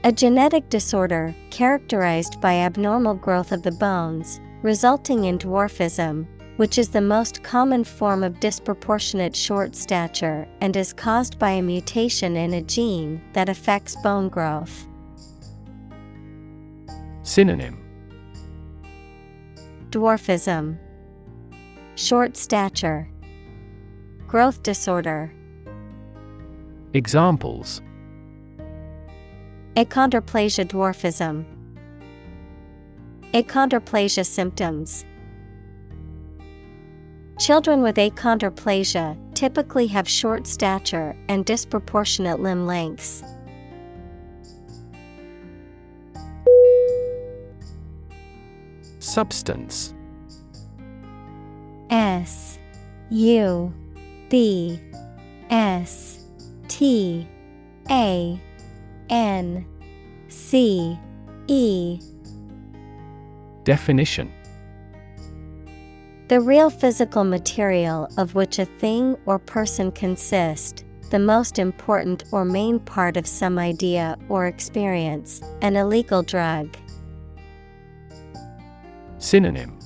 [0.06, 6.26] A genetic disorder characterized by abnormal growth of the bones, resulting in dwarfism,
[6.56, 11.62] which is the most common form of disproportionate short stature and is caused by a
[11.62, 14.88] mutation in a gene that affects bone growth.
[17.24, 17.78] Synonym
[19.90, 20.78] Dwarfism,
[21.96, 23.10] Short stature,
[24.28, 25.34] Growth disorder.
[26.96, 27.82] Examples
[29.76, 31.44] Achondroplasia dwarfism.
[33.34, 35.04] Achondroplasia symptoms.
[37.40, 43.24] Children with achondroplasia typically have short stature and disproportionate limb lengths.
[49.00, 49.96] Substance
[51.90, 52.60] S
[53.10, 53.74] U
[54.30, 54.80] B
[55.50, 56.23] S
[56.74, 57.28] T
[57.92, 58.42] A
[59.12, 59.66] N
[60.28, 60.98] C
[61.46, 62.00] E.
[63.64, 64.34] Definition.
[66.30, 72.44] The real physical material of which a thing or person consist, the most important or
[72.44, 76.76] main part of some idea or experience, an illegal drug.
[79.20, 79.78] Synonym.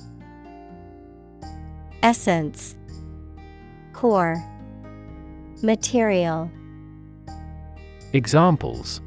[2.02, 2.76] Essence.
[3.92, 4.42] Core.
[5.60, 6.50] Material
[8.14, 9.02] Examples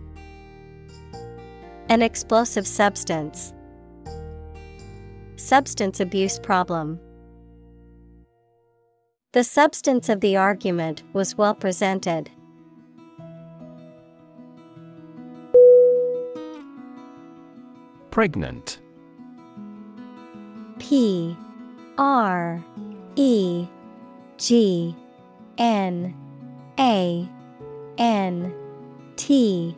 [1.90, 3.52] An explosive substance.
[5.38, 6.99] Substance abuse problem.
[9.32, 12.30] The substance of the argument was well presented.
[18.11, 18.80] Pregnant
[20.78, 21.36] P
[21.98, 22.64] R
[23.15, 23.65] E
[24.38, 24.95] G
[25.57, 26.15] N
[26.78, 27.28] A
[27.98, 28.61] N
[29.22, 29.77] T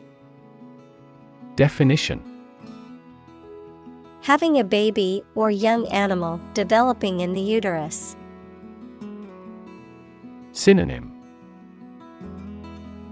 [1.54, 2.18] Definition
[4.22, 8.16] Having a baby or young animal developing in the uterus.
[10.52, 11.12] Synonym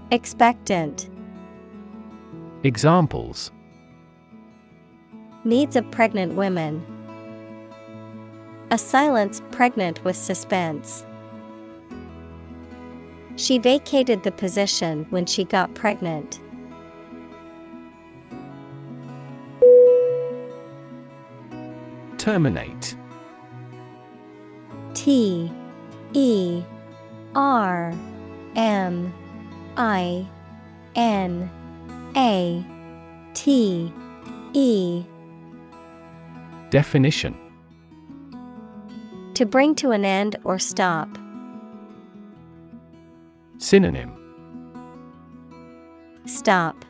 [0.09, 1.07] Expectant
[2.63, 3.51] Examples
[5.43, 6.83] Needs of pregnant women.
[8.71, 11.05] A silence pregnant with suspense.
[13.35, 16.39] She vacated the position when she got pregnant.
[22.17, 22.95] Terminate
[24.93, 25.51] T
[26.13, 26.63] E
[27.35, 27.93] R
[28.55, 29.13] M
[29.75, 30.25] I
[30.95, 31.49] N
[32.15, 32.65] A
[33.33, 33.91] T
[34.53, 35.03] E
[36.69, 37.35] Definition
[39.33, 41.09] To bring to an end or stop.
[43.63, 44.11] Synonym
[46.25, 46.83] Stop.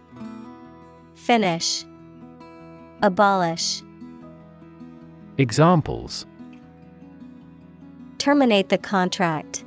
[1.13, 1.85] Finish.
[3.03, 3.83] Abolish.
[5.37, 6.25] Examples
[8.17, 9.63] Terminate the contract.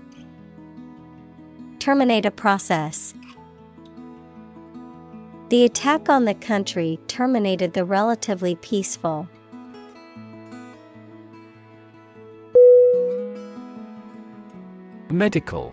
[1.78, 3.14] Terminate a process.
[5.50, 9.28] The attack on the country terminated the relatively peaceful.
[15.08, 15.72] Medical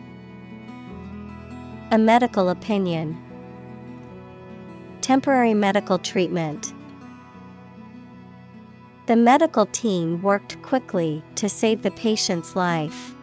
[1.93, 3.21] A medical opinion.
[5.01, 6.73] Temporary medical treatment.
[9.07, 13.13] The medical team worked quickly to save the patient's life.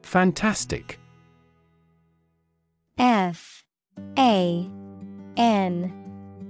[0.00, 0.98] Fantastic
[2.96, 3.64] F
[4.16, 4.66] A
[5.36, 5.92] N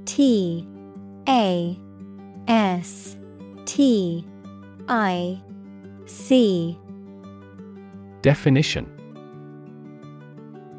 [0.04, 0.68] T
[1.26, 1.76] A
[2.46, 3.16] S
[3.64, 4.24] T
[4.86, 5.42] I
[6.06, 6.78] C
[8.22, 8.90] Definition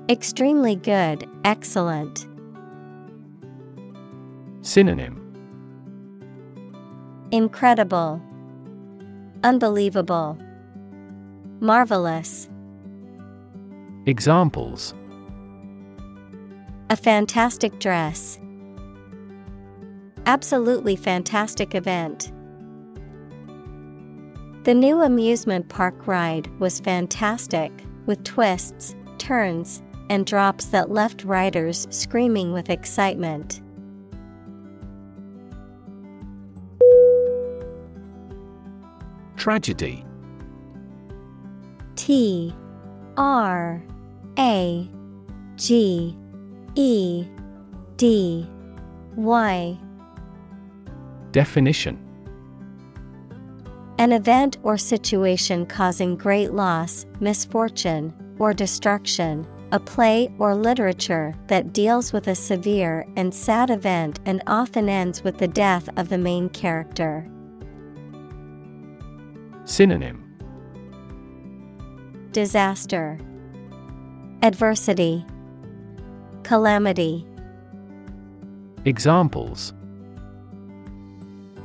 [0.08, 2.28] Extremely good, excellent.
[4.62, 5.22] Synonym
[7.32, 8.22] Incredible,
[9.44, 10.38] Unbelievable,
[11.60, 12.50] Marvelous.
[14.06, 14.94] Examples
[16.92, 18.40] A fantastic dress.
[20.28, 22.32] Absolutely fantastic event.
[24.66, 27.72] The new amusement park ride was fantastic,
[28.08, 33.62] with twists, turns, and drops that left riders screaming with excitement.
[39.38, 40.04] Tragedy.
[41.96, 42.52] T
[43.18, 43.84] R
[44.40, 44.90] A
[45.58, 46.18] G
[46.74, 47.28] E
[47.98, 48.50] D
[49.16, 49.78] Y.
[51.32, 52.05] Definition
[53.98, 59.48] An event or situation causing great loss, misfortune, or destruction.
[59.72, 65.24] A play or literature that deals with a severe and sad event and often ends
[65.24, 67.28] with the death of the main character.
[69.64, 70.22] Synonym
[72.32, 73.18] Disaster,
[74.44, 75.26] Adversity,
[76.44, 77.26] Calamity.
[78.86, 79.74] Examples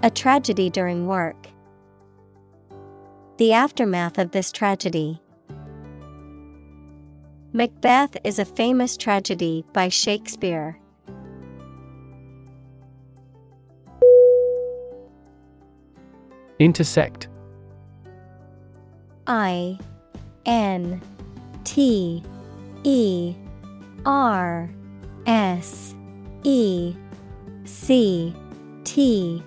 [0.02, 1.49] A tragedy during work.
[3.40, 5.18] The aftermath of this tragedy.
[7.54, 10.78] Macbeth is a famous tragedy by Shakespeare.
[16.58, 17.28] Intersect
[19.26, 19.78] I
[20.44, 21.00] N
[21.64, 22.22] T
[22.84, 23.34] E
[24.04, 24.68] R
[25.24, 25.94] S
[26.42, 26.94] E
[27.64, 28.34] C
[28.84, 29.42] T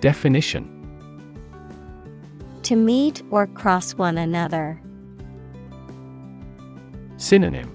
[0.00, 0.79] Definition
[2.64, 4.80] To meet or cross one another.
[7.16, 7.70] Synonym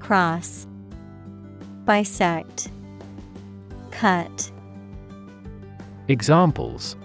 [0.00, 0.66] Cross
[1.84, 2.68] Bisect
[3.90, 4.50] Cut
[6.08, 6.96] Examples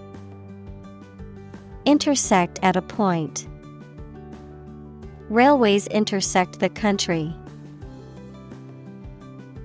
[1.86, 3.48] Intersect at a point.
[5.30, 7.34] Railways intersect the country.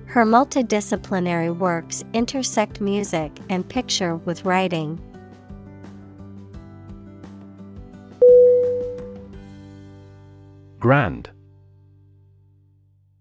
[0.07, 5.01] Her multidisciplinary works intersect music and picture with writing.
[10.85, 11.31] Grand.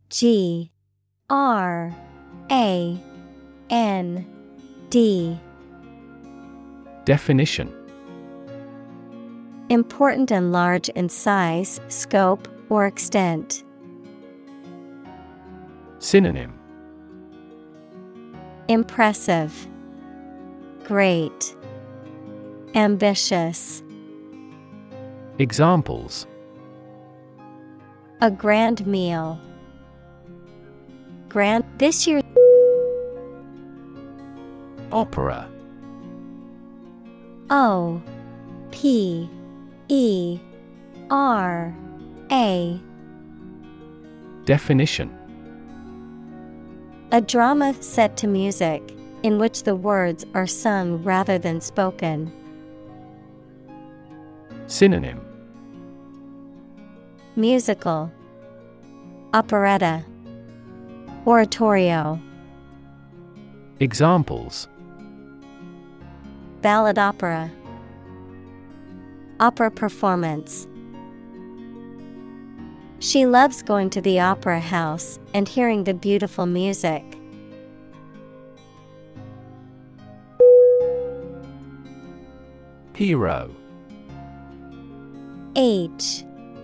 [0.10, 0.70] G
[1.30, 1.96] R
[2.52, 3.02] A
[3.70, 4.28] N
[4.90, 5.40] D.
[7.06, 7.74] Definition
[9.70, 13.64] Important and large in size, scope, or extent.
[16.00, 16.60] Synonym
[18.68, 19.68] Impressive,
[20.84, 21.56] Great,
[22.76, 23.82] Ambitious.
[25.40, 26.28] Examples
[28.24, 29.38] A grand meal.
[31.28, 32.22] Grand this year
[34.94, 35.50] Opera
[37.50, 38.02] O
[38.72, 39.30] P
[39.90, 40.40] E
[41.10, 41.76] R
[42.32, 42.80] A
[44.46, 45.12] Definition
[47.12, 52.32] A drama set to music, in which the words are sung rather than spoken.
[54.68, 55.23] Synonym
[57.36, 58.12] Musical
[59.34, 60.06] Operetta
[61.26, 62.22] Oratorio
[63.80, 64.68] Examples.
[66.62, 67.52] Ballad opera
[69.40, 70.68] Opera performance.
[73.00, 77.04] She loves going to the opera house and hearing the beautiful music.
[82.94, 83.50] Hero.
[85.56, 86.24] H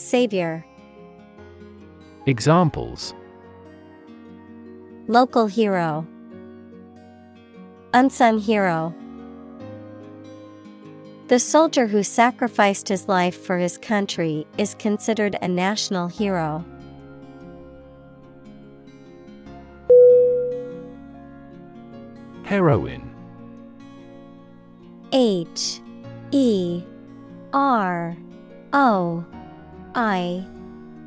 [0.00, 0.64] Savior.
[2.26, 3.14] Examples.
[5.06, 6.06] Local hero.
[7.92, 8.94] Unsung hero.
[11.28, 16.64] The soldier who sacrificed his life for his country is considered a national hero.
[22.44, 23.08] Heroine.
[25.12, 25.80] H
[26.32, 26.82] E
[27.52, 28.16] R
[28.72, 29.24] O
[29.94, 30.44] I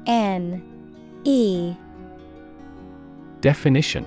[0.06, 0.62] N
[1.24, 1.76] E.
[3.42, 4.06] Definition.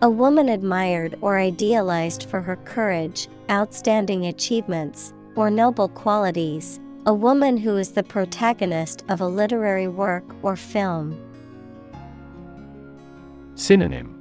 [0.00, 7.56] A woman admired or idealized for her courage, outstanding achievements, or noble qualities, a woman
[7.56, 11.20] who is the protagonist of a literary work or film.
[13.56, 14.14] Synonym.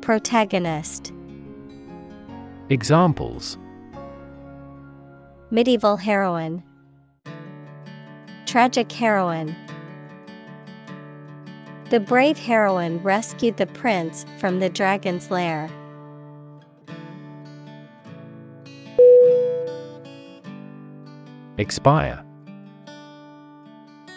[0.00, 1.12] Protagonist.
[2.70, 3.58] Examples
[5.50, 6.62] Medieval heroine.
[8.46, 9.54] Tragic heroine.
[11.90, 15.70] The brave heroine rescued the prince from the dragon's lair.
[21.58, 22.24] Expire.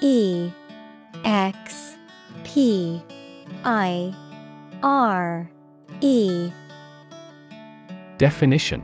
[0.02, 0.52] E
[1.24, 1.96] X
[2.44, 3.04] P
[3.64, 4.16] I
[4.82, 5.48] R
[6.02, 6.52] E.
[8.18, 8.84] Definition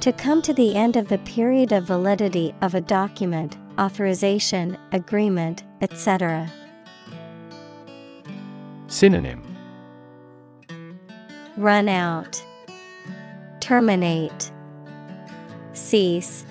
[0.00, 5.64] To come to the end of the period of validity of a document, authorization, agreement,
[5.80, 6.50] etc.
[8.86, 9.42] Synonym
[11.56, 12.42] Run out,
[13.60, 14.52] terminate,
[15.72, 16.44] cease,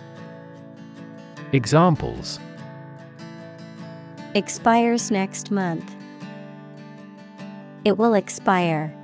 [1.53, 2.41] Examples
[4.35, 5.95] expires next month.
[7.85, 8.96] It will expire.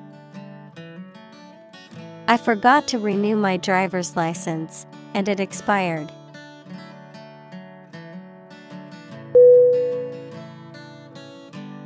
[2.28, 6.12] I forgot to renew my driver's license, and it expired.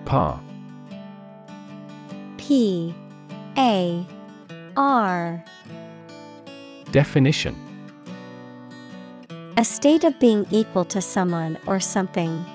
[0.05, 0.39] Par
[2.47, 2.95] P.
[3.57, 4.05] A.
[4.77, 5.43] R.
[6.91, 7.55] Definition.
[9.57, 12.45] A state of being equal to someone or something.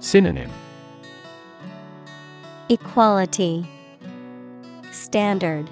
[0.00, 0.50] Synonym.
[2.68, 3.66] Equality,
[4.94, 5.68] Standard,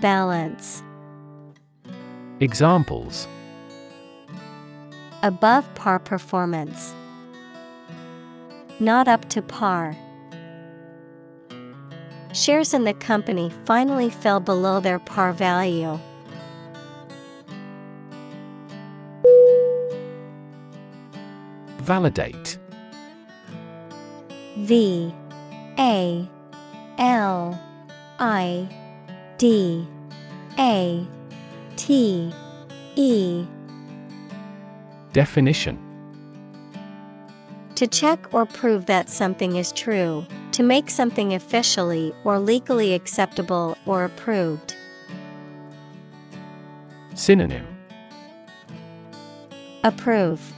[0.00, 0.82] Balance.
[2.40, 3.28] Examples
[5.22, 6.94] Above par performance.
[8.80, 9.94] Not up to par.
[12.32, 15.98] Shares in the company finally fell below their par value.
[21.80, 22.56] Validate.
[24.56, 25.14] V
[25.78, 26.26] A
[26.96, 27.60] L
[28.20, 28.68] I
[29.38, 29.88] D
[30.58, 31.06] A
[31.76, 32.30] T
[32.94, 33.46] E
[35.14, 35.78] Definition.
[37.76, 43.78] To check or prove that something is true, to make something officially or legally acceptable
[43.86, 44.76] or approved.
[47.14, 47.66] Synonym.
[49.82, 50.52] Approve,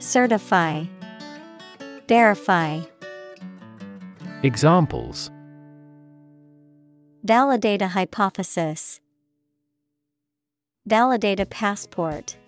[0.00, 0.86] Certify,
[2.08, 2.80] Verify.
[4.42, 5.30] Examples
[7.22, 8.98] Validate a hypothesis.
[10.86, 12.38] Validate a passport.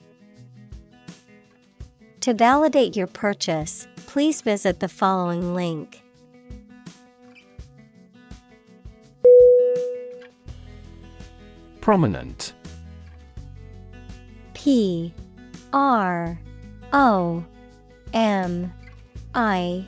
[2.20, 6.02] To validate your purchase, please visit the following link.
[11.82, 12.54] Prominent
[14.54, 15.12] P
[15.74, 16.38] R
[16.94, 17.44] O
[18.14, 18.72] M
[19.34, 19.84] I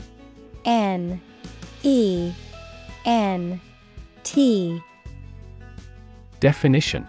[0.66, 1.22] N
[1.82, 2.32] E
[3.06, 3.60] N
[4.24, 4.82] T
[6.40, 7.06] Definition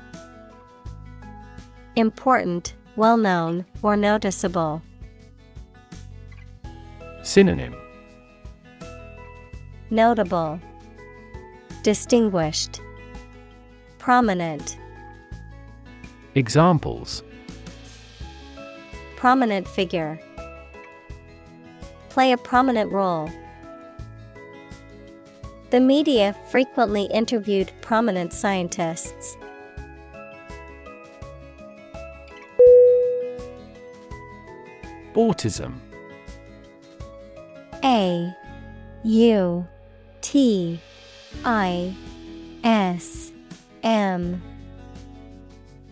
[1.95, 4.81] Important, well known, or noticeable.
[7.23, 7.73] Synonym
[9.89, 10.59] Notable,
[11.83, 12.81] Distinguished,
[13.97, 14.77] Prominent.
[16.35, 17.23] Examples
[19.15, 20.19] Prominent figure.
[22.09, 23.29] Play a prominent role.
[25.71, 29.35] The media frequently interviewed prominent scientists.
[35.13, 35.79] Autism.
[37.83, 38.33] A
[39.03, 39.67] U
[40.21, 40.79] T
[41.43, 41.95] I
[42.63, 43.31] S
[43.83, 44.41] M.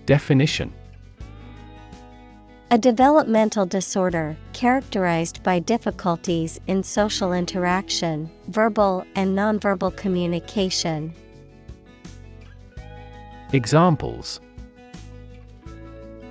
[0.05, 0.73] Definition
[2.73, 11.13] A developmental disorder characterized by difficulties in social interaction, verbal and nonverbal communication.
[13.51, 14.39] Examples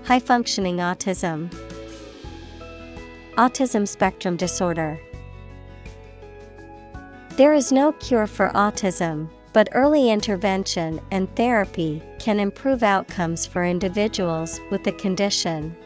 [0.02, 1.48] High functioning autism,
[3.36, 4.98] Autism spectrum disorder.
[7.36, 13.64] There is no cure for autism, but early intervention and therapy can improve outcomes for
[13.64, 15.76] individuals with the condition.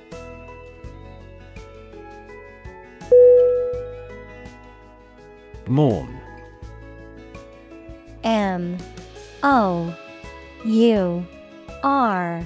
[5.68, 6.20] Mourn
[8.24, 8.76] M
[9.42, 9.96] O
[10.64, 11.26] U
[11.82, 12.44] R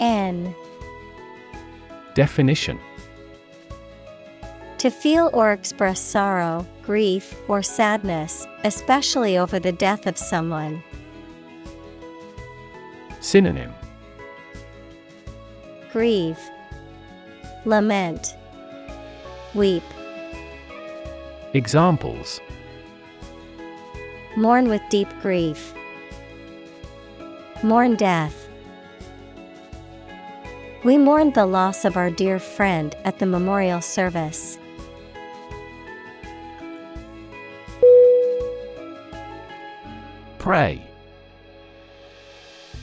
[0.00, 0.54] N.
[2.14, 2.78] Definition.
[4.78, 10.82] To feel or express sorrow, grief, or sadness, especially over the death of someone.
[13.20, 13.72] Synonym.
[15.92, 16.40] Grieve,
[17.64, 18.34] Lament,
[19.54, 19.84] Weep.
[21.54, 22.40] Examples
[24.36, 25.74] Mourn with deep grief.
[27.62, 28.48] Mourn death.
[30.84, 34.58] We mourned the loss of our dear friend at the memorial service.
[40.38, 40.82] Pray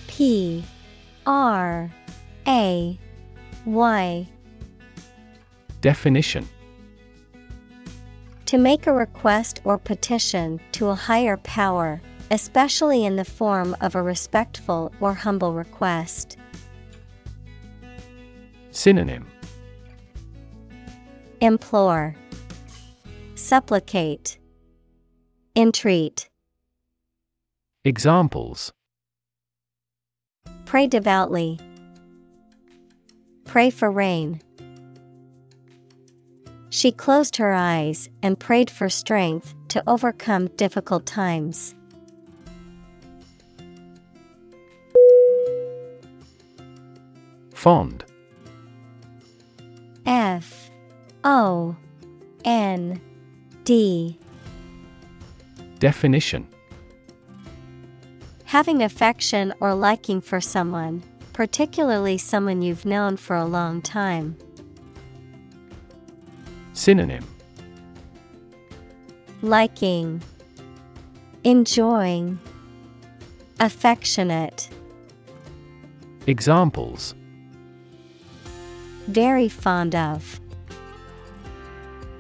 [0.08, 0.64] P
[1.26, 1.92] R
[2.48, 2.98] A
[3.66, 4.30] Y.
[5.82, 6.48] Definition
[8.50, 12.02] To make a request or petition to a higher power,
[12.32, 16.36] especially in the form of a respectful or humble request.
[18.72, 19.28] Synonym
[21.42, 22.16] Implore,
[23.36, 24.40] Supplicate,
[25.56, 26.28] Entreat.
[27.86, 28.74] Examples
[30.66, 31.60] Pray devoutly.
[33.46, 34.42] Pray for rain.
[36.70, 41.74] She closed her eyes and prayed for strength to overcome difficult times.
[47.54, 48.06] Fond
[50.06, 50.70] F
[51.24, 51.76] O
[52.46, 53.02] N
[53.64, 54.18] D
[55.80, 56.48] Definition
[58.46, 64.38] Having affection or liking for someone, particularly someone you've known for a long time.
[66.80, 67.26] Synonym
[69.41, 70.22] Liking,
[71.43, 72.39] Enjoying,
[73.60, 74.69] Affectionate.
[76.26, 77.15] Examples
[79.07, 80.39] Very fond of.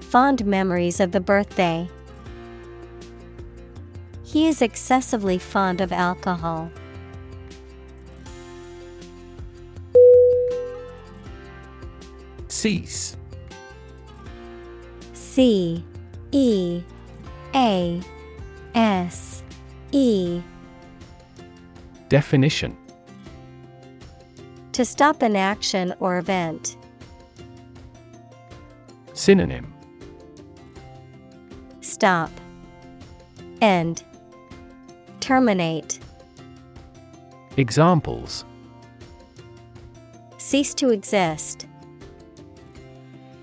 [0.01, 1.87] Fond memories of the birthday.
[4.25, 6.69] He is excessively fond of alcohol.
[12.49, 13.15] Cease
[15.39, 15.85] C
[16.33, 16.83] E
[17.55, 18.01] A
[18.75, 19.41] S
[19.93, 20.41] E
[22.09, 22.75] Definition
[24.73, 26.75] To stop an action or event.
[29.13, 29.73] Synonym
[31.79, 32.31] Stop.
[33.61, 34.03] End.
[35.21, 35.99] Terminate.
[37.55, 38.43] Examples
[40.37, 41.65] Cease to exist.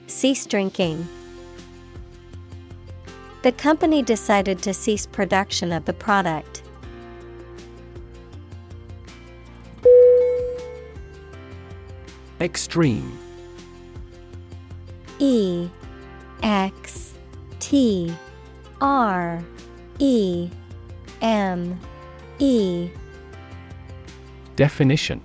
[0.09, 1.09] Cease drinking.
[3.43, 6.63] The company decided to cease production of the product.
[12.41, 13.19] Extreme
[15.19, 15.69] E
[16.43, 17.15] X
[17.61, 18.15] T
[18.81, 19.43] R
[19.99, 20.51] E
[21.23, 21.81] M
[22.39, 22.91] E
[24.57, 25.23] Definition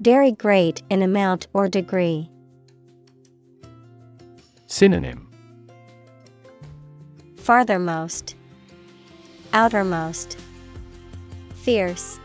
[0.00, 2.30] Very great in amount or degree.
[4.66, 5.25] Synonym
[7.46, 8.34] Farthermost,
[9.52, 10.36] Outermost,
[11.54, 12.18] Fierce,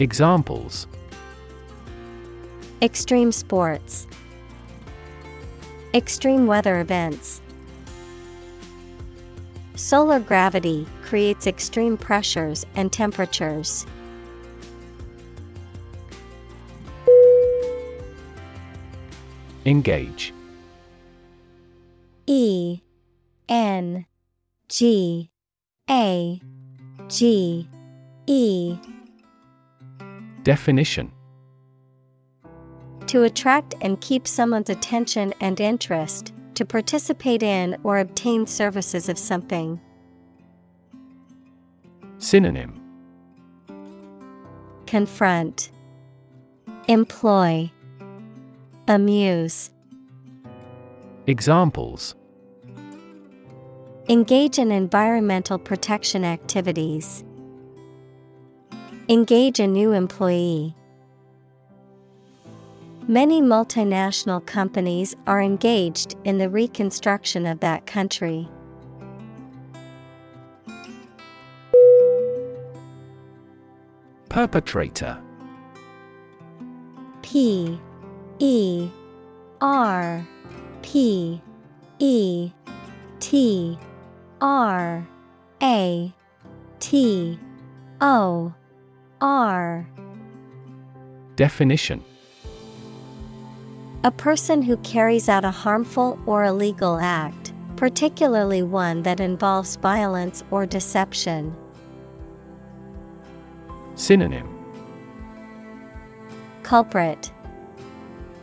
[0.00, 0.88] Examples.
[2.82, 4.08] Extreme sports,
[5.94, 7.40] Extreme weather events.
[9.76, 13.86] Solar gravity creates extreme pressures and temperatures.
[19.64, 20.34] Engage.
[22.26, 22.80] E
[23.50, 24.06] N
[24.68, 25.28] G
[25.90, 26.40] A
[27.08, 27.68] G
[28.28, 28.78] E.
[30.44, 31.10] Definition.
[33.08, 39.18] To attract and keep someone's attention and interest, to participate in or obtain services of
[39.18, 39.80] something.
[42.18, 42.80] Synonym.
[44.86, 45.72] Confront,
[46.86, 47.72] Employ,
[48.86, 49.70] Amuse.
[51.26, 52.14] Examples
[54.10, 57.22] Engage in environmental protection activities.
[59.08, 60.74] Engage a new employee.
[63.06, 68.48] Many multinational companies are engaged in the reconstruction of that country.
[74.28, 75.22] Perpetrator
[77.22, 77.78] P
[78.40, 78.90] E
[79.60, 80.26] R
[80.82, 81.40] P
[82.00, 82.50] E
[83.20, 83.78] T
[84.40, 85.06] R
[85.62, 86.14] A
[86.78, 87.38] T
[88.00, 88.54] O
[89.20, 89.86] R
[91.36, 92.02] Definition.
[94.02, 100.42] A person who carries out a harmful or illegal act, particularly one that involves violence
[100.50, 101.54] or deception.
[103.94, 104.48] Synonym.
[106.62, 107.30] Culprit,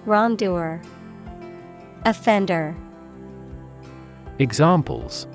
[0.05, 0.79] Wrongdoer,
[2.05, 2.75] Offender,
[4.39, 5.25] Examples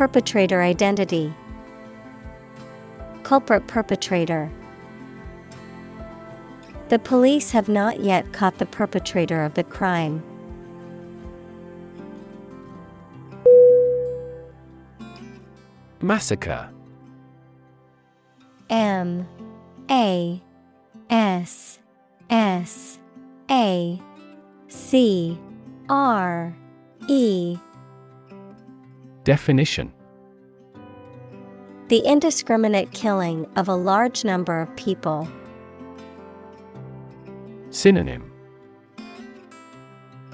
[0.00, 1.30] Perpetrator identity,
[3.22, 4.50] Culprit perpetrator.
[6.88, 10.22] The police have not yet caught the perpetrator of the crime.
[16.00, 16.70] Massacre.
[18.70, 19.28] M.
[19.90, 20.40] A.
[21.10, 21.78] S.
[22.30, 22.98] S.
[23.50, 24.00] A.
[24.68, 25.38] C.
[25.90, 26.56] R.
[27.06, 27.58] E
[29.24, 29.92] Definition
[31.88, 35.28] The indiscriminate killing of a large number of people.
[37.70, 38.32] Synonym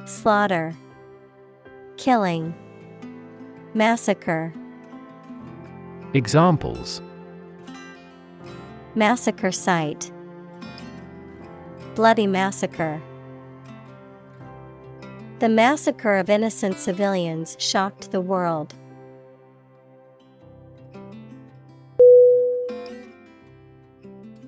[0.05, 0.73] Slaughter,
[1.97, 2.55] Killing,
[3.75, 4.55] Massacre.
[6.15, 7.03] Examples
[8.95, 10.13] Massacre site.
[11.97, 13.03] Bloody massacre.
[15.39, 18.75] The massacre of innocent civilians shocked the world.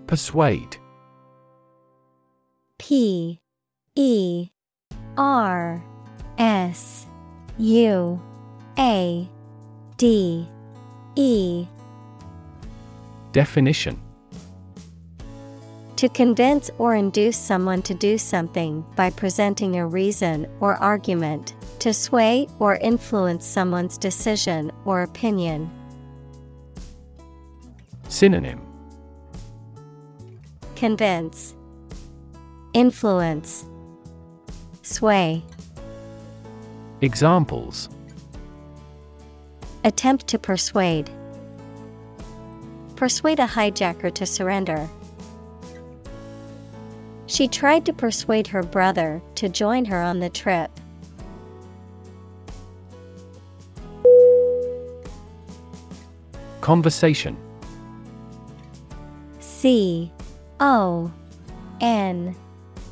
[0.07, 0.79] Persuade.
[2.79, 3.39] P
[3.97, 4.49] E
[5.19, 5.85] R
[6.39, 7.07] S
[7.59, 8.23] U
[8.79, 9.29] A
[9.99, 10.49] D
[11.17, 11.67] E.
[13.33, 14.01] Definition
[15.99, 21.93] To convince or induce someone to do something by presenting a reason or argument, to
[21.93, 25.69] sway or influence someone's decision or opinion.
[28.07, 28.61] Synonym
[30.77, 31.57] Convince,
[32.75, 33.65] Influence,
[34.83, 35.43] Sway.
[37.01, 37.89] Examples
[39.83, 41.11] Attempt to persuade.
[42.95, 44.89] Persuade a hijacker to surrender.
[47.29, 50.71] She tried to persuade her brother to join her on the trip.
[56.63, 57.37] Conversation.
[59.41, 60.11] C
[60.59, 61.13] O
[61.83, 62.35] N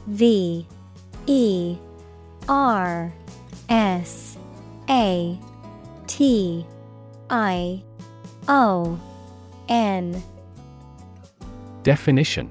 [0.07, 0.67] V
[1.27, 1.77] E
[2.47, 3.13] R
[3.71, 4.37] S
[4.91, 5.39] A
[6.07, 6.67] T
[7.31, 7.83] I
[8.49, 9.01] O
[9.71, 10.23] N.
[11.83, 12.51] Definition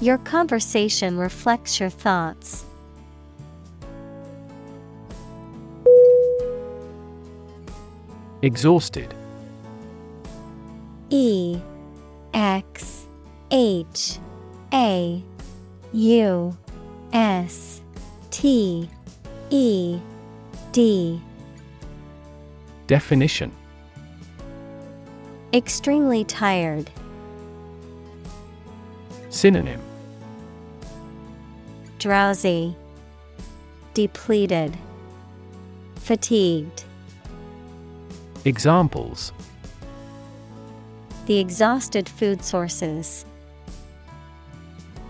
[0.00, 2.66] Your conversation reflects your thoughts.
[8.42, 9.14] Exhausted
[11.08, 11.58] E
[12.34, 13.06] X
[13.50, 14.18] H
[14.74, 15.24] A
[15.94, 16.56] U
[17.14, 17.80] S
[18.30, 18.90] T
[19.48, 19.98] E
[20.72, 21.20] D
[22.86, 23.50] Definition
[25.54, 26.90] Extremely tired.
[29.30, 29.85] Synonym
[32.06, 32.76] Drowsy,
[33.92, 34.78] depleted,
[35.96, 36.84] fatigued.
[38.44, 39.32] Examples
[41.26, 43.26] The exhausted food sources,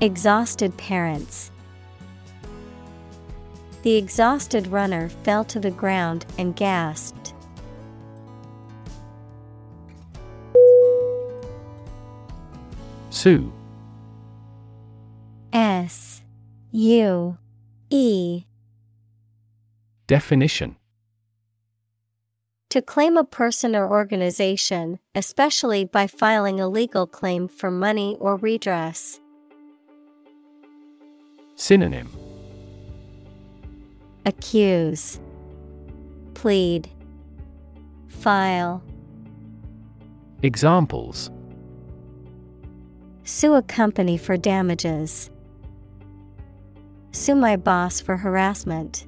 [0.01, 1.51] exhausted parents.
[3.83, 7.35] The exhausted runner fell to the ground and gasped.
[13.11, 13.53] Sue
[15.53, 16.16] S
[16.73, 17.39] U
[17.91, 18.45] E.
[20.07, 20.77] Definition.
[22.71, 28.37] To claim a person or organization, especially by filing a legal claim for money or
[28.37, 29.21] redress.
[31.55, 32.11] Synonym.
[34.27, 35.21] Accuse,
[36.35, 36.91] Plead,
[38.09, 38.83] File.
[40.43, 41.31] Examples.
[43.23, 45.31] Sue a company for damages.
[47.17, 49.07] Sue my boss for harassment.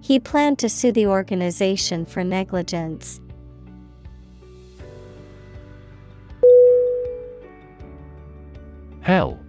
[0.00, 3.20] He planned to sue the organization for negligence.
[9.00, 9.40] Hell.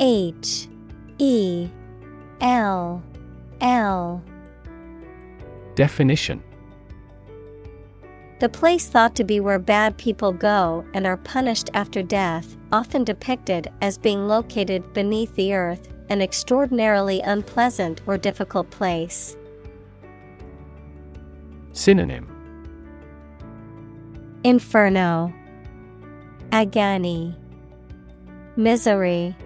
[0.00, 0.66] H.
[1.18, 1.68] E.
[2.40, 3.00] L.
[3.60, 4.24] L.
[5.76, 6.42] Definition
[8.42, 13.04] The place thought to be where bad people go and are punished after death, often
[13.04, 19.36] depicted as being located beneath the earth, an extraordinarily unpleasant or difficult place.
[21.70, 22.26] Synonym
[24.42, 25.32] Inferno,
[26.50, 27.36] Agony,
[28.56, 29.36] Misery.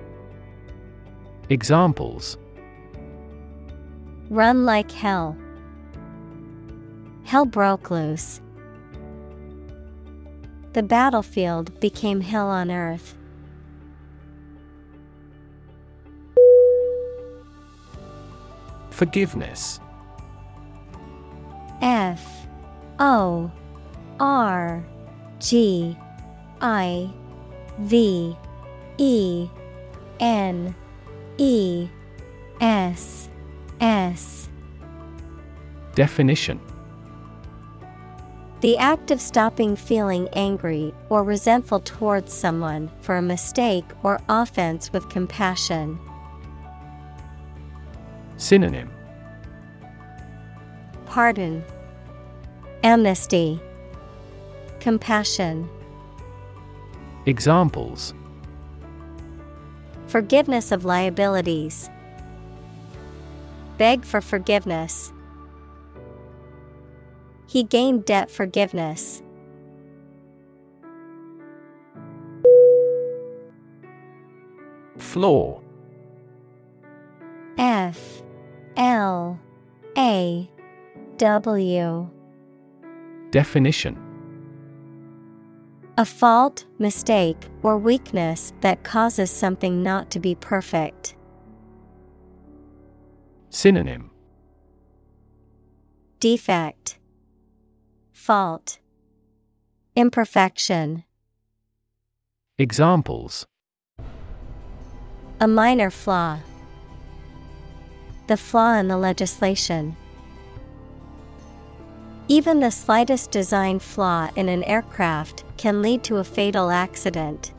[1.51, 2.39] Examples
[4.31, 5.37] Run like hell.
[7.25, 8.41] Hell broke loose.
[10.77, 13.15] The battlefield became hell on earth.
[18.91, 19.81] Forgiveness.
[21.81, 22.47] F
[22.99, 23.51] O
[24.21, 24.85] R
[25.41, 25.97] G
[26.61, 27.11] I
[27.79, 28.37] V
[28.99, 29.49] E
[30.21, 30.75] N
[31.39, 31.89] E
[32.61, 33.31] S
[33.81, 34.51] S.
[35.95, 36.61] Definition
[38.67, 44.93] The act of stopping feeling angry or resentful towards someone for a mistake or offense
[44.93, 46.01] with compassion.
[48.39, 48.91] Synonym
[51.07, 51.63] Pardon,
[52.83, 53.61] Amnesty,
[54.81, 55.69] Compassion.
[57.27, 58.15] Examples
[60.09, 61.89] Forgiveness of liabilities.
[63.79, 65.13] Beg for forgiveness.
[67.57, 69.23] He gained debt forgiveness.
[74.99, 75.63] Flaw.
[77.57, 78.23] F.
[78.77, 79.41] L.
[79.97, 80.51] A.
[81.17, 82.11] W.
[83.31, 83.97] Definition.
[85.97, 91.17] A fault, mistake, or weakness that causes something not to be perfect.
[93.49, 94.11] Synonym.
[96.21, 96.99] Defect,
[98.27, 98.81] Fault,
[99.95, 101.05] Imperfection.
[102.59, 103.47] Examples
[105.39, 106.41] A minor flaw.
[108.27, 109.95] The flaw in the legislation.
[112.27, 117.53] Even the slightest design flaw in an aircraft can lead to a fatal accident.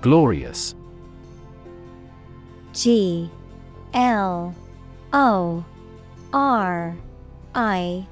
[0.00, 0.74] Glorious
[2.72, 3.30] G
[3.92, 4.54] L
[5.16, 5.64] O
[6.34, 6.94] R
[7.54, 8.06] I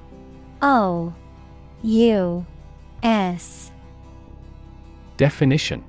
[0.63, 1.13] O
[1.83, 2.45] U
[3.03, 3.71] S.
[5.15, 5.83] Definition.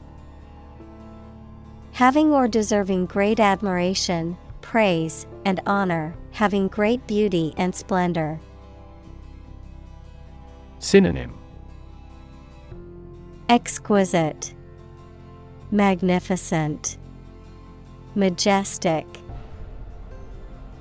[1.93, 8.39] Having or deserving great admiration, praise, and honor, having great beauty and splendor.
[10.81, 11.35] Synonym.
[13.49, 14.53] Exquisite,
[15.70, 16.99] Magnificent,
[18.15, 19.07] Majestic.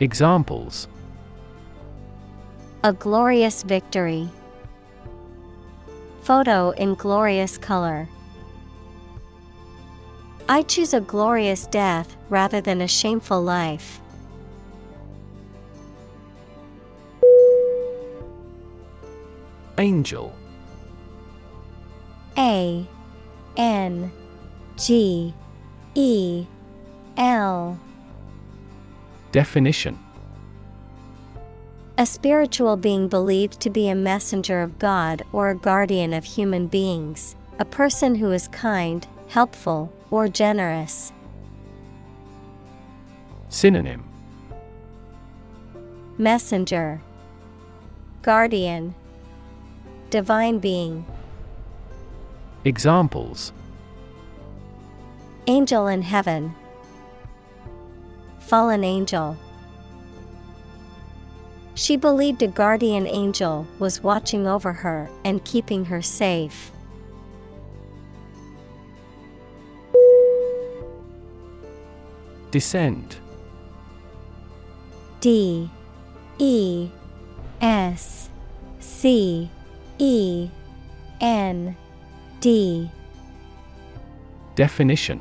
[0.01, 0.89] Examples
[2.83, 4.27] A glorious victory.
[6.21, 8.09] Photo in glorious color.
[10.49, 14.01] I choose a glorious death rather than a shameful life.
[19.77, 20.35] Angel
[22.37, 22.85] A
[23.55, 24.11] N
[24.75, 25.33] G
[25.93, 26.45] E
[27.15, 27.79] L
[29.35, 29.99] Definition.
[31.97, 36.67] A spiritual being believed to be a messenger of God or a guardian of human
[36.67, 41.11] beings, a person who is kind, helpful, or generous.
[43.49, 44.05] Synonym.
[46.17, 47.01] Messenger.
[48.21, 48.95] Guardian.
[50.11, 51.05] Divine being.
[52.63, 53.51] Examples.
[55.45, 56.55] Angel in heaven
[58.45, 59.35] Fallen angel.
[61.73, 66.71] She believed a guardian angel was watching over her and keeping her safe.
[72.51, 73.17] Descend.
[75.21, 75.69] D
[76.37, 76.89] E
[77.61, 78.29] S
[78.79, 79.49] C
[79.97, 80.49] E
[81.19, 81.75] N
[82.39, 82.91] D.
[84.53, 85.19] Definition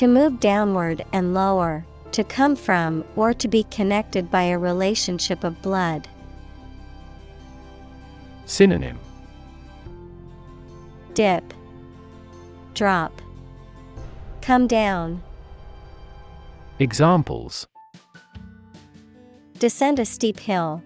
[0.00, 5.44] To move downward and lower, to come from or to be connected by a relationship
[5.44, 6.08] of blood.
[8.46, 8.98] Synonym
[11.12, 11.52] Dip
[12.72, 13.20] Drop
[14.40, 15.22] Come down.
[16.78, 17.66] Examples
[19.58, 20.82] Descend a steep hill.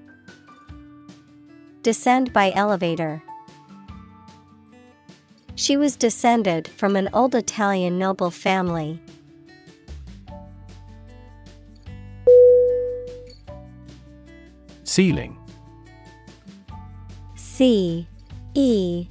[1.83, 3.23] Descend by elevator.
[5.57, 9.01] She was descended from an old Italian noble family.
[14.83, 15.37] Ceiling
[17.35, 18.07] C
[18.55, 19.09] E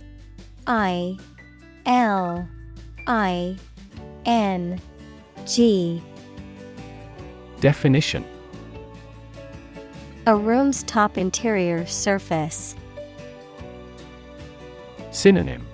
[0.67, 1.17] I
[1.85, 2.47] L
[3.07, 3.57] I
[4.25, 4.79] N
[5.45, 6.01] G
[7.59, 8.25] Definition
[10.27, 12.75] A room's top interior surface.
[15.11, 15.65] Synonym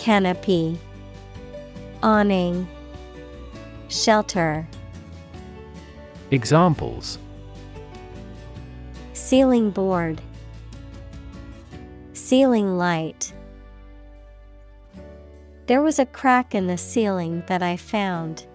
[0.00, 0.78] Canopy
[2.02, 2.66] Awning
[3.88, 4.66] Shelter.
[6.30, 7.18] Examples.
[9.12, 10.22] Ceiling board
[12.14, 13.34] Ceiling light.
[15.66, 18.46] There was a crack in the ceiling that I found.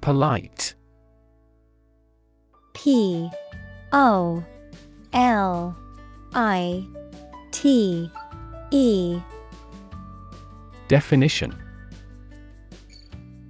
[0.00, 0.74] Polite.
[2.74, 3.30] P
[3.92, 4.42] O
[5.12, 5.76] L
[6.34, 6.86] I
[7.50, 8.10] T
[8.70, 9.20] E.
[10.88, 11.54] Definition.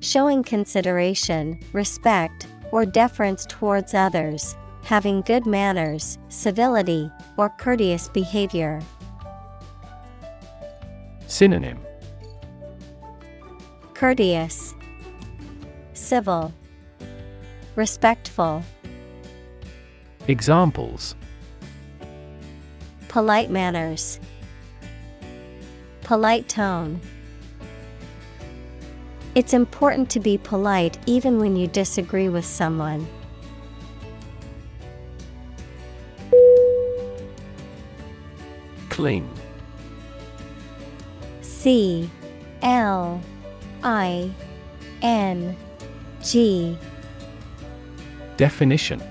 [0.01, 8.81] Showing consideration, respect, or deference towards others, having good manners, civility, or courteous behavior.
[11.27, 11.78] Synonym.
[13.95, 14.75] Courteous,
[15.93, 16.53] Civil,
[17.75, 18.62] Respectful,
[20.28, 21.15] Examples
[23.09, 24.20] Polite manners,
[26.03, 27.01] Polite tone.
[29.35, 33.07] It's important to be polite even when you disagree with someone.
[38.89, 39.31] Cling
[41.41, 42.11] C
[42.62, 43.20] L
[43.83, 44.31] I
[45.03, 45.57] N
[46.23, 46.77] G
[48.37, 49.03] Definition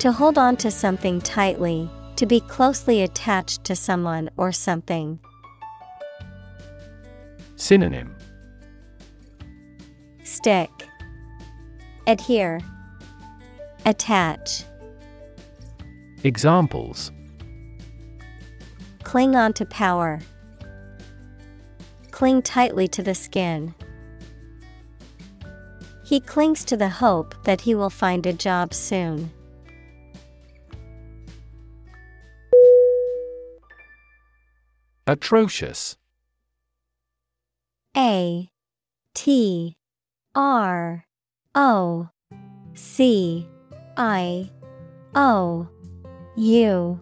[0.00, 5.18] To hold on to something tightly, to be closely attached to someone or something.
[7.56, 8.14] Synonym
[10.24, 10.70] Stick,
[12.06, 12.60] Adhere,
[13.84, 14.64] Attach.
[16.24, 17.12] Examples
[19.04, 20.20] Cling on to power.
[22.10, 23.74] Cling tightly to the skin.
[26.04, 29.30] He clings to the hope that he will find a job soon.
[35.08, 35.96] Atrocious.
[37.96, 38.50] A
[39.14, 39.76] T
[40.34, 41.04] R
[41.54, 42.08] O
[42.74, 43.48] C
[43.96, 44.50] I
[45.14, 45.68] O
[46.36, 47.00] U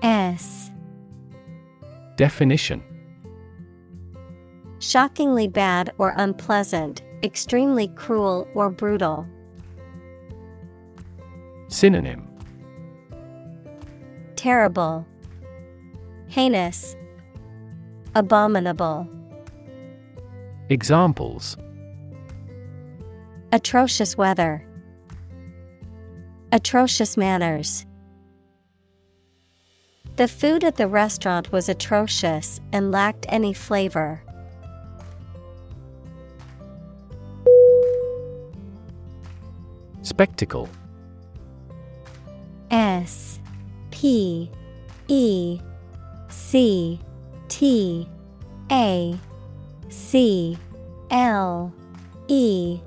[0.00, 0.70] S.
[2.16, 2.82] Definition.
[4.78, 9.26] Shockingly bad or unpleasant, extremely cruel or brutal.
[11.68, 12.26] Synonym.
[14.36, 15.06] Terrible,
[16.28, 16.96] Heinous,
[18.14, 19.08] Abominable.
[20.68, 21.56] Examples
[23.52, 24.66] Atrocious weather,
[26.52, 27.86] Atrocious manners.
[30.16, 34.22] The food at the restaurant was atrocious and lacked any flavor.
[40.02, 40.68] Spectacle
[42.70, 43.40] S
[43.90, 44.50] P
[45.08, 45.60] E
[46.28, 47.00] C
[47.52, 48.08] T
[48.70, 49.14] A
[49.90, 50.56] C
[51.10, 51.70] L
[52.26, 52.80] E.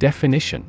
[0.00, 0.64] Definition.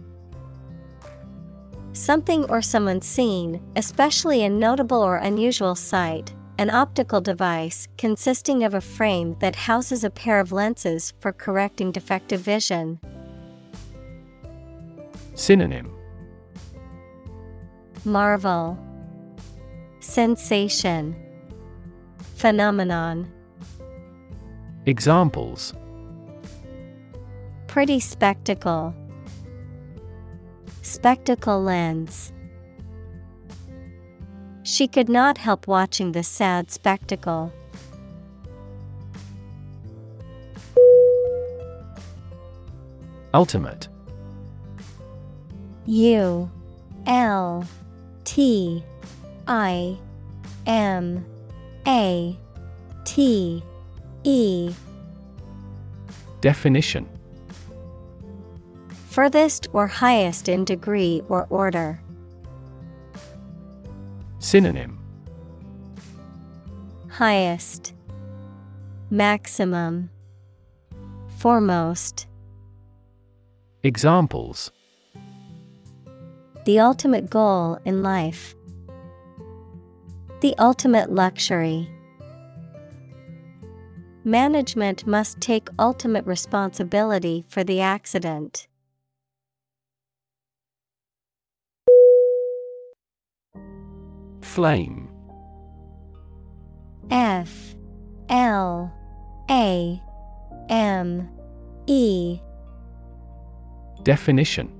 [1.94, 8.76] Something or someone seen, especially a notable or unusual sight, an optical device consisting of
[8.76, 13.00] a frame that houses a pair of lenses for correcting defective vision.
[15.34, 15.92] Synonym.
[18.06, 18.78] Marvel,
[20.02, 21.16] Sensation,
[22.38, 23.34] Phenomenon.
[24.86, 25.74] Examples
[27.66, 28.94] Pretty spectacle.
[30.84, 32.32] Spectacle lens.
[34.62, 37.52] She could not help watching the sad spectacle.
[43.34, 43.88] Ultimate
[45.88, 46.52] U
[47.08, 47.66] L
[48.26, 48.84] T
[49.48, 49.98] I
[50.68, 51.26] M
[51.88, 52.38] A
[53.06, 53.64] T
[54.26, 54.74] E.
[56.42, 57.08] Definition.
[59.08, 62.02] Furthest or highest in degree or order.
[64.40, 65.00] Synonym.
[67.10, 67.94] Highest.
[69.10, 70.10] Maximum.
[71.38, 72.28] Foremost.
[73.84, 74.72] Examples.
[76.66, 78.56] The ultimate goal in life.
[80.40, 81.90] The ultimate luxury.
[84.24, 88.68] Management must take ultimate responsibility for the accident.
[94.42, 95.10] Flame.
[97.10, 97.76] F.
[98.30, 98.94] L.
[99.50, 100.02] A.
[100.70, 101.30] M.
[101.88, 102.40] E.
[104.04, 104.72] Definition.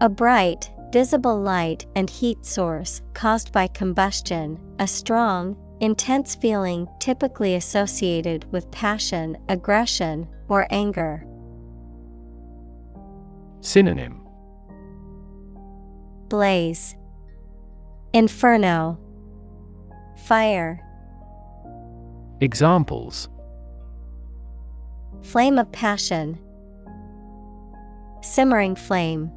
[0.00, 7.54] A bright, visible light and heat source caused by combustion, a strong, intense feeling typically
[7.54, 11.24] associated with passion, aggression, or anger.
[13.60, 14.26] Synonym.
[16.28, 16.96] Blaze,
[18.12, 18.98] Inferno,
[20.26, 20.84] Fire,
[22.40, 23.28] Examples.
[25.22, 26.38] Flame of passion,
[28.22, 29.32] Simmering flame.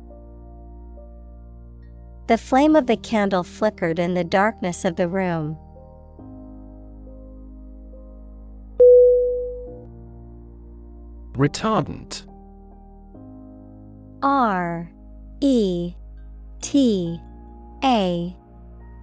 [2.31, 5.57] The flame of the candle flickered in the darkness of the room.
[11.33, 12.25] Retardant.
[14.23, 14.89] R
[15.41, 15.93] E
[16.61, 17.19] T
[17.83, 18.37] A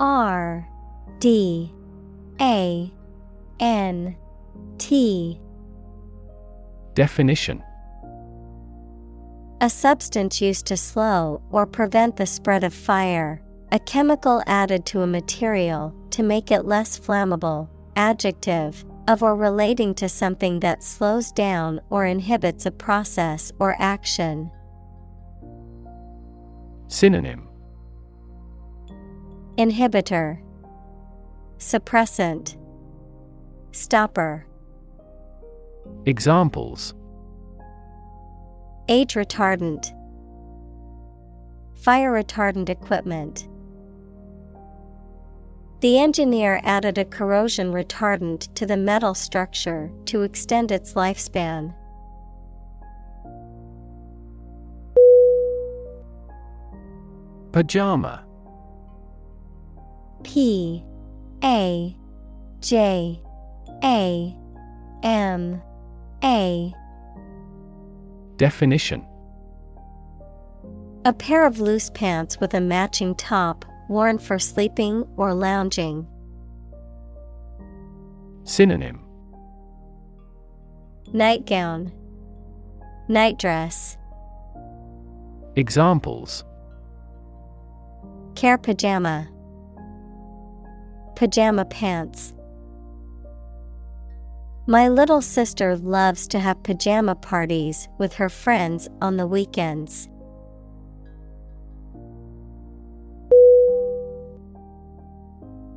[0.01, 0.67] R
[1.19, 1.71] D
[2.41, 2.91] A
[3.61, 4.17] N
[4.79, 5.39] T.
[6.95, 7.63] Definition
[9.61, 15.03] A substance used to slow or prevent the spread of fire, a chemical added to
[15.03, 17.69] a material to make it less flammable.
[17.97, 24.49] Adjective of or relating to something that slows down or inhibits a process or action.
[26.87, 27.49] Synonym
[29.57, 30.41] Inhibitor,
[31.59, 32.57] Suppressant,
[33.73, 34.47] Stopper,
[36.07, 36.95] Examples
[38.91, 39.93] Age retardant,
[41.83, 43.47] fire retardant equipment.
[45.81, 51.75] The engineer added a corrosion retardant to the metal structure to extend its lifespan.
[57.53, 58.25] Pajama
[60.23, 60.83] P
[61.45, 61.97] A
[62.61, 63.23] J
[63.85, 64.37] A
[65.03, 65.63] M
[66.25, 66.75] A
[68.39, 69.05] Definition.
[71.05, 76.07] A pair of loose pants with a matching top, worn for sleeping or lounging.
[78.45, 79.01] Synonym.
[81.13, 81.93] Nightgown,
[83.09, 83.97] Nightdress,
[85.57, 86.45] Examples.
[88.37, 89.29] Care pajama,
[91.17, 92.35] Pajama pants.
[94.69, 100.11] My little sister loves to have pajama parties with her friends on the weekends.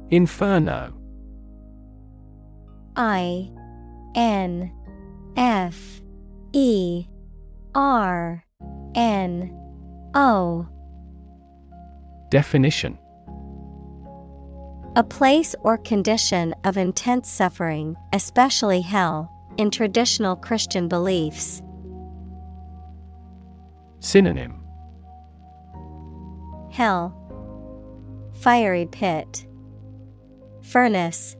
[0.09, 0.93] Inferno.
[2.97, 3.49] I
[4.13, 4.69] N
[5.37, 6.01] F
[6.51, 7.05] E
[7.73, 8.43] R
[8.93, 9.57] N
[10.13, 10.67] O.
[12.29, 12.97] Definition
[14.97, 21.61] A place or condition of intense suffering, especially hell, in traditional Christian beliefs.
[24.01, 24.61] Synonym.
[26.71, 27.15] Hell,
[28.41, 29.45] Fiery pit,
[30.61, 31.37] Furnace,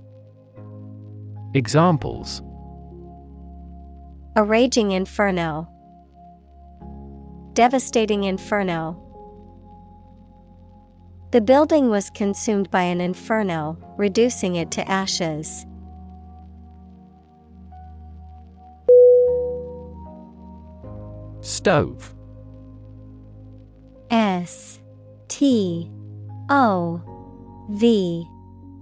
[1.53, 2.41] Examples.
[4.37, 5.67] A raging inferno,
[7.51, 9.10] Devastating inferno.
[11.31, 15.65] The building was consumed by an inferno, reducing it to ashes.
[21.39, 22.13] Stove
[24.09, 24.81] S
[25.29, 25.89] T
[26.49, 27.01] O
[27.69, 28.27] V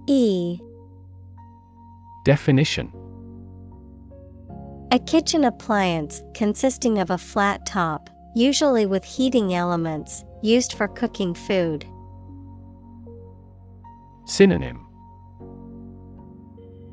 [0.08, 0.58] E
[2.24, 2.92] Definition
[4.90, 11.32] A kitchen appliance consisting of a flat top, usually with heating elements, used for cooking
[11.32, 11.86] food.
[14.30, 14.86] Synonym.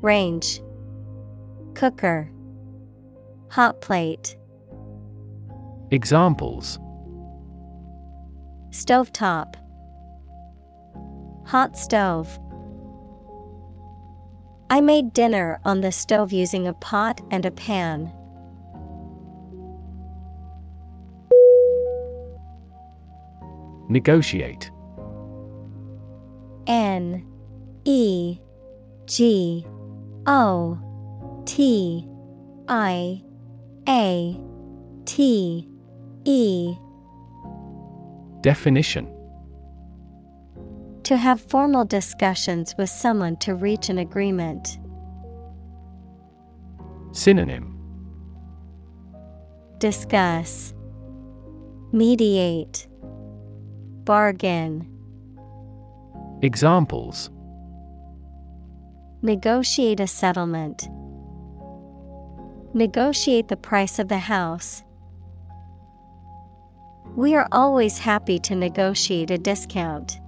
[0.02, 0.60] Range.
[1.74, 2.32] Cooker.
[3.50, 4.36] Hot plate.
[5.92, 6.80] Examples.
[8.70, 9.54] Stovetop.
[11.46, 12.40] Hot stove.
[14.68, 18.12] I made dinner on the stove using a pot and a pan.
[23.88, 24.72] Negotiate.
[26.66, 27.27] N
[27.88, 28.38] E
[29.06, 29.64] G
[30.26, 30.78] O
[31.46, 32.06] T
[32.68, 33.22] I
[33.88, 34.40] A
[35.06, 35.66] T
[36.26, 36.76] E.
[38.42, 39.10] Definition.
[41.04, 44.78] To have formal discussions with someone to reach an agreement.
[47.12, 47.74] Synonym.
[49.78, 50.74] Discuss.
[51.92, 52.86] Mediate.
[54.04, 54.86] Bargain.
[56.42, 57.30] Examples
[59.20, 60.88] Negotiate a settlement.
[62.72, 64.84] Negotiate the price of the house.
[67.16, 70.20] We are always happy to negotiate a discount.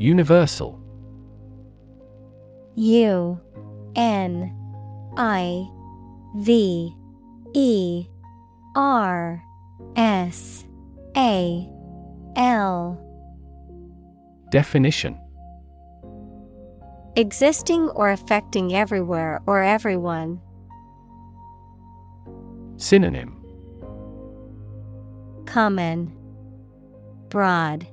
[0.00, 0.80] Universal
[2.74, 3.40] U
[3.94, 4.52] N
[5.16, 5.68] I
[6.38, 6.92] V
[7.54, 8.06] E
[8.74, 9.44] R
[9.94, 10.64] S
[11.16, 11.68] A
[12.34, 13.11] L
[14.52, 15.18] Definition.
[17.16, 20.42] Existing or affecting everywhere or everyone.
[22.76, 23.42] Synonym.
[25.46, 26.14] Common.
[27.30, 27.86] Broad.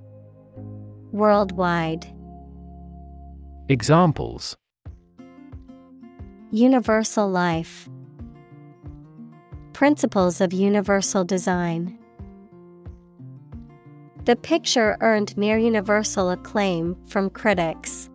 [1.13, 2.05] Worldwide.
[3.69, 4.57] Examples.
[6.51, 7.87] Universal life.
[9.71, 11.98] Principles of universal design.
[14.29, 18.11] The picture earned near universal acclaim from critics.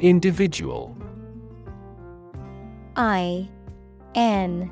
[0.00, 0.94] Individual.
[2.94, 3.48] I
[4.14, 4.70] N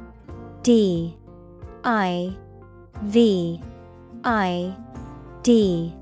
[0.62, 1.17] D
[1.84, 2.36] I
[3.05, 3.59] V
[4.25, 4.76] I
[5.42, 5.97] D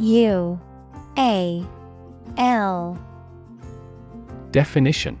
[0.00, 0.60] U
[1.16, 1.64] A
[2.38, 2.98] L.
[4.50, 5.20] Definition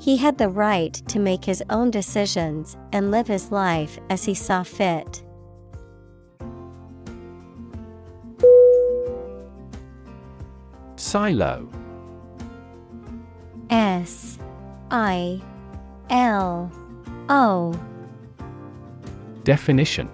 [0.00, 4.32] He had the right to make his own decisions and live his life as he
[4.32, 5.22] saw fit.
[10.96, 11.68] Silo.
[13.68, 14.38] S
[14.90, 15.42] I
[16.08, 16.72] L
[17.28, 17.78] O.
[19.44, 20.08] Definition.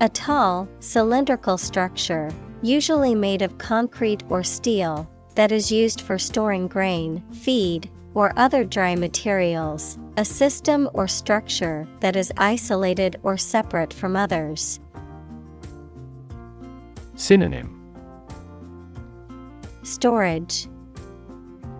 [0.00, 2.30] A tall, cylindrical structure,
[2.62, 8.64] usually made of concrete or steel, that is used for storing grain, feed, or other
[8.64, 14.80] dry materials, a system or structure that is isolated or separate from others.
[17.14, 17.76] Synonym.
[19.82, 20.68] Storage.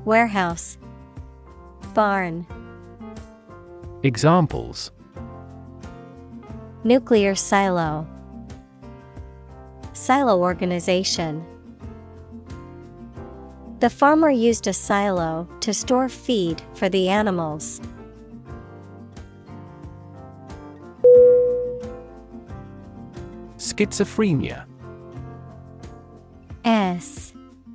[0.04, 0.78] Warehouse.
[1.94, 2.46] Barn.
[4.02, 4.92] Examples.
[6.84, 8.06] Nuclear silo.
[9.92, 11.44] Silo organization
[13.80, 17.80] The farmer used a silo to store feed for the animals.
[23.56, 24.66] Schizophrenia
[26.62, 27.32] S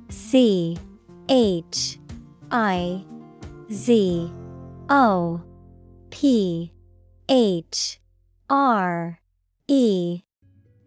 [0.08, 0.78] C
[1.28, 1.98] H
[2.52, 3.04] I
[3.72, 4.30] Z
[4.88, 5.42] O
[6.10, 6.72] P
[7.28, 8.00] H
[8.48, 9.18] R
[9.66, 10.22] E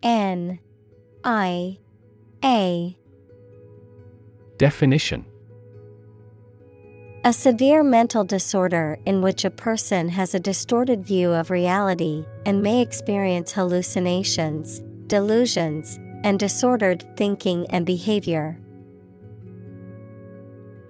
[0.01, 0.59] N
[1.25, 1.77] I
[2.41, 2.98] A
[4.59, 5.25] Definition.
[7.23, 12.61] A severe mental disorder in which a person has a distorted view of reality and
[12.61, 18.59] may experience hallucinations, delusions, and disordered thinking and behavior.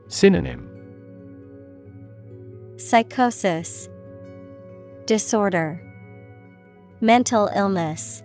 [0.07, 0.65] Synonym.
[2.77, 3.88] Psychosis,
[5.06, 5.80] Disorder,
[7.01, 8.23] Mental illness,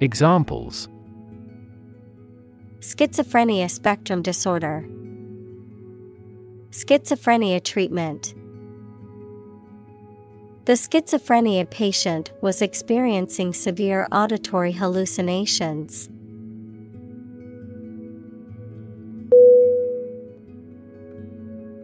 [0.00, 0.88] Examples
[2.80, 4.84] Schizophrenia spectrum disorder,
[6.70, 8.34] Schizophrenia treatment.
[10.64, 16.08] The schizophrenia patient was experiencing severe auditory hallucinations.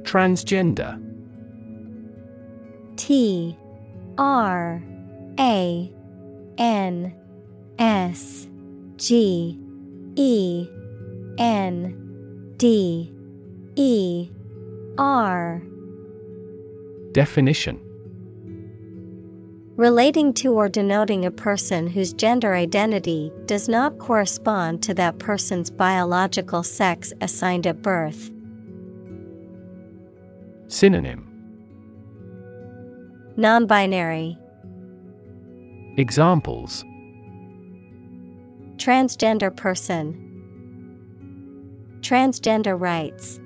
[0.03, 1.01] Transgender
[2.97, 3.57] T
[4.17, 4.83] R
[5.41, 5.93] A
[6.59, 7.15] N
[7.79, 8.47] S
[8.97, 9.59] G
[10.15, 10.69] E
[11.39, 13.13] N D
[13.77, 14.29] E
[14.99, 15.63] R.
[17.13, 17.81] Definition.
[19.77, 25.71] Relating to or denoting a person whose gender identity does not correspond to that person's
[25.71, 28.31] biological sex assigned at birth.
[30.69, 31.29] Synonym.
[33.37, 34.39] Non binary,
[35.97, 36.85] Examples.
[38.77, 40.24] Transgender person,
[42.05, 43.41] Transgender rights.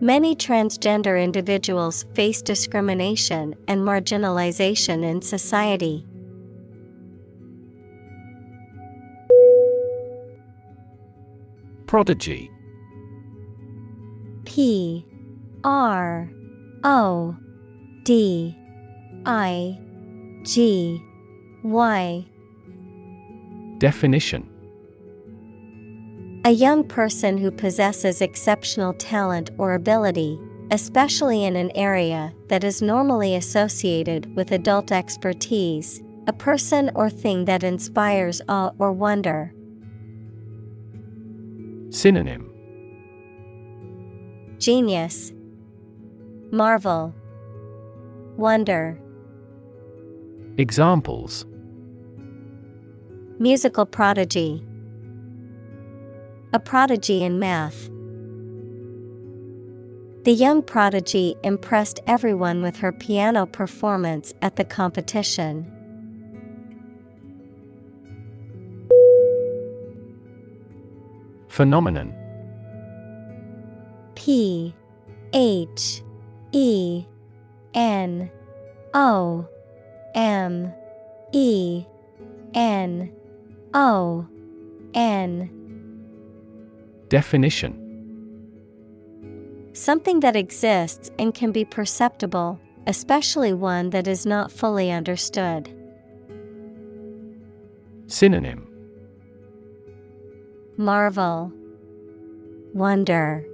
[0.00, 6.06] Many transgender individuals face discrimination and marginalization in society.
[11.86, 12.50] Prodigy
[14.46, 15.04] P
[15.62, 16.30] R
[16.82, 17.36] O
[18.04, 18.56] D
[19.26, 19.78] I
[20.44, 20.98] G
[21.62, 22.26] Y
[23.76, 24.51] Definition
[26.44, 30.40] A young person who possesses exceptional talent or ability,
[30.72, 37.44] especially in an area that is normally associated with adult expertise, a person or thing
[37.44, 39.54] that inspires awe or wonder.
[41.90, 42.50] Synonym
[44.58, 45.32] Genius,
[46.50, 47.14] Marvel,
[48.36, 48.98] Wonder.
[50.58, 51.46] Examples
[53.38, 54.64] Musical prodigy.
[56.54, 57.88] A prodigy in math.
[60.24, 65.66] The young prodigy impressed everyone with her piano performance at the competition.
[71.48, 72.14] Phenomenon
[74.14, 74.74] P
[75.32, 76.02] H
[76.52, 77.06] E
[77.72, 78.30] N
[78.92, 79.48] O
[80.14, 80.72] M
[81.32, 81.86] E
[82.54, 83.10] N
[83.72, 84.26] O
[84.92, 85.61] N
[87.12, 87.74] Definition
[89.74, 95.68] Something that exists and can be perceptible, especially one that is not fully understood.
[98.06, 98.66] Synonym
[100.78, 101.52] Marvel,
[102.72, 103.44] Wonder,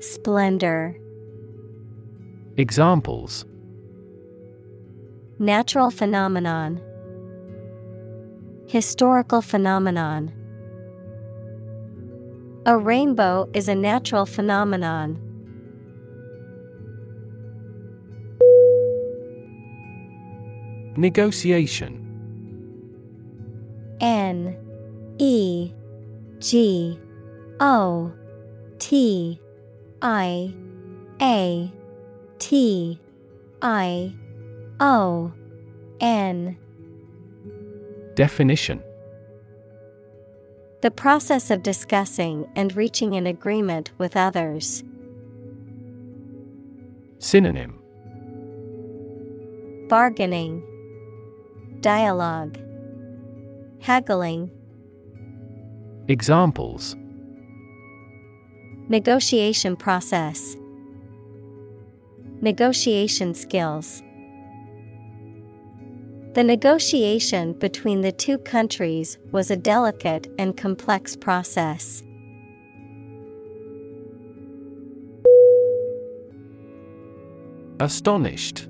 [0.00, 0.98] Splendor.
[2.58, 3.46] Examples
[5.38, 6.78] Natural phenomenon,
[8.66, 10.43] Historical phenomenon.
[12.66, 15.20] A rainbow is a natural phenomenon.
[20.96, 22.00] Negotiation.
[24.00, 24.56] N
[25.18, 25.72] E
[26.38, 26.98] G
[27.60, 28.10] O
[28.78, 29.38] T
[30.00, 30.54] I
[31.20, 31.70] A
[32.38, 32.98] T
[33.60, 34.14] I
[34.80, 35.32] O
[36.00, 36.56] N.
[38.14, 38.82] Definition
[40.84, 44.84] The process of discussing and reaching an agreement with others.
[47.18, 47.78] Synonym.
[49.88, 50.62] Bargaining,
[51.80, 52.58] Dialogue,
[53.80, 54.50] Haggling,
[56.08, 56.94] Examples.
[58.90, 60.54] Negotiation process,
[62.42, 64.02] Negotiation skills.
[66.34, 72.02] The negotiation between the two countries was a delicate and complex process.
[77.78, 78.66] Astonished.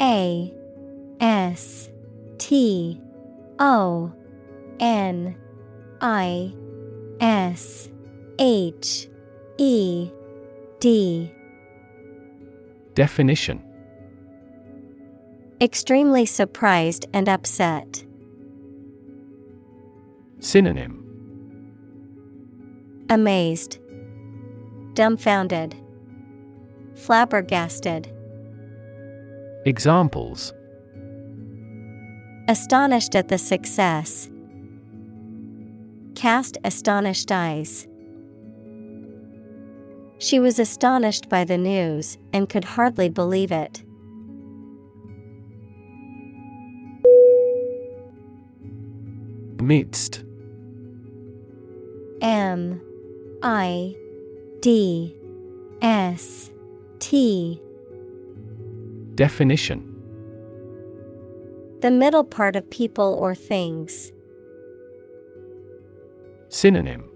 [0.00, 0.54] A
[1.20, 1.90] S
[2.38, 2.98] T
[3.58, 4.10] O
[4.80, 5.36] N
[6.00, 6.54] I
[7.20, 7.90] S
[8.38, 9.06] H
[9.58, 10.10] E
[10.80, 11.30] D.
[12.94, 13.67] Definition
[15.60, 18.04] Extremely surprised and upset.
[20.38, 21.04] Synonym
[23.10, 23.80] Amazed,
[24.94, 25.74] Dumbfounded,
[26.94, 28.12] Flabbergasted.
[29.64, 30.52] Examples
[32.46, 34.30] Astonished at the success.
[36.14, 37.88] Cast astonished eyes.
[40.18, 43.82] She was astonished by the news and could hardly believe it.
[49.68, 50.24] Midst.
[52.22, 52.80] M
[53.42, 53.94] I
[54.60, 55.14] D
[55.82, 56.50] S
[57.00, 57.60] T.
[59.14, 59.84] Definition.
[61.82, 64.10] The middle part of people or things.
[66.48, 67.06] Synonym.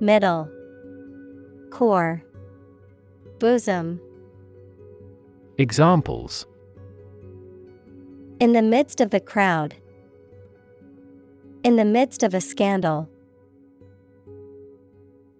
[0.00, 0.50] Middle.
[1.70, 2.24] Core.
[3.38, 4.00] Bosom.
[5.58, 6.44] Examples.
[8.40, 9.76] In the midst of the crowd.
[11.62, 13.08] In the midst of a scandal.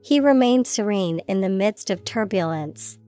[0.03, 2.99] He remained serene in the midst of turbulence.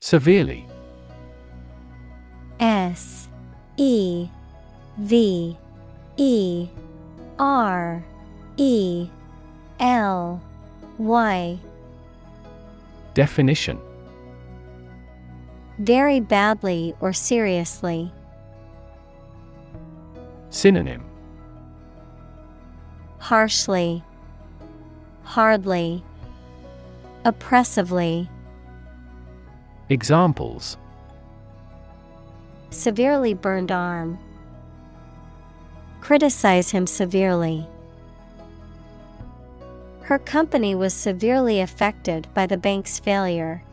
[0.00, 0.66] Severely
[2.60, 3.28] S
[3.76, 4.28] E
[4.98, 5.56] V
[6.16, 6.68] E
[7.38, 8.04] R
[8.56, 9.08] E
[9.80, 10.40] L
[10.98, 11.58] Y
[13.14, 13.80] Definition
[15.82, 18.12] Very badly or seriously.
[20.48, 21.04] Synonym
[23.18, 24.04] Harshly,
[25.24, 26.04] hardly,
[27.24, 28.30] oppressively,
[29.88, 30.76] Examples
[32.70, 34.20] severely burned arm.
[36.00, 37.66] Criticize him severely.
[40.02, 43.64] Her company was severely affected by the bank's failure.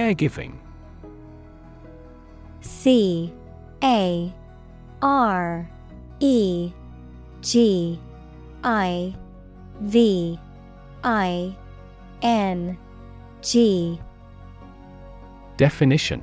[0.00, 0.54] Caregiving
[2.62, 3.30] C
[3.84, 4.32] A
[5.02, 5.70] R
[6.20, 6.72] E
[7.42, 8.00] G
[8.64, 9.14] I
[9.80, 10.40] V
[11.04, 11.54] I
[12.22, 12.78] N
[13.42, 14.00] G.
[15.58, 16.22] Definition.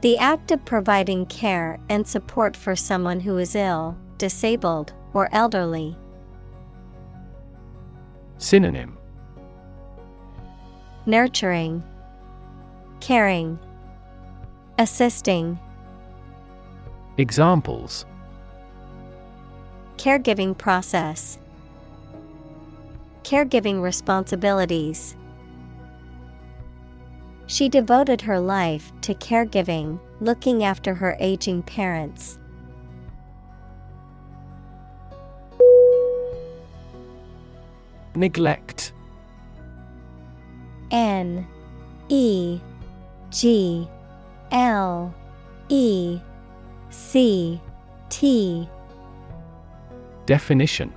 [0.00, 5.96] The act of providing care and support for someone who is ill, disabled, or elderly.
[8.38, 8.97] Synonym
[11.08, 11.82] Nurturing,
[13.00, 13.58] caring,
[14.78, 15.58] assisting.
[17.16, 18.04] Examples
[19.96, 21.38] Caregiving process.
[23.22, 25.16] Caregiving responsibilities.
[27.46, 32.38] She devoted her life to caregiving, looking after her aging parents.
[38.14, 38.92] Neglect
[40.90, 41.46] N
[42.08, 42.60] E
[43.30, 43.88] G
[44.50, 45.14] L
[45.68, 46.20] E
[46.90, 47.60] C
[48.08, 48.68] T.
[50.26, 50.92] Definition.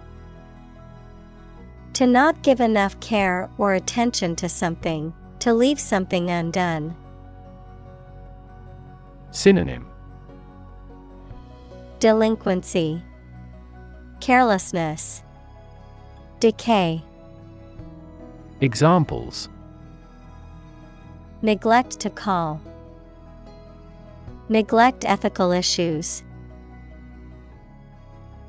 [1.93, 6.95] To not give enough care or attention to something, to leave something undone.
[9.31, 9.87] Synonym.
[11.99, 13.01] Delinquency,
[14.19, 15.23] Carelessness,
[16.39, 17.03] Decay.
[18.61, 19.49] Examples
[21.43, 22.61] Neglect to call.
[24.47, 26.21] Neglect ethical issues.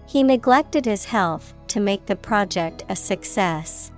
[0.07, 3.91] He neglected his health to make the project a success.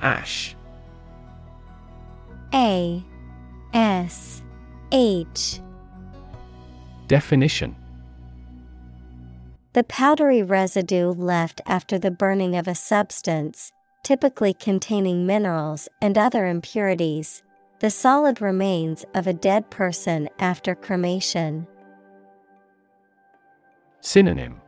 [0.00, 0.56] Ash.
[2.54, 3.04] A
[3.74, 4.42] S
[4.92, 5.60] H
[7.06, 7.76] Definition
[9.72, 13.70] The powdery residue left after the burning of a substance,
[14.02, 17.44] typically containing minerals and other impurities,
[17.78, 21.68] the solid remains of a dead person after cremation.
[24.00, 24.60] Synonym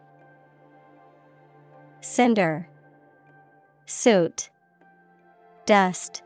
[2.01, 2.69] Cinder,
[3.87, 4.51] Soot,
[5.67, 6.23] Dust.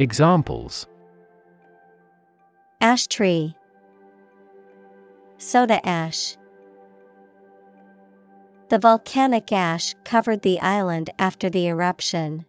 [0.00, 0.88] Examples
[2.80, 3.54] Ash tree,
[5.38, 6.36] Soda ash.
[8.72, 12.46] The volcanic ash covered the island after the eruption.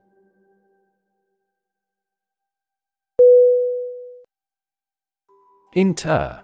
[5.73, 6.41] Inter.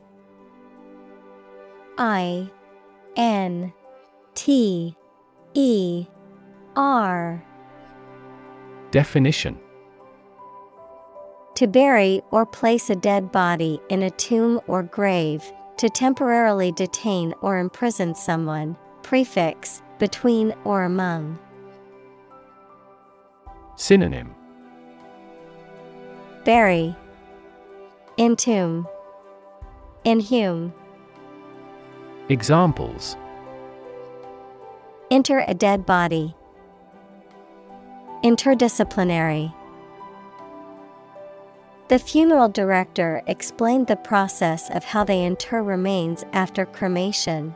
[1.97, 2.51] I
[3.15, 3.71] N
[4.35, 4.97] T
[5.53, 6.05] E
[6.75, 7.41] R.
[8.91, 9.57] Definition.
[11.55, 15.41] To bury or place a dead body in a tomb or grave,
[15.77, 21.37] to temporarily detain or imprison someone, prefix, between or among.
[23.75, 24.33] Synonym
[26.45, 26.95] Bury,
[28.17, 28.87] Entomb,
[30.03, 30.73] Inhume.
[32.29, 33.15] Examples
[35.11, 36.35] Enter a dead body.
[38.23, 39.53] Interdisciplinary.
[41.87, 47.55] The funeral director explained the process of how they inter remains after cremation.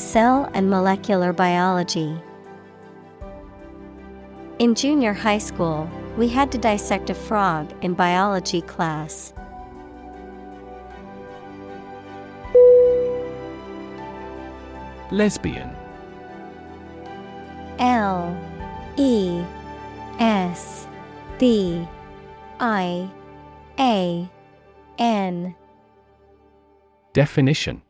[0.00, 2.18] Cell and molecular biology.
[4.58, 9.34] In junior high school, we had to dissect a frog in biology class.
[15.10, 15.70] Lesbian
[17.78, 18.34] L
[18.96, 19.42] E
[20.18, 20.86] S
[21.38, 21.86] B
[22.58, 23.06] I
[23.78, 24.30] A
[24.98, 25.54] N
[27.12, 27.82] Definition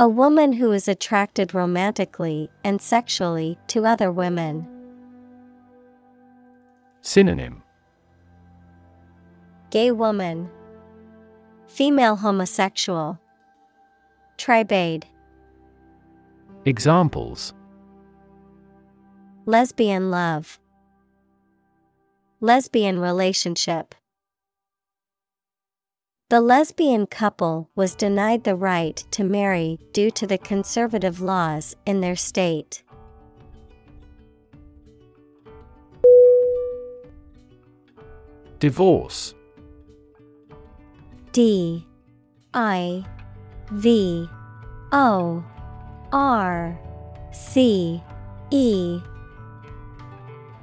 [0.00, 4.66] A woman who is attracted romantically and sexually to other women.
[7.02, 7.62] Synonym.
[9.70, 10.48] Gay woman,
[11.66, 13.20] Female homosexual,
[14.38, 15.06] Tribade,
[16.64, 17.52] Examples.
[19.44, 20.58] Lesbian love,
[22.40, 23.94] Lesbian relationship.
[26.30, 32.02] The lesbian couple was denied the right to marry due to the conservative laws in
[32.02, 32.84] their state.
[38.60, 39.34] Divorce.
[41.32, 41.84] D.
[42.54, 43.04] I.
[43.72, 44.28] V.
[44.92, 45.44] O.
[46.12, 46.78] R.
[47.32, 48.00] C.
[48.52, 49.00] E.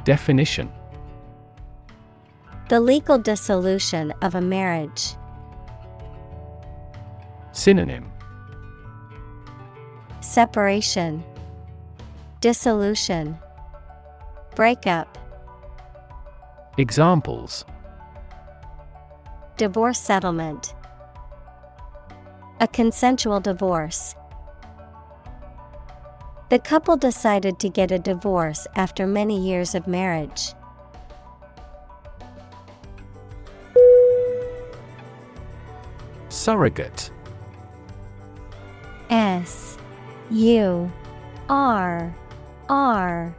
[0.05, 0.71] Definition.
[2.69, 5.17] The legal dissolution of a marriage.
[7.57, 8.05] Synonym.
[10.21, 11.23] Separation,
[12.39, 13.35] Dissolution,
[14.55, 15.17] Breakup,
[16.77, 17.65] Examples.
[19.57, 20.75] Divorce settlement,
[22.59, 24.13] A consensual divorce.
[26.51, 30.53] The couple decided to get a divorce after many years of marriage.
[36.29, 37.09] Surrogate
[39.09, 39.77] S
[40.31, 40.91] U
[41.49, 42.15] R
[42.69, 43.35] R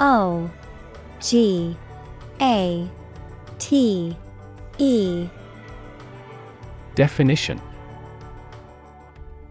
[0.00, 0.50] O
[1.20, 1.76] G
[2.40, 2.88] A
[3.58, 4.16] T
[4.78, 5.28] E.
[6.94, 7.60] Definition.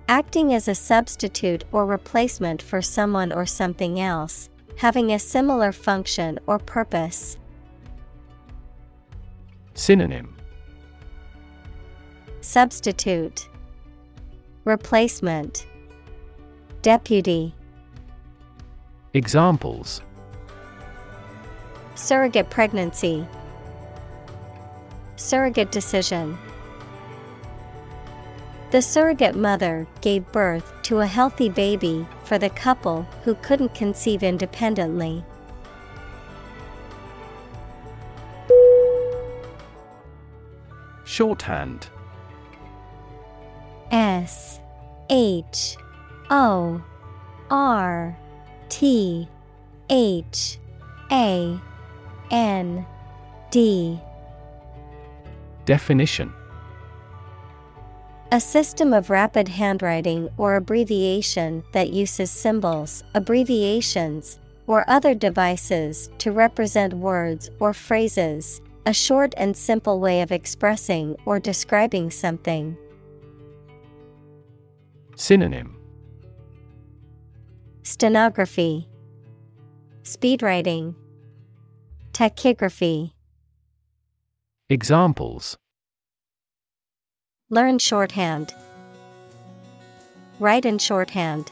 [0.10, 6.40] Acting as a substitute or replacement for someone or something else, having a similar function
[6.48, 7.38] or purpose.
[9.74, 10.36] Synonym.
[12.40, 13.50] Substitute
[14.68, 15.66] Replacement.
[16.82, 17.56] Deputy.
[19.14, 20.02] Examples.
[21.96, 23.26] Surrogate pregnancy.
[25.16, 26.38] Surrogate decision.
[28.72, 34.22] The surrogate mother gave birth to a healthy baby for the couple who couldn't conceive
[34.22, 35.24] independently.
[41.06, 41.88] Shorthand
[43.92, 44.60] S
[45.10, 45.78] H
[46.30, 46.82] O
[47.50, 48.18] R
[48.70, 49.28] T
[49.90, 50.60] H
[51.12, 51.60] A
[52.32, 52.86] N
[53.52, 54.00] D
[55.66, 56.34] Definition
[58.32, 66.32] A system of rapid handwriting or abbreviation that uses symbols, abbreviations, or other devices to
[66.32, 72.78] represent words or phrases, a short and simple way of expressing or describing something.
[75.20, 75.76] Synonym
[77.82, 78.88] Stenography,
[80.04, 80.94] Speedwriting,
[82.12, 83.14] Tachygraphy.
[84.70, 85.58] Examples
[87.50, 88.54] Learn shorthand.
[90.40, 91.52] Write in shorthand.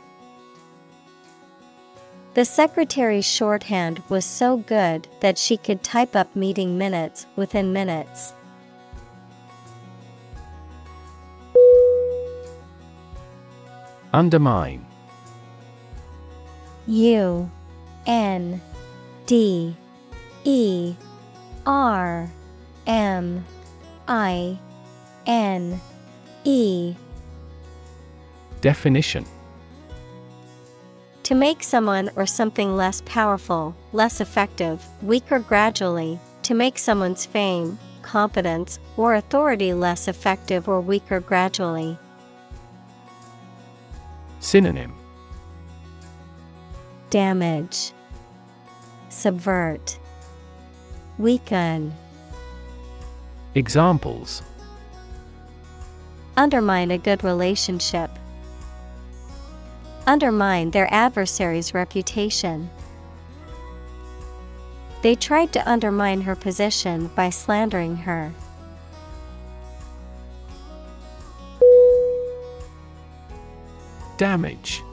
[2.35, 8.34] The secretary's shorthand was so good that she could type up meeting minutes within minutes.
[14.15, 14.85] Undermine
[16.87, 17.51] U
[18.07, 18.61] N
[19.25, 19.75] D
[20.45, 20.95] E
[21.65, 22.31] R
[22.87, 23.43] M
[24.07, 24.57] I
[25.27, 25.81] N
[26.45, 26.95] E
[28.61, 29.25] Definition
[31.23, 37.77] To make someone or something less powerful, less effective, weaker gradually, to make someone's fame,
[38.01, 41.97] competence, or authority less effective or weaker gradually.
[44.45, 44.93] Synonym
[47.09, 47.93] Damage,
[49.09, 49.97] Subvert,
[51.17, 51.91] Weaken,
[53.55, 54.43] Examples
[56.37, 58.11] Undermine a good relationship.
[60.05, 62.69] Undermine their adversary's reputation.
[65.01, 68.31] They tried to undermine her position by slandering her.
[74.17, 74.83] Damage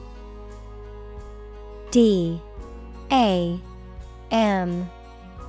[1.91, 2.41] D
[3.11, 3.59] A
[4.31, 4.89] M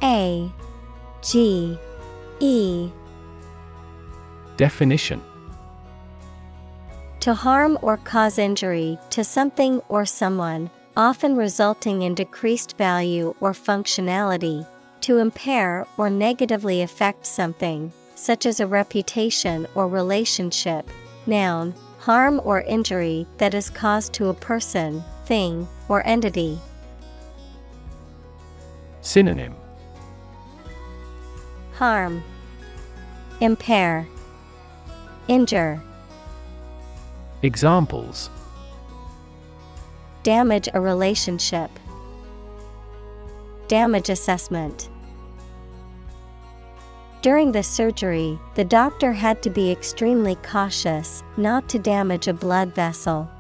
[0.03, 0.53] A
[1.23, 1.79] G
[2.41, 2.91] E
[4.57, 5.21] Definition
[7.21, 13.53] To harm or cause injury to something or someone, often resulting in decreased value or
[13.53, 14.67] functionality,
[15.01, 20.89] to impair or negatively affect something, such as a reputation or relationship.
[21.27, 21.75] Noun,
[22.05, 26.59] harm or injury that is caused to a person, thing, or entity.
[29.01, 29.55] Synonym.
[31.73, 32.23] Harm,
[33.41, 34.07] Impair,
[35.29, 35.81] Injure,
[37.41, 38.29] Examples.
[40.23, 41.71] Damage a relationship,
[43.67, 44.91] Damage assessment.
[47.25, 52.75] During the surgery, the doctor had to be extremely cautious not to damage a blood
[52.75, 53.31] vessel.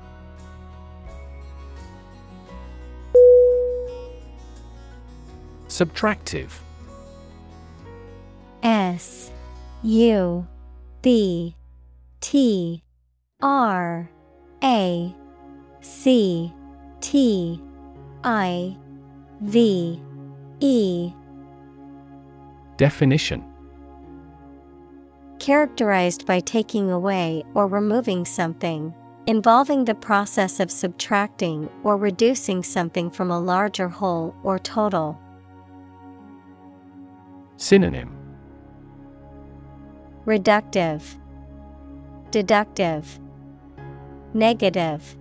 [5.68, 6.48] Subtractive.
[8.62, 9.30] S
[9.82, 10.46] U
[11.02, 11.54] B
[12.22, 12.82] T
[13.42, 14.10] R
[14.62, 15.14] A
[15.82, 16.50] C
[17.02, 17.60] T
[18.24, 18.78] I
[19.42, 20.00] V
[20.60, 21.12] E.
[22.78, 23.53] Definition
[25.38, 28.94] Characterized by taking away or removing something,
[29.26, 35.18] involving the process of subtracting or reducing something from a larger whole or total.
[37.56, 38.16] Synonym.
[40.26, 41.02] Reductive,
[42.30, 43.20] Deductive,
[44.32, 45.16] Negative,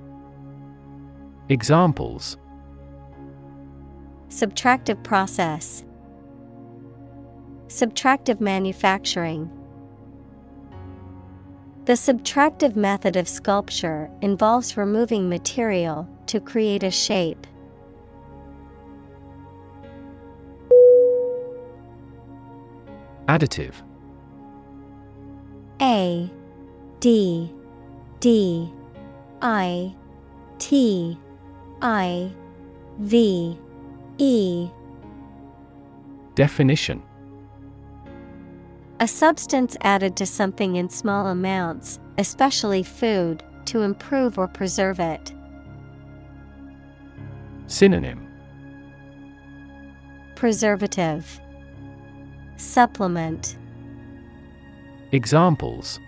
[1.49, 2.37] Examples.
[4.29, 5.83] Subtractive process,
[7.67, 9.49] Subtractive manufacturing.
[11.85, 17.45] The subtractive method of sculpture involves removing material to create a shape.
[23.27, 23.73] Additive.
[25.81, 26.31] A
[27.01, 27.51] D
[28.21, 28.71] D
[29.41, 29.93] I
[30.59, 31.19] T
[31.81, 32.31] I
[32.99, 33.59] V
[34.19, 34.69] E.
[36.35, 37.03] Definition
[39.03, 45.33] A substance added to something in small amounts, especially food, to improve or preserve it.
[47.67, 48.25] Synonym.
[50.35, 51.37] Preservative,
[52.55, 53.57] Supplement,
[55.11, 55.99] Examples.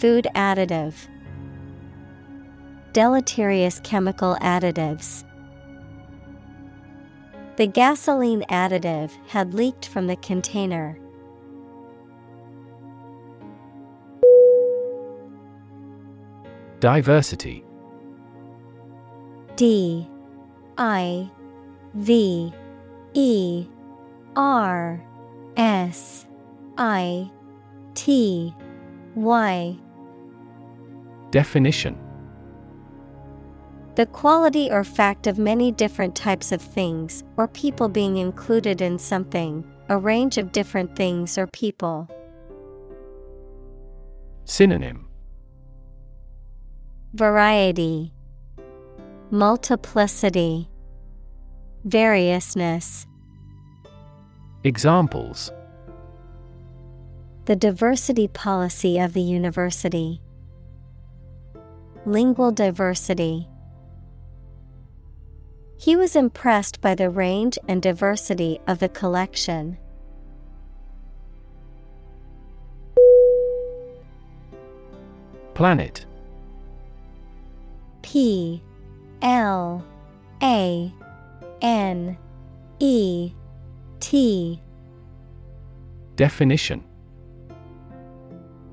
[0.00, 0.94] Food additive,
[2.94, 5.25] Deleterious chemical additives.
[7.56, 10.98] The gasoline additive had leaked from the container.
[16.80, 17.64] Diversity.
[19.56, 20.06] D.
[20.76, 21.30] I.
[21.94, 22.52] V.
[23.14, 23.66] E.
[24.36, 25.02] R.
[25.56, 26.26] S.
[26.76, 27.30] I.
[27.94, 28.54] T.
[29.14, 29.78] Y.
[31.30, 32.05] Definition
[33.96, 38.98] The quality or fact of many different types of things or people being included in
[38.98, 42.06] something, a range of different things or people.
[44.44, 45.08] Synonym
[47.14, 48.12] Variety,
[49.30, 50.68] Multiplicity,
[51.86, 53.06] Variousness.
[54.62, 55.50] Examples
[57.46, 60.20] The diversity policy of the university.
[62.04, 63.48] Lingual diversity.
[65.78, 69.78] He was impressed by the range and diversity of the collection.
[75.54, 76.04] Planet.
[78.02, 78.62] P.
[79.22, 79.84] L.
[80.42, 80.92] A.
[81.62, 82.18] N.
[82.78, 83.32] E.
[84.00, 84.62] T.
[86.14, 86.85] Definition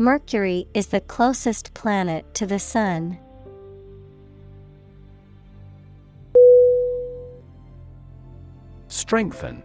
[0.00, 3.18] Mercury is the closest planet to the Sun.
[8.86, 9.64] Strengthen.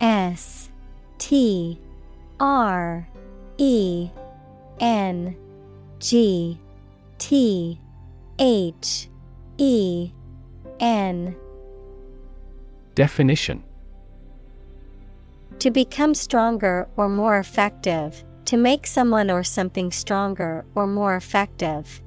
[0.00, 0.70] S
[1.18, 1.78] T
[2.40, 3.06] R
[3.58, 4.08] E
[4.80, 5.36] N
[5.98, 6.58] G
[7.18, 7.78] T
[8.38, 9.08] H
[9.58, 10.10] E
[10.80, 11.36] N.
[12.94, 13.62] Definition
[15.58, 22.02] To become stronger or more effective, to make someone or something stronger or more effective.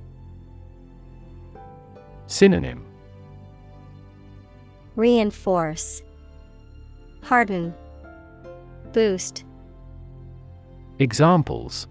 [2.28, 2.86] Synonym
[4.96, 6.02] Reinforce,
[7.24, 7.74] Harden,
[8.94, 9.44] Boost,
[11.00, 11.88] Examples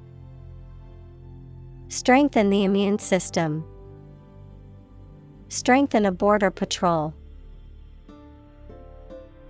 [1.88, 3.64] Strengthen the immune system.
[5.48, 7.14] Strengthen a border patrol.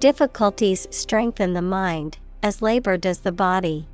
[0.01, 3.89] Difficulties strengthen the mind, as labor does the body.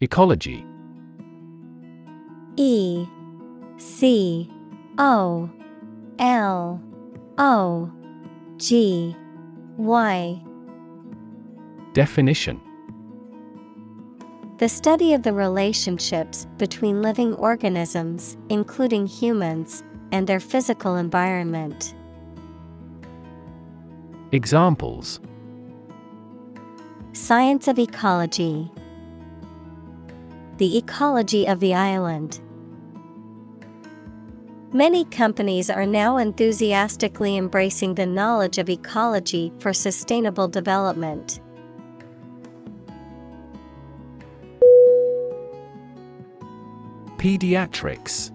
[0.00, 0.64] Ecology.
[2.56, 3.06] E
[3.78, 4.50] C
[4.98, 5.48] O
[6.18, 6.80] L
[7.38, 7.92] O
[8.56, 9.16] G
[9.76, 10.42] Y.
[11.92, 12.60] Definition.
[14.58, 21.94] The study of the relationships between living organisms, including humans, and their physical environment.
[24.32, 25.20] Examples
[27.12, 28.70] Science of ecology.
[30.58, 32.40] The ecology of the island.
[34.72, 41.38] Many companies are now enthusiastically embracing the knowledge of ecology for sustainable development.
[47.16, 48.33] Pediatrics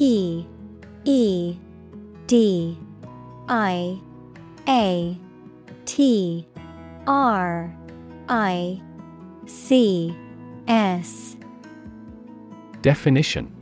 [0.00, 0.46] P
[1.04, 1.58] E
[2.26, 2.78] D
[3.50, 4.00] I
[4.66, 5.18] A
[5.84, 6.48] T
[7.06, 7.76] R
[8.26, 8.80] I
[9.44, 10.16] C
[10.66, 11.36] S.
[12.80, 13.54] Definition.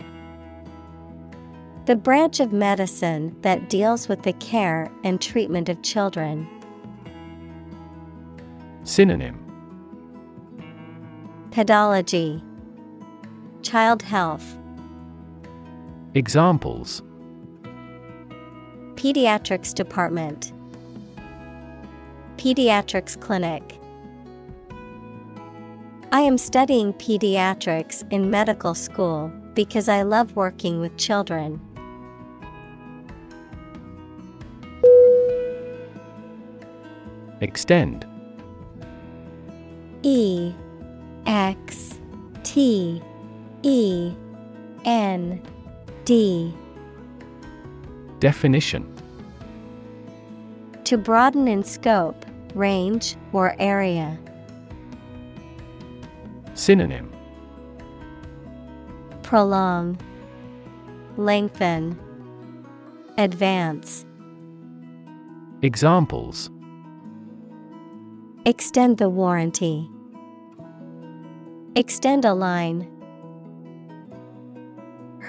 [1.86, 6.46] The branch of medicine that deals with the care and treatment of children.
[8.84, 9.44] Synonym.
[11.50, 12.40] Pedology.
[13.62, 14.57] Child health
[16.14, 17.02] Examples.
[18.94, 20.54] Pediatrics department.
[22.38, 23.78] Pediatrics clinic.
[26.10, 31.60] I am studying pediatrics in medical school because I love working with children.
[37.42, 38.06] Extend.
[40.02, 40.54] E
[41.26, 41.98] X
[42.44, 43.02] T
[43.62, 44.14] E
[44.86, 45.42] N
[46.08, 46.54] D
[48.18, 48.90] Definition
[50.84, 54.18] To broaden in scope, range, or area.
[56.54, 57.12] Synonym
[59.22, 60.00] Prolong,
[61.18, 62.00] Lengthen,
[63.18, 64.06] Advance.
[65.60, 66.48] Examples
[68.46, 69.86] Extend the warranty.
[71.76, 72.97] Extend a line.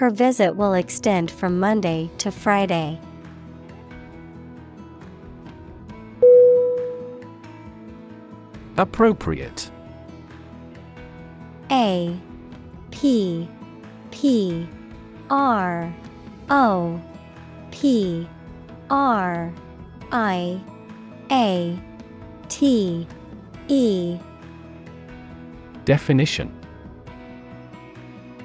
[0.00, 2.98] Her visit will extend from Monday to Friday.
[8.78, 9.70] Appropriate.
[11.70, 12.18] A
[12.90, 13.46] P
[14.10, 14.66] P
[15.28, 15.94] R
[16.48, 16.98] O
[17.70, 18.26] P
[18.88, 19.52] R
[20.12, 20.60] I
[21.30, 21.78] A
[22.48, 23.06] T
[23.68, 24.18] E.
[25.84, 26.59] Definition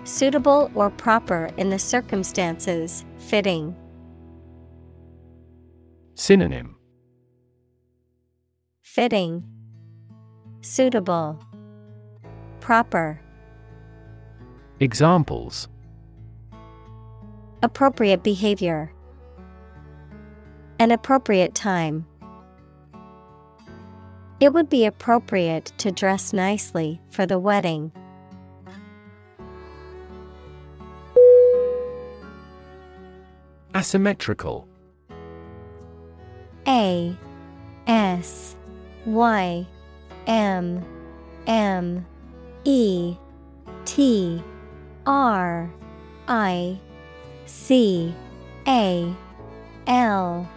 [0.06, 3.75] Suitable or proper in the circumstances, fitting.
[6.14, 6.77] Synonym
[8.84, 9.43] Fitting,
[10.61, 11.43] Suitable,
[12.59, 13.19] Proper.
[14.80, 15.69] Examples
[17.64, 18.93] Appropriate behavior.
[20.77, 22.06] An appropriate time.
[24.40, 27.92] It would be appropriate to dress nicely for the wedding.
[33.75, 34.67] Asymmetrical.
[36.65, 37.15] A
[37.87, 38.55] S
[39.05, 39.67] Y
[40.27, 40.85] M
[41.45, 42.05] M
[42.63, 43.17] E
[43.83, 44.41] T
[45.05, 45.69] R
[46.29, 46.79] I
[47.45, 48.15] C
[48.65, 49.13] A
[49.87, 50.49] L.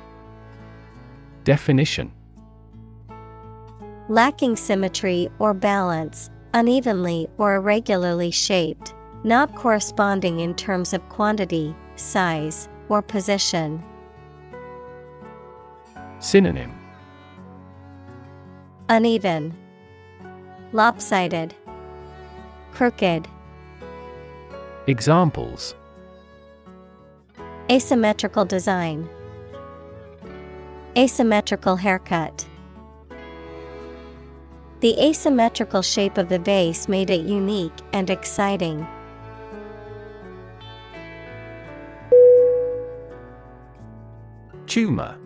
[1.42, 2.12] Definition.
[4.08, 12.68] Lacking symmetry or balance, unevenly or irregularly shaped, not corresponding in terms of quantity, size,
[12.88, 13.82] or position.
[16.20, 16.72] Synonym
[18.88, 19.54] Uneven,
[20.72, 21.54] Lopsided,
[22.72, 23.28] Crooked,
[24.86, 25.74] Examples
[27.70, 29.08] Asymmetrical design,
[30.96, 32.46] Asymmetrical haircut.
[34.80, 38.86] The asymmetrical shape of the vase made it unique and exciting.
[44.78, 45.18] Tumor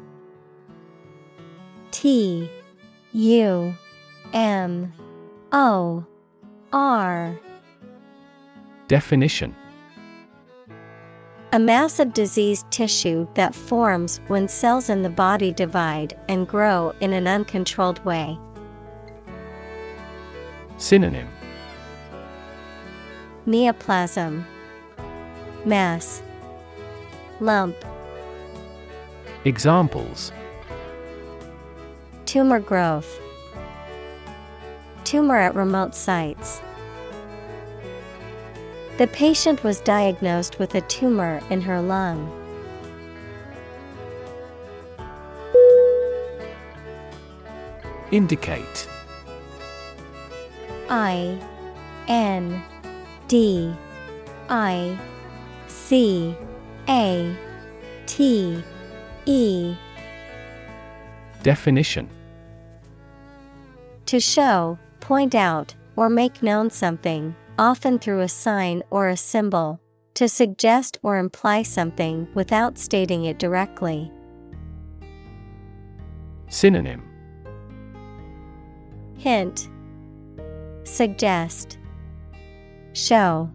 [1.91, 2.51] T
[3.13, 3.75] U
[4.33, 4.93] M
[5.53, 6.07] O
[6.73, 7.39] R.
[8.89, 9.55] Definition.
[11.53, 16.95] A mass of diseased tissue that forms when cells in the body divide and grow
[17.01, 18.39] in an uncontrolled way.
[20.79, 21.29] Synonym.
[23.47, 24.47] Neoplasm.
[25.67, 26.23] Mass.
[27.41, 27.77] Lump
[29.45, 30.31] Examples
[32.27, 33.19] Tumor growth
[35.03, 36.63] Tumor at remote sites.
[38.99, 42.31] The patient was diagnosed with a tumor in her lung.
[48.13, 48.89] Indicate
[50.89, 51.37] I
[52.07, 52.63] N
[53.27, 53.75] D
[54.49, 54.97] I
[55.67, 56.37] C
[56.89, 57.37] A
[58.07, 58.63] T
[59.27, 59.77] E.
[61.43, 62.09] Definition.
[64.07, 69.81] To show, point out, or make known something, often through a sign or a symbol.
[70.15, 74.11] To suggest or imply something without stating it directly.
[76.49, 77.03] Synonym.
[79.17, 79.71] Hint.
[80.85, 81.79] Suggest.
[82.93, 83.51] Show.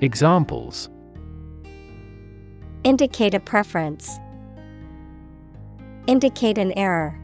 [0.00, 0.88] Examples
[2.84, 4.20] Indicate a preference.
[6.06, 7.18] Indicate an error.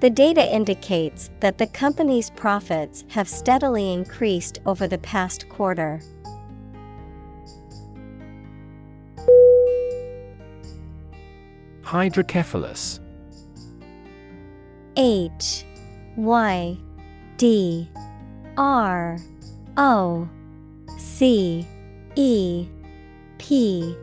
[0.00, 6.00] The data indicates that the company's profits have steadily increased over the past quarter.
[11.82, 12.98] Hydrocephalus
[14.96, 15.64] H
[16.16, 16.76] Y
[17.36, 17.88] D
[18.56, 19.18] R
[19.76, 20.28] O
[20.98, 21.64] C
[22.16, 22.68] E
[23.40, 23.96] P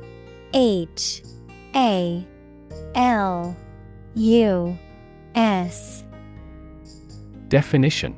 [0.56, 1.22] H
[1.76, 2.26] A
[2.96, 3.56] L
[4.16, 4.78] U
[5.36, 6.04] S.
[7.48, 8.16] Definition.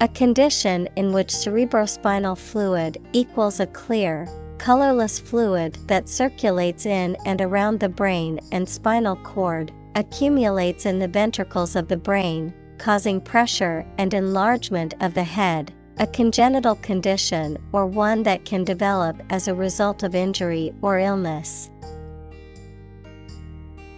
[0.00, 4.26] A condition in which cerebrospinal fluid equals a clear,
[4.58, 11.06] colorless fluid that circulates in and around the brain and spinal cord, accumulates in the
[11.06, 17.86] ventricles of the brain, causing pressure and enlargement of the head, a congenital condition or
[17.86, 21.70] one that can develop as a result of injury or illness.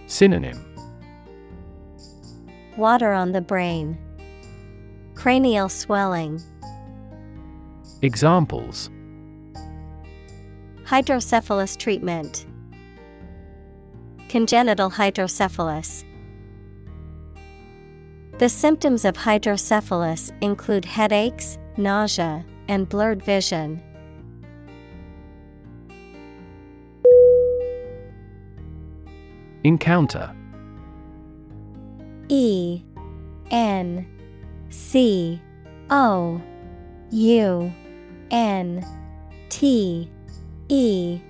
[0.07, 0.65] Synonym
[2.77, 3.97] Water on the brain,
[5.15, 6.43] cranial swelling.
[8.03, 8.91] Examples
[10.85, 12.47] Hydrocephalus treatment,
[14.29, 16.05] congenital hydrocephalus.
[18.39, 23.83] The symptoms of hydrocephalus include headaches, nausea, and blurred vision.
[29.65, 30.35] Encounter.
[32.29, 32.83] E
[33.51, 34.07] N
[34.71, 35.41] C
[35.91, 36.41] O
[37.11, 37.73] U
[38.31, 38.85] N
[39.49, 40.11] T
[40.69, 41.21] E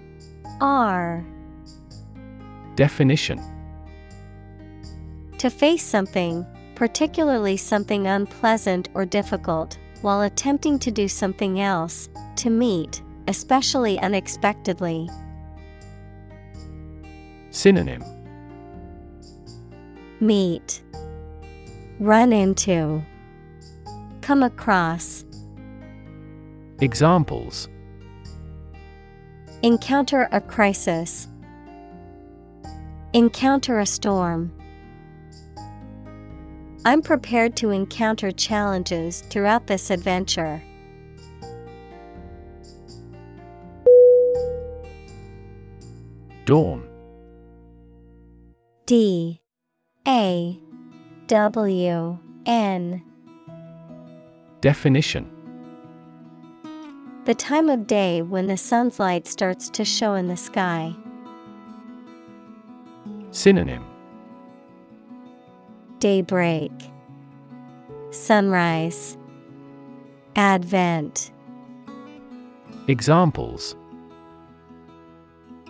[0.61, 1.25] R.
[2.77, 3.41] Definition.
[5.39, 12.51] To face something, particularly something unpleasant or difficult, while attempting to do something else, to
[12.51, 15.09] meet, especially unexpectedly.
[17.49, 18.05] Synonym
[20.21, 20.83] Meet,
[21.99, 23.03] Run into,
[24.21, 25.25] Come across.
[26.81, 27.71] Examples
[29.63, 31.29] Encounter a crisis.
[33.15, 34.53] Encounter a storm.
[36.87, 40.63] I'm prepared to encounter challenges throughout this adventure.
[46.45, 46.87] Dawn.
[48.85, 49.41] D.
[50.07, 50.61] A.
[51.27, 52.19] W.
[52.45, 53.03] N.
[54.61, 55.31] Definition.
[57.25, 60.95] The time of day when the sun's light starts to show in the sky.
[63.31, 63.94] Synonym
[66.05, 66.71] Daybreak,
[68.11, 69.17] Sunrise,
[70.37, 71.33] Advent.
[72.89, 73.75] Examples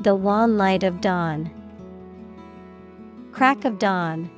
[0.00, 1.48] The wan light of dawn.
[3.30, 4.28] Crack of dawn.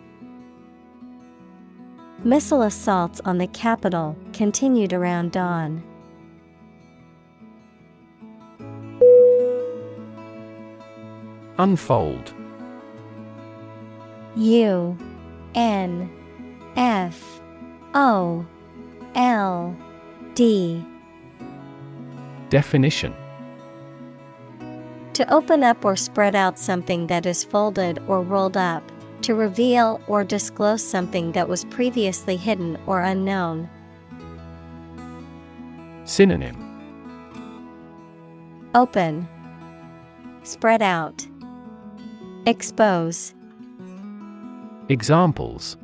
[2.24, 5.82] Missile assaults on the capital continued around dawn.
[11.56, 12.34] Unfold
[14.36, 14.98] U
[15.56, 16.10] N
[16.76, 17.40] F
[17.94, 18.46] O
[19.14, 19.76] L
[20.34, 20.84] D.
[22.50, 23.14] Definition.
[25.14, 28.82] To open up or spread out something that is folded or rolled up,
[29.22, 33.68] to reveal or disclose something that was previously hidden or unknown.
[36.04, 36.62] Synonym.
[38.74, 39.26] Open,
[40.42, 41.26] Spread out,
[42.44, 43.34] Expose,
[44.88, 45.76] Examples.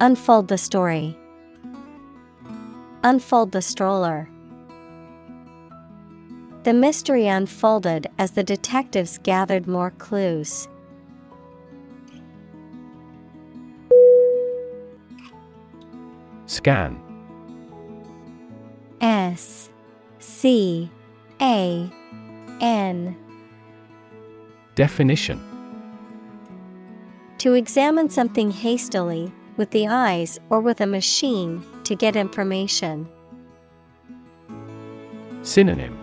[0.00, 1.16] Unfold the story,
[3.02, 4.28] Unfold the stroller.
[6.64, 10.68] The mystery unfolded as the detectives gathered more clues.
[16.44, 17.00] Scan.
[19.00, 19.70] S
[20.18, 20.90] C
[21.40, 21.90] A
[22.60, 23.16] N.
[24.74, 25.55] Definition
[27.38, 33.08] To examine something hastily, with the eyes or with a machine, to get information.
[35.42, 35.98] Synonym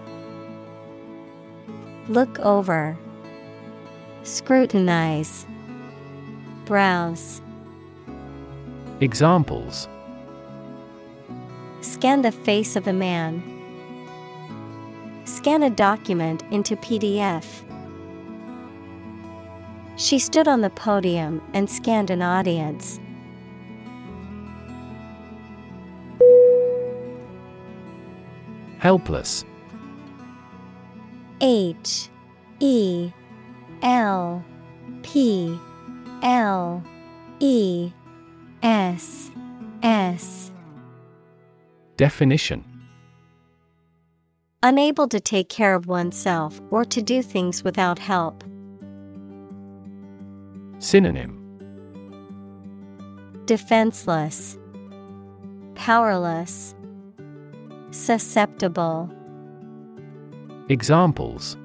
[2.07, 2.97] Look over,
[4.23, 5.45] Scrutinize,
[6.65, 7.41] Browse.
[9.01, 9.87] Examples
[11.81, 13.43] Scan the face of a man.
[15.25, 17.62] Scan a document into PDF.
[19.95, 22.99] She stood on the podium and scanned an audience.
[28.79, 29.45] Helpless
[31.39, 32.09] H
[32.59, 33.11] E
[33.81, 34.43] L
[35.03, 35.57] P
[36.21, 36.83] L
[37.39, 37.91] E
[38.61, 39.31] S
[39.81, 40.51] S
[41.97, 42.65] Definition
[44.63, 48.43] Unable to take care of oneself or to do things without help.
[50.83, 51.39] Synonym
[53.45, 54.57] Defenseless,
[55.75, 56.75] Powerless,
[57.91, 59.09] Susceptible.
[60.67, 61.55] Examples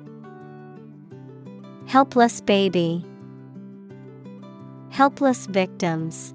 [1.89, 3.05] Helpless baby.
[4.91, 6.33] Helpless victims.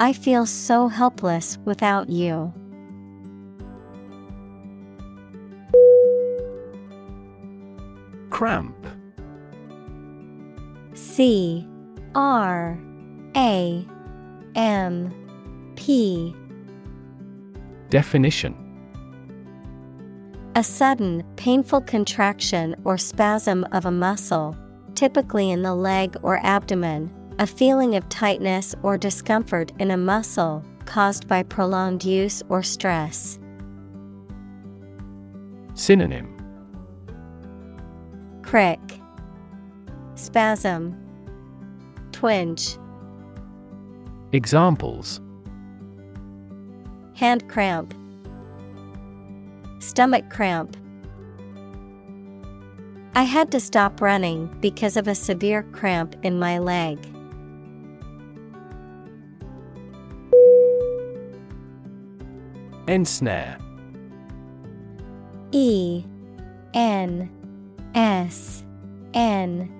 [0.00, 2.52] I feel so helpless without you.
[8.30, 8.74] Cramp
[10.94, 11.66] C
[12.14, 12.78] R
[13.36, 13.86] A
[14.54, 16.34] M P.
[17.88, 18.56] Definition.
[20.56, 24.56] A sudden, painful contraction or spasm of a muscle,
[24.94, 30.64] typically in the leg or abdomen, a feeling of tightness or discomfort in a muscle
[30.86, 33.38] caused by prolonged use or stress.
[35.74, 36.36] Synonym.
[38.42, 38.99] Crick
[40.20, 40.94] Spasm.
[42.12, 42.76] Twinge.
[44.32, 45.18] Examples.
[47.16, 47.94] Hand cramp.
[49.78, 50.76] Stomach cramp.
[53.14, 56.98] I had to stop running because of a severe cramp in my leg.
[62.86, 63.56] Ensnare.
[65.52, 66.04] E
[66.74, 67.30] N
[67.94, 68.64] S
[69.14, 69.79] N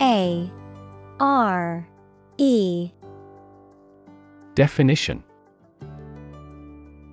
[0.00, 0.50] A
[1.20, 1.88] R
[2.36, 2.90] E.
[4.54, 5.22] Definition.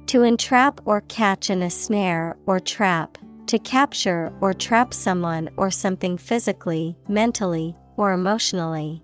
[0.07, 5.71] To entrap or catch in a snare or trap, to capture or trap someone or
[5.71, 9.01] something physically, mentally, or emotionally.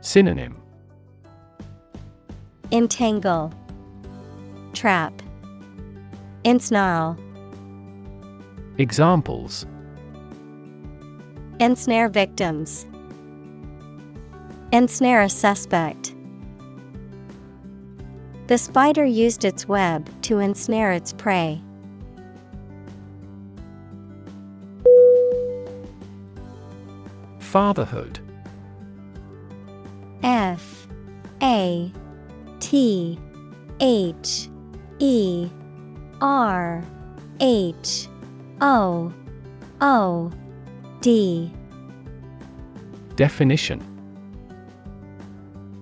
[0.00, 0.56] Synonym.
[2.72, 3.52] Entangle,
[4.72, 5.12] Trap,
[6.44, 7.18] Ensnarl,
[8.78, 9.66] Examples
[11.60, 12.86] Ensnare victims,
[14.72, 16.16] Ensnare a suspect.
[18.48, 21.62] The spider used its web to ensnare its prey.
[27.38, 28.18] Fatherhood
[30.24, 30.88] F
[31.40, 31.92] A
[32.58, 33.18] T
[33.78, 34.48] H
[34.98, 35.48] E
[36.20, 36.82] R
[37.38, 38.08] H
[38.60, 39.12] O
[39.80, 40.32] O
[41.04, 41.52] D.
[43.14, 43.78] Definition.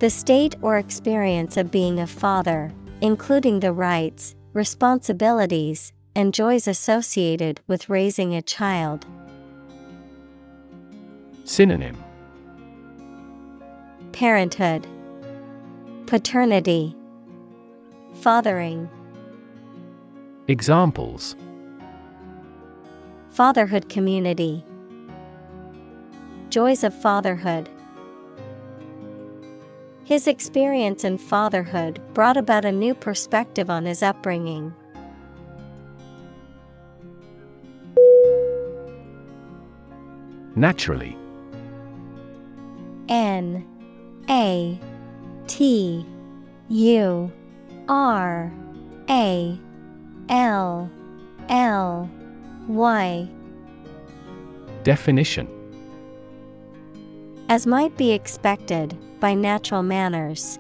[0.01, 7.60] The state or experience of being a father, including the rights, responsibilities, and joys associated
[7.68, 9.07] with raising a child.
[11.44, 11.97] Synonym.
[14.10, 14.89] Parenthood,
[16.07, 16.97] Paternity,
[18.15, 18.91] Fathering,
[20.49, 21.36] Examples.
[23.31, 24.65] Fatherhood community,
[26.52, 27.70] Joys of fatherhood.
[30.05, 34.74] His experience in fatherhood brought about a new perspective on his upbringing.
[40.55, 41.16] Naturally
[43.08, 43.66] N
[44.28, 44.78] A
[45.47, 46.06] T
[46.68, 47.32] U
[47.89, 48.52] R
[49.08, 49.58] A
[50.28, 50.90] L
[51.48, 52.10] L
[52.68, 53.31] Y
[54.82, 55.61] Definition
[57.49, 60.59] As might be expected by natural manners.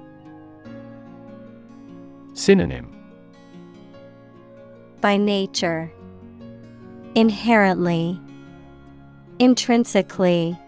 [2.34, 2.94] Synonym
[5.00, 5.92] By nature.
[7.14, 8.20] Inherently.
[9.38, 10.58] Intrinsically.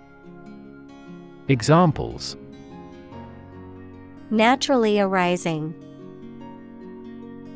[1.49, 2.36] Examples
[4.31, 5.75] Naturally arising.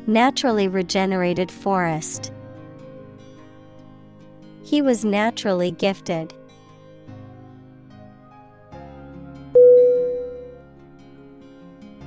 [0.07, 2.31] Naturally regenerated forest.
[4.63, 6.33] He was naturally gifted.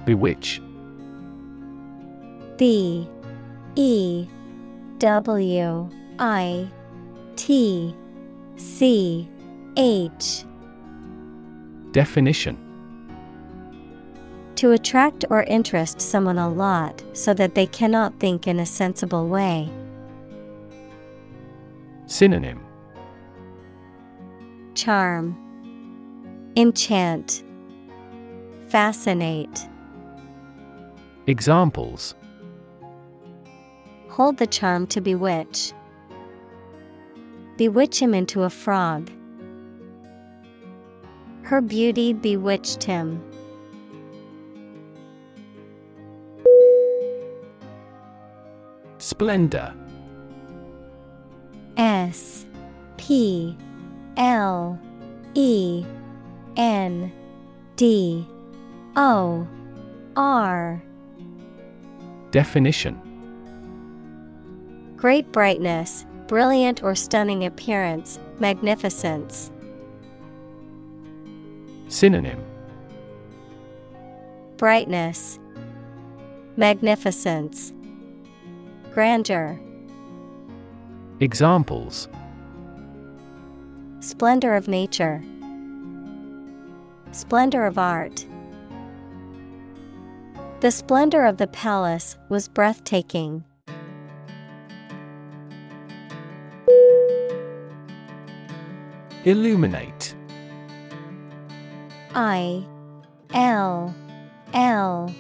[0.05, 0.61] Bewitch.
[2.57, 3.09] B
[3.77, 4.27] E
[4.99, 6.69] W I
[7.37, 7.95] T
[8.57, 9.29] C
[9.77, 10.45] H.
[11.93, 12.59] Definition.
[14.57, 19.27] To attract or interest someone a lot so that they cannot think in a sensible
[19.27, 19.71] way.
[22.07, 22.61] Synonym.
[24.75, 25.37] Charm,
[26.57, 27.43] Enchant,
[28.69, 29.69] Fascinate.
[31.33, 32.15] Examples
[34.11, 35.73] Hold the charm to bewitch.
[37.57, 39.11] Bewitch him into a frog.
[41.41, 43.25] Her beauty bewitched him.
[48.99, 49.75] Splendor
[51.79, 52.45] S
[52.99, 53.57] P
[54.19, 54.79] L
[55.33, 55.83] E
[56.59, 57.11] N
[57.77, 58.29] D
[58.97, 59.49] O
[60.15, 60.83] R
[62.33, 62.99] Definition.
[64.97, 69.51] Great brightness, brilliant or stunning appearance, magnificence.
[71.89, 72.43] Synonym.
[74.57, 75.39] Brightness,
[76.57, 77.75] Magnificence,
[78.95, 79.61] Grandeur,
[81.21, 82.09] Examples.
[84.01, 85.23] Splendor of nature,
[87.11, 88.25] Splendor of art.
[90.63, 93.43] The splendor of the palace was breathtaking.
[99.25, 100.15] Illuminate.
[102.15, 102.65] I
[103.35, 103.93] L
[104.55, 105.13] L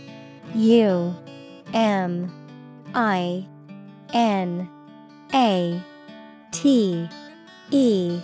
[0.54, 1.16] U
[1.74, 2.32] M
[2.94, 3.44] I
[4.12, 4.70] N
[5.34, 5.82] A
[6.52, 7.08] T
[7.72, 8.20] E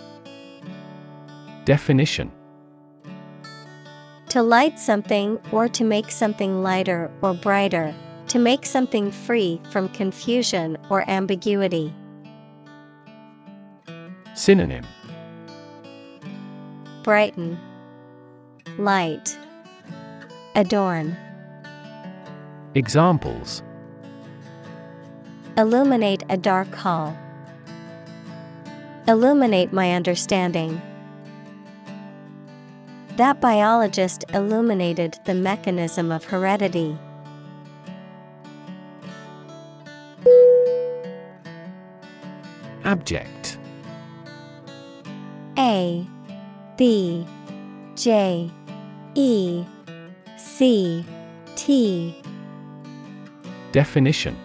[1.65, 2.31] Definition
[4.29, 7.95] To light something or to make something lighter or brighter,
[8.27, 11.91] to make something free from confusion or ambiguity.
[14.35, 14.85] Synonym
[17.01, 17.57] Brighten,
[18.77, 19.35] Light,
[20.53, 21.17] Adorn.
[22.75, 23.63] Examples
[25.57, 27.17] Illuminate a dark hall.
[29.07, 30.79] Illuminate my understanding.
[33.19, 36.97] That biologist illuminated the mechanism of heredity.
[42.85, 43.57] Abject.
[45.57, 46.07] A
[46.77, 47.27] B
[47.97, 48.49] J
[49.15, 49.65] E
[50.37, 51.05] C
[51.57, 52.21] T
[53.73, 54.37] Definition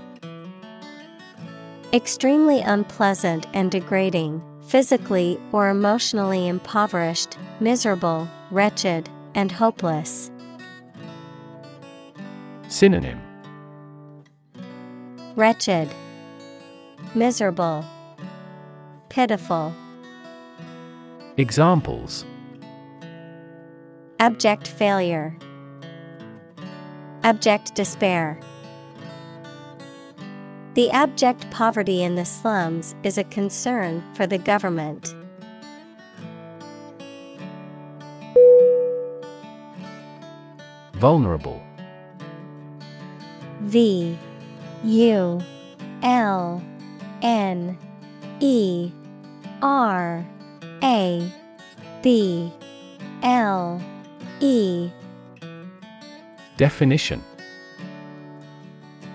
[1.92, 4.42] Extremely unpleasant and degrading,
[4.74, 10.32] physically or emotionally impoverished, miserable, wretched, and hopeless.
[12.66, 13.20] Synonym
[15.36, 15.88] Wretched,
[17.14, 17.84] Miserable,
[19.10, 19.72] Pitiful.
[21.36, 22.24] Examples
[24.18, 25.38] Abject failure,
[27.22, 28.40] Abject despair.
[30.74, 35.14] The abject poverty in the slums is a concern for the government.
[40.94, 41.62] Vulnerable.
[43.60, 44.18] V
[44.82, 45.40] U
[46.02, 46.60] L
[47.22, 47.78] N
[48.40, 48.90] E
[49.62, 50.26] R
[50.82, 51.32] A
[52.02, 52.52] B
[53.22, 53.80] L
[54.40, 54.90] E
[56.56, 57.22] Definition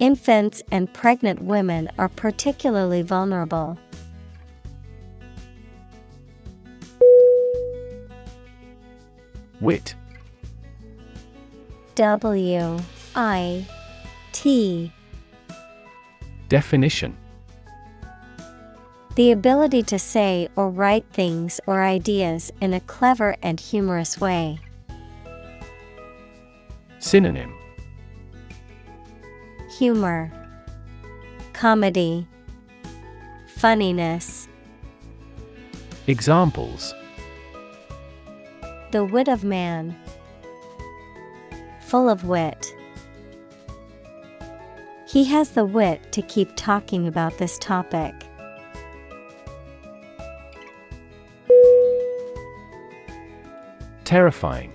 [0.00, 3.78] Infants and pregnant women are particularly vulnerable.
[9.60, 9.94] Wit.
[11.94, 12.78] W
[13.14, 13.64] I
[14.32, 14.92] T
[16.48, 17.16] Definition
[19.14, 24.58] The ability to say or write things or ideas in a clever and humorous way.
[26.98, 27.54] Synonym
[29.78, 30.30] Humor,
[31.52, 32.28] Comedy,
[33.46, 34.46] Funniness.
[36.06, 36.94] Examples
[38.92, 39.96] The wit of man.
[41.80, 42.72] Full of wit.
[45.08, 48.14] He has the wit to keep talking about this topic.
[54.04, 54.72] Terrifying.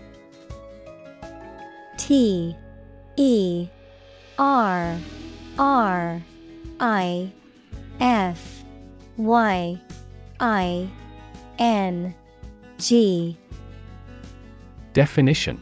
[1.97, 2.53] T
[3.15, 3.69] E
[4.39, 4.97] R
[5.57, 6.23] R
[6.79, 7.31] I
[7.99, 8.63] F
[9.17, 9.81] Y
[10.39, 10.89] I
[11.59, 12.15] N
[12.77, 13.37] G.
[14.93, 15.61] Definition.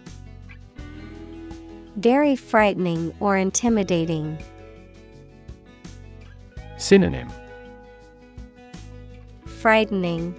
[1.96, 4.38] Very frightening or intimidating.
[6.78, 7.30] Synonym.
[9.60, 10.36] Frightening,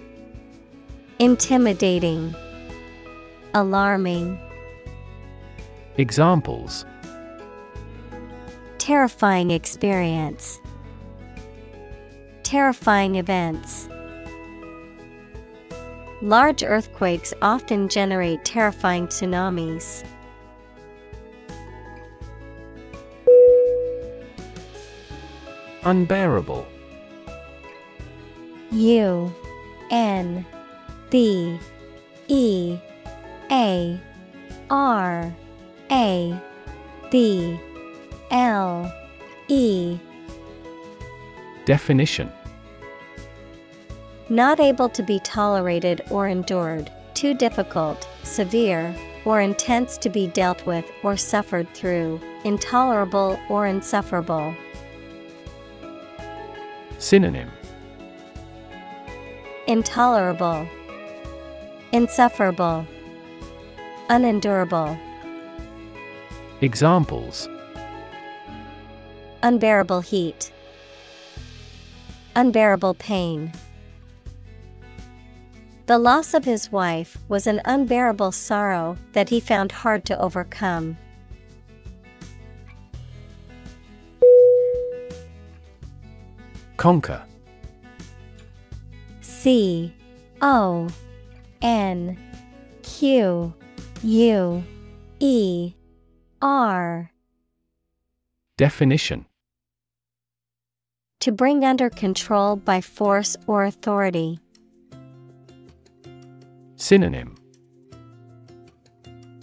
[1.19, 2.33] Intimidating,
[3.53, 4.39] Alarming.
[5.97, 6.85] Examples
[8.89, 10.59] Terrifying experience.
[12.41, 13.87] Terrifying events.
[16.23, 20.03] Large earthquakes often generate terrifying tsunamis.
[25.83, 26.65] Unbearable.
[28.71, 29.31] U
[29.91, 30.43] N
[31.11, 31.59] B
[32.27, 32.79] E
[33.51, 34.01] A
[34.71, 35.35] R
[35.91, 36.41] A
[37.11, 37.59] B
[38.31, 38.93] L
[39.47, 39.97] E.
[41.65, 42.31] Definition.
[44.29, 50.65] Not able to be tolerated or endured, too difficult, severe, or intense to be dealt
[50.65, 54.55] with or suffered through, intolerable or insufferable.
[56.99, 57.49] Synonym.
[59.67, 60.67] Intolerable,
[61.91, 62.85] Insufferable,
[64.09, 64.97] Unendurable.
[66.61, 67.47] Examples
[69.41, 70.51] Unbearable heat,
[72.35, 73.51] Unbearable pain.
[75.87, 80.97] The loss of his wife was an unbearable sorrow that he found hard to overcome.
[86.77, 87.23] Conquer
[89.21, 89.93] C
[90.41, 90.87] O
[91.61, 92.17] N
[92.83, 93.53] Q
[94.03, 94.63] U
[95.19, 95.73] E
[96.41, 97.11] R
[98.55, 99.25] Definition
[101.21, 104.39] To bring under control by force or authority.
[106.77, 107.35] Synonym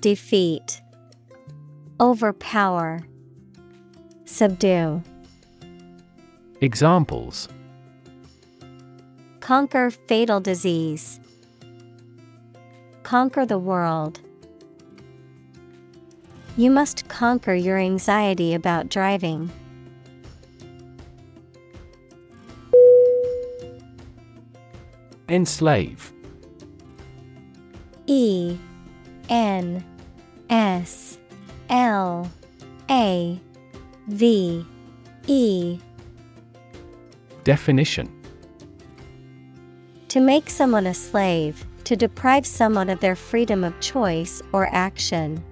[0.01, 0.81] Defeat,
[2.01, 3.03] Overpower,
[4.25, 5.03] Subdue.
[6.63, 7.49] Examples
[9.41, 11.21] Conquer fatal disease.
[13.03, 14.21] Conquer the world.
[16.57, 19.51] You must conquer your anxiety about driving.
[25.29, 26.13] Enslave.
[28.07, 28.57] E
[29.29, 29.85] N
[30.49, 31.19] S
[31.69, 32.31] L
[32.89, 33.41] A
[34.09, 34.65] V
[35.27, 35.79] E.
[37.43, 38.13] Definition.
[40.09, 45.43] To make someone a slave, to deprive someone of their freedom of choice or action.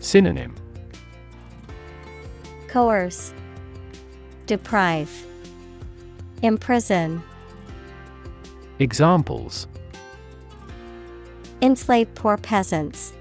[0.00, 0.54] Synonym.
[2.68, 3.32] Coerce,
[4.46, 5.26] Deprive,
[6.42, 7.22] Imprison.
[8.78, 9.66] Examples
[11.62, 13.14] Enslave poor peasants.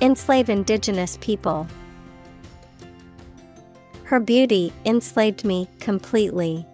[0.00, 1.66] Enslave indigenous people.
[4.04, 6.64] Her beauty enslaved me completely.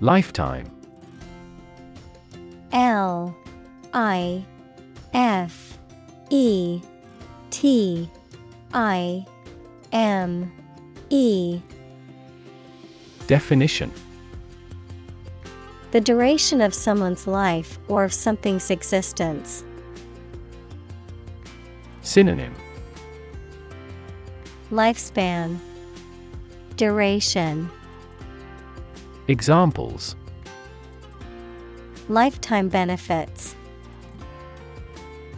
[0.00, 0.70] Lifetime
[2.72, 3.36] L
[3.92, 4.44] I
[5.12, 5.78] F
[6.30, 6.80] E
[7.50, 8.08] T
[8.72, 9.26] I
[9.92, 10.50] M
[11.10, 11.60] E
[13.26, 13.92] Definition
[15.90, 19.64] The duration of someone's life or of something's existence.
[22.02, 22.54] Synonym
[24.70, 25.58] Lifespan
[26.76, 27.70] Duration
[29.28, 30.14] Examples
[32.10, 33.54] Lifetime benefits.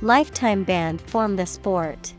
[0.02, 2.14] Lifetime ban form the sport.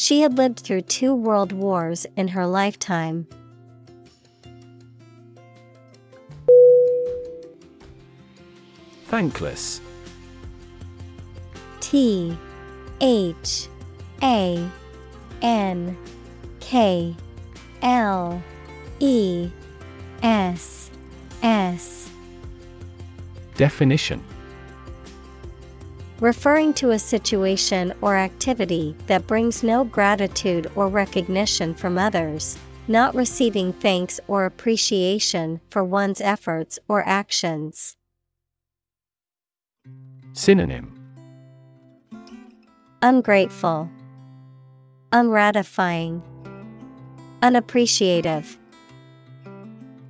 [0.00, 3.26] She had lived through two world wars in her lifetime.
[9.06, 9.80] Thankless.
[11.80, 12.38] T
[13.00, 13.66] H
[14.22, 14.70] A
[15.42, 15.98] N
[16.60, 17.16] K
[17.82, 18.40] L
[19.00, 19.50] E
[20.22, 20.92] S
[21.42, 22.08] S.
[23.56, 24.22] Definition
[26.20, 33.14] Referring to a situation or activity that brings no gratitude or recognition from others, not
[33.14, 37.96] receiving thanks or appreciation for one's efforts or actions.
[40.32, 40.92] Synonym
[43.00, 43.88] Ungrateful,
[45.12, 46.20] Unratifying,
[47.42, 48.56] Unappreciative.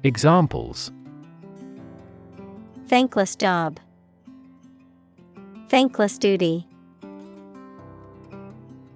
[0.04, 0.90] Examples
[2.86, 3.78] Thankless job.
[5.68, 6.66] Thankless duty.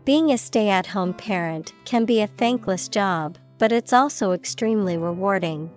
[0.04, 4.96] Being a stay at home parent can be a thankless job, but it's also extremely
[4.96, 5.70] rewarding.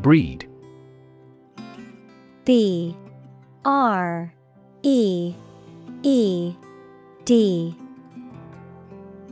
[0.00, 0.48] Breed.
[2.46, 2.96] B.
[3.64, 4.32] R.
[4.82, 5.34] E.
[6.02, 6.54] E.
[7.26, 7.76] D.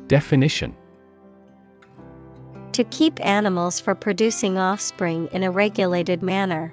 [0.07, 0.77] Definition
[2.79, 6.73] To keep animals for producing offspring in a regulated manner.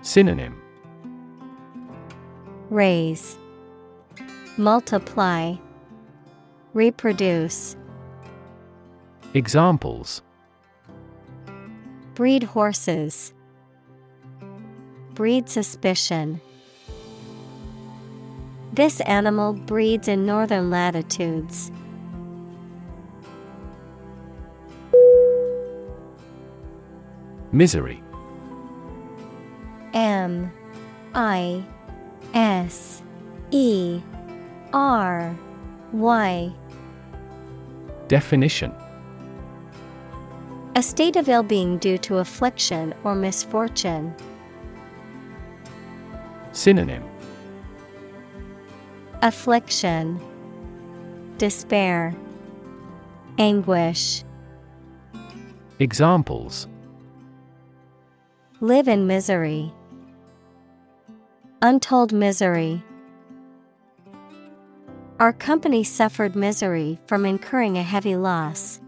[0.00, 0.58] Synonym
[2.70, 3.36] Raise,
[4.56, 5.56] Multiply,
[6.72, 7.76] Reproduce.
[9.34, 10.22] Examples
[12.14, 13.34] Breed horses.
[15.12, 16.40] Breed suspicion.
[18.72, 21.70] This animal breeds in northern latitudes.
[27.52, 28.02] Misery.
[29.94, 30.52] M
[31.14, 31.64] I
[32.34, 33.02] S
[33.50, 34.00] E
[34.72, 35.36] R
[35.92, 36.52] Y.
[38.08, 38.72] Definition.
[40.76, 44.14] A state of ill being due to affliction or misfortune.
[46.52, 47.02] Synonym.
[49.22, 50.20] Affliction,
[51.38, 52.14] Despair,
[53.38, 54.22] Anguish.
[55.80, 56.68] Examples
[58.60, 59.72] Live in misery.
[61.62, 62.82] Untold misery.
[65.20, 68.80] Our company suffered misery from incurring a heavy loss.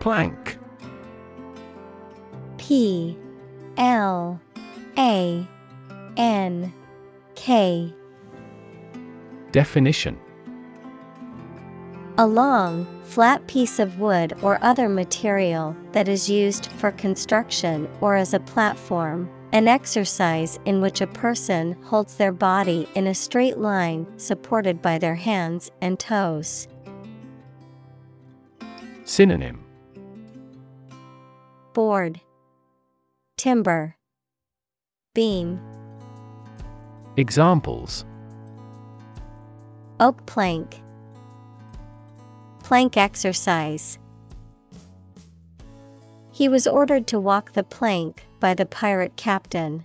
[0.00, 0.58] Plank.
[2.58, 3.16] P.
[3.76, 4.40] L.
[4.98, 5.46] A.
[6.16, 6.72] N.
[7.36, 7.94] K.
[9.52, 10.18] Definition.
[12.18, 18.16] A long, flat piece of wood or other material that is used for construction or
[18.16, 23.58] as a platform, an exercise in which a person holds their body in a straight
[23.58, 26.68] line supported by their hands and toes.
[29.04, 29.62] Synonym.
[31.74, 32.18] Board,
[33.36, 33.94] Timber,
[35.14, 35.60] Beam,
[37.18, 38.06] Examples.
[40.00, 40.81] Oak plank,
[42.62, 43.98] Plank exercise.
[46.30, 49.84] He was ordered to walk the plank by the pirate captain.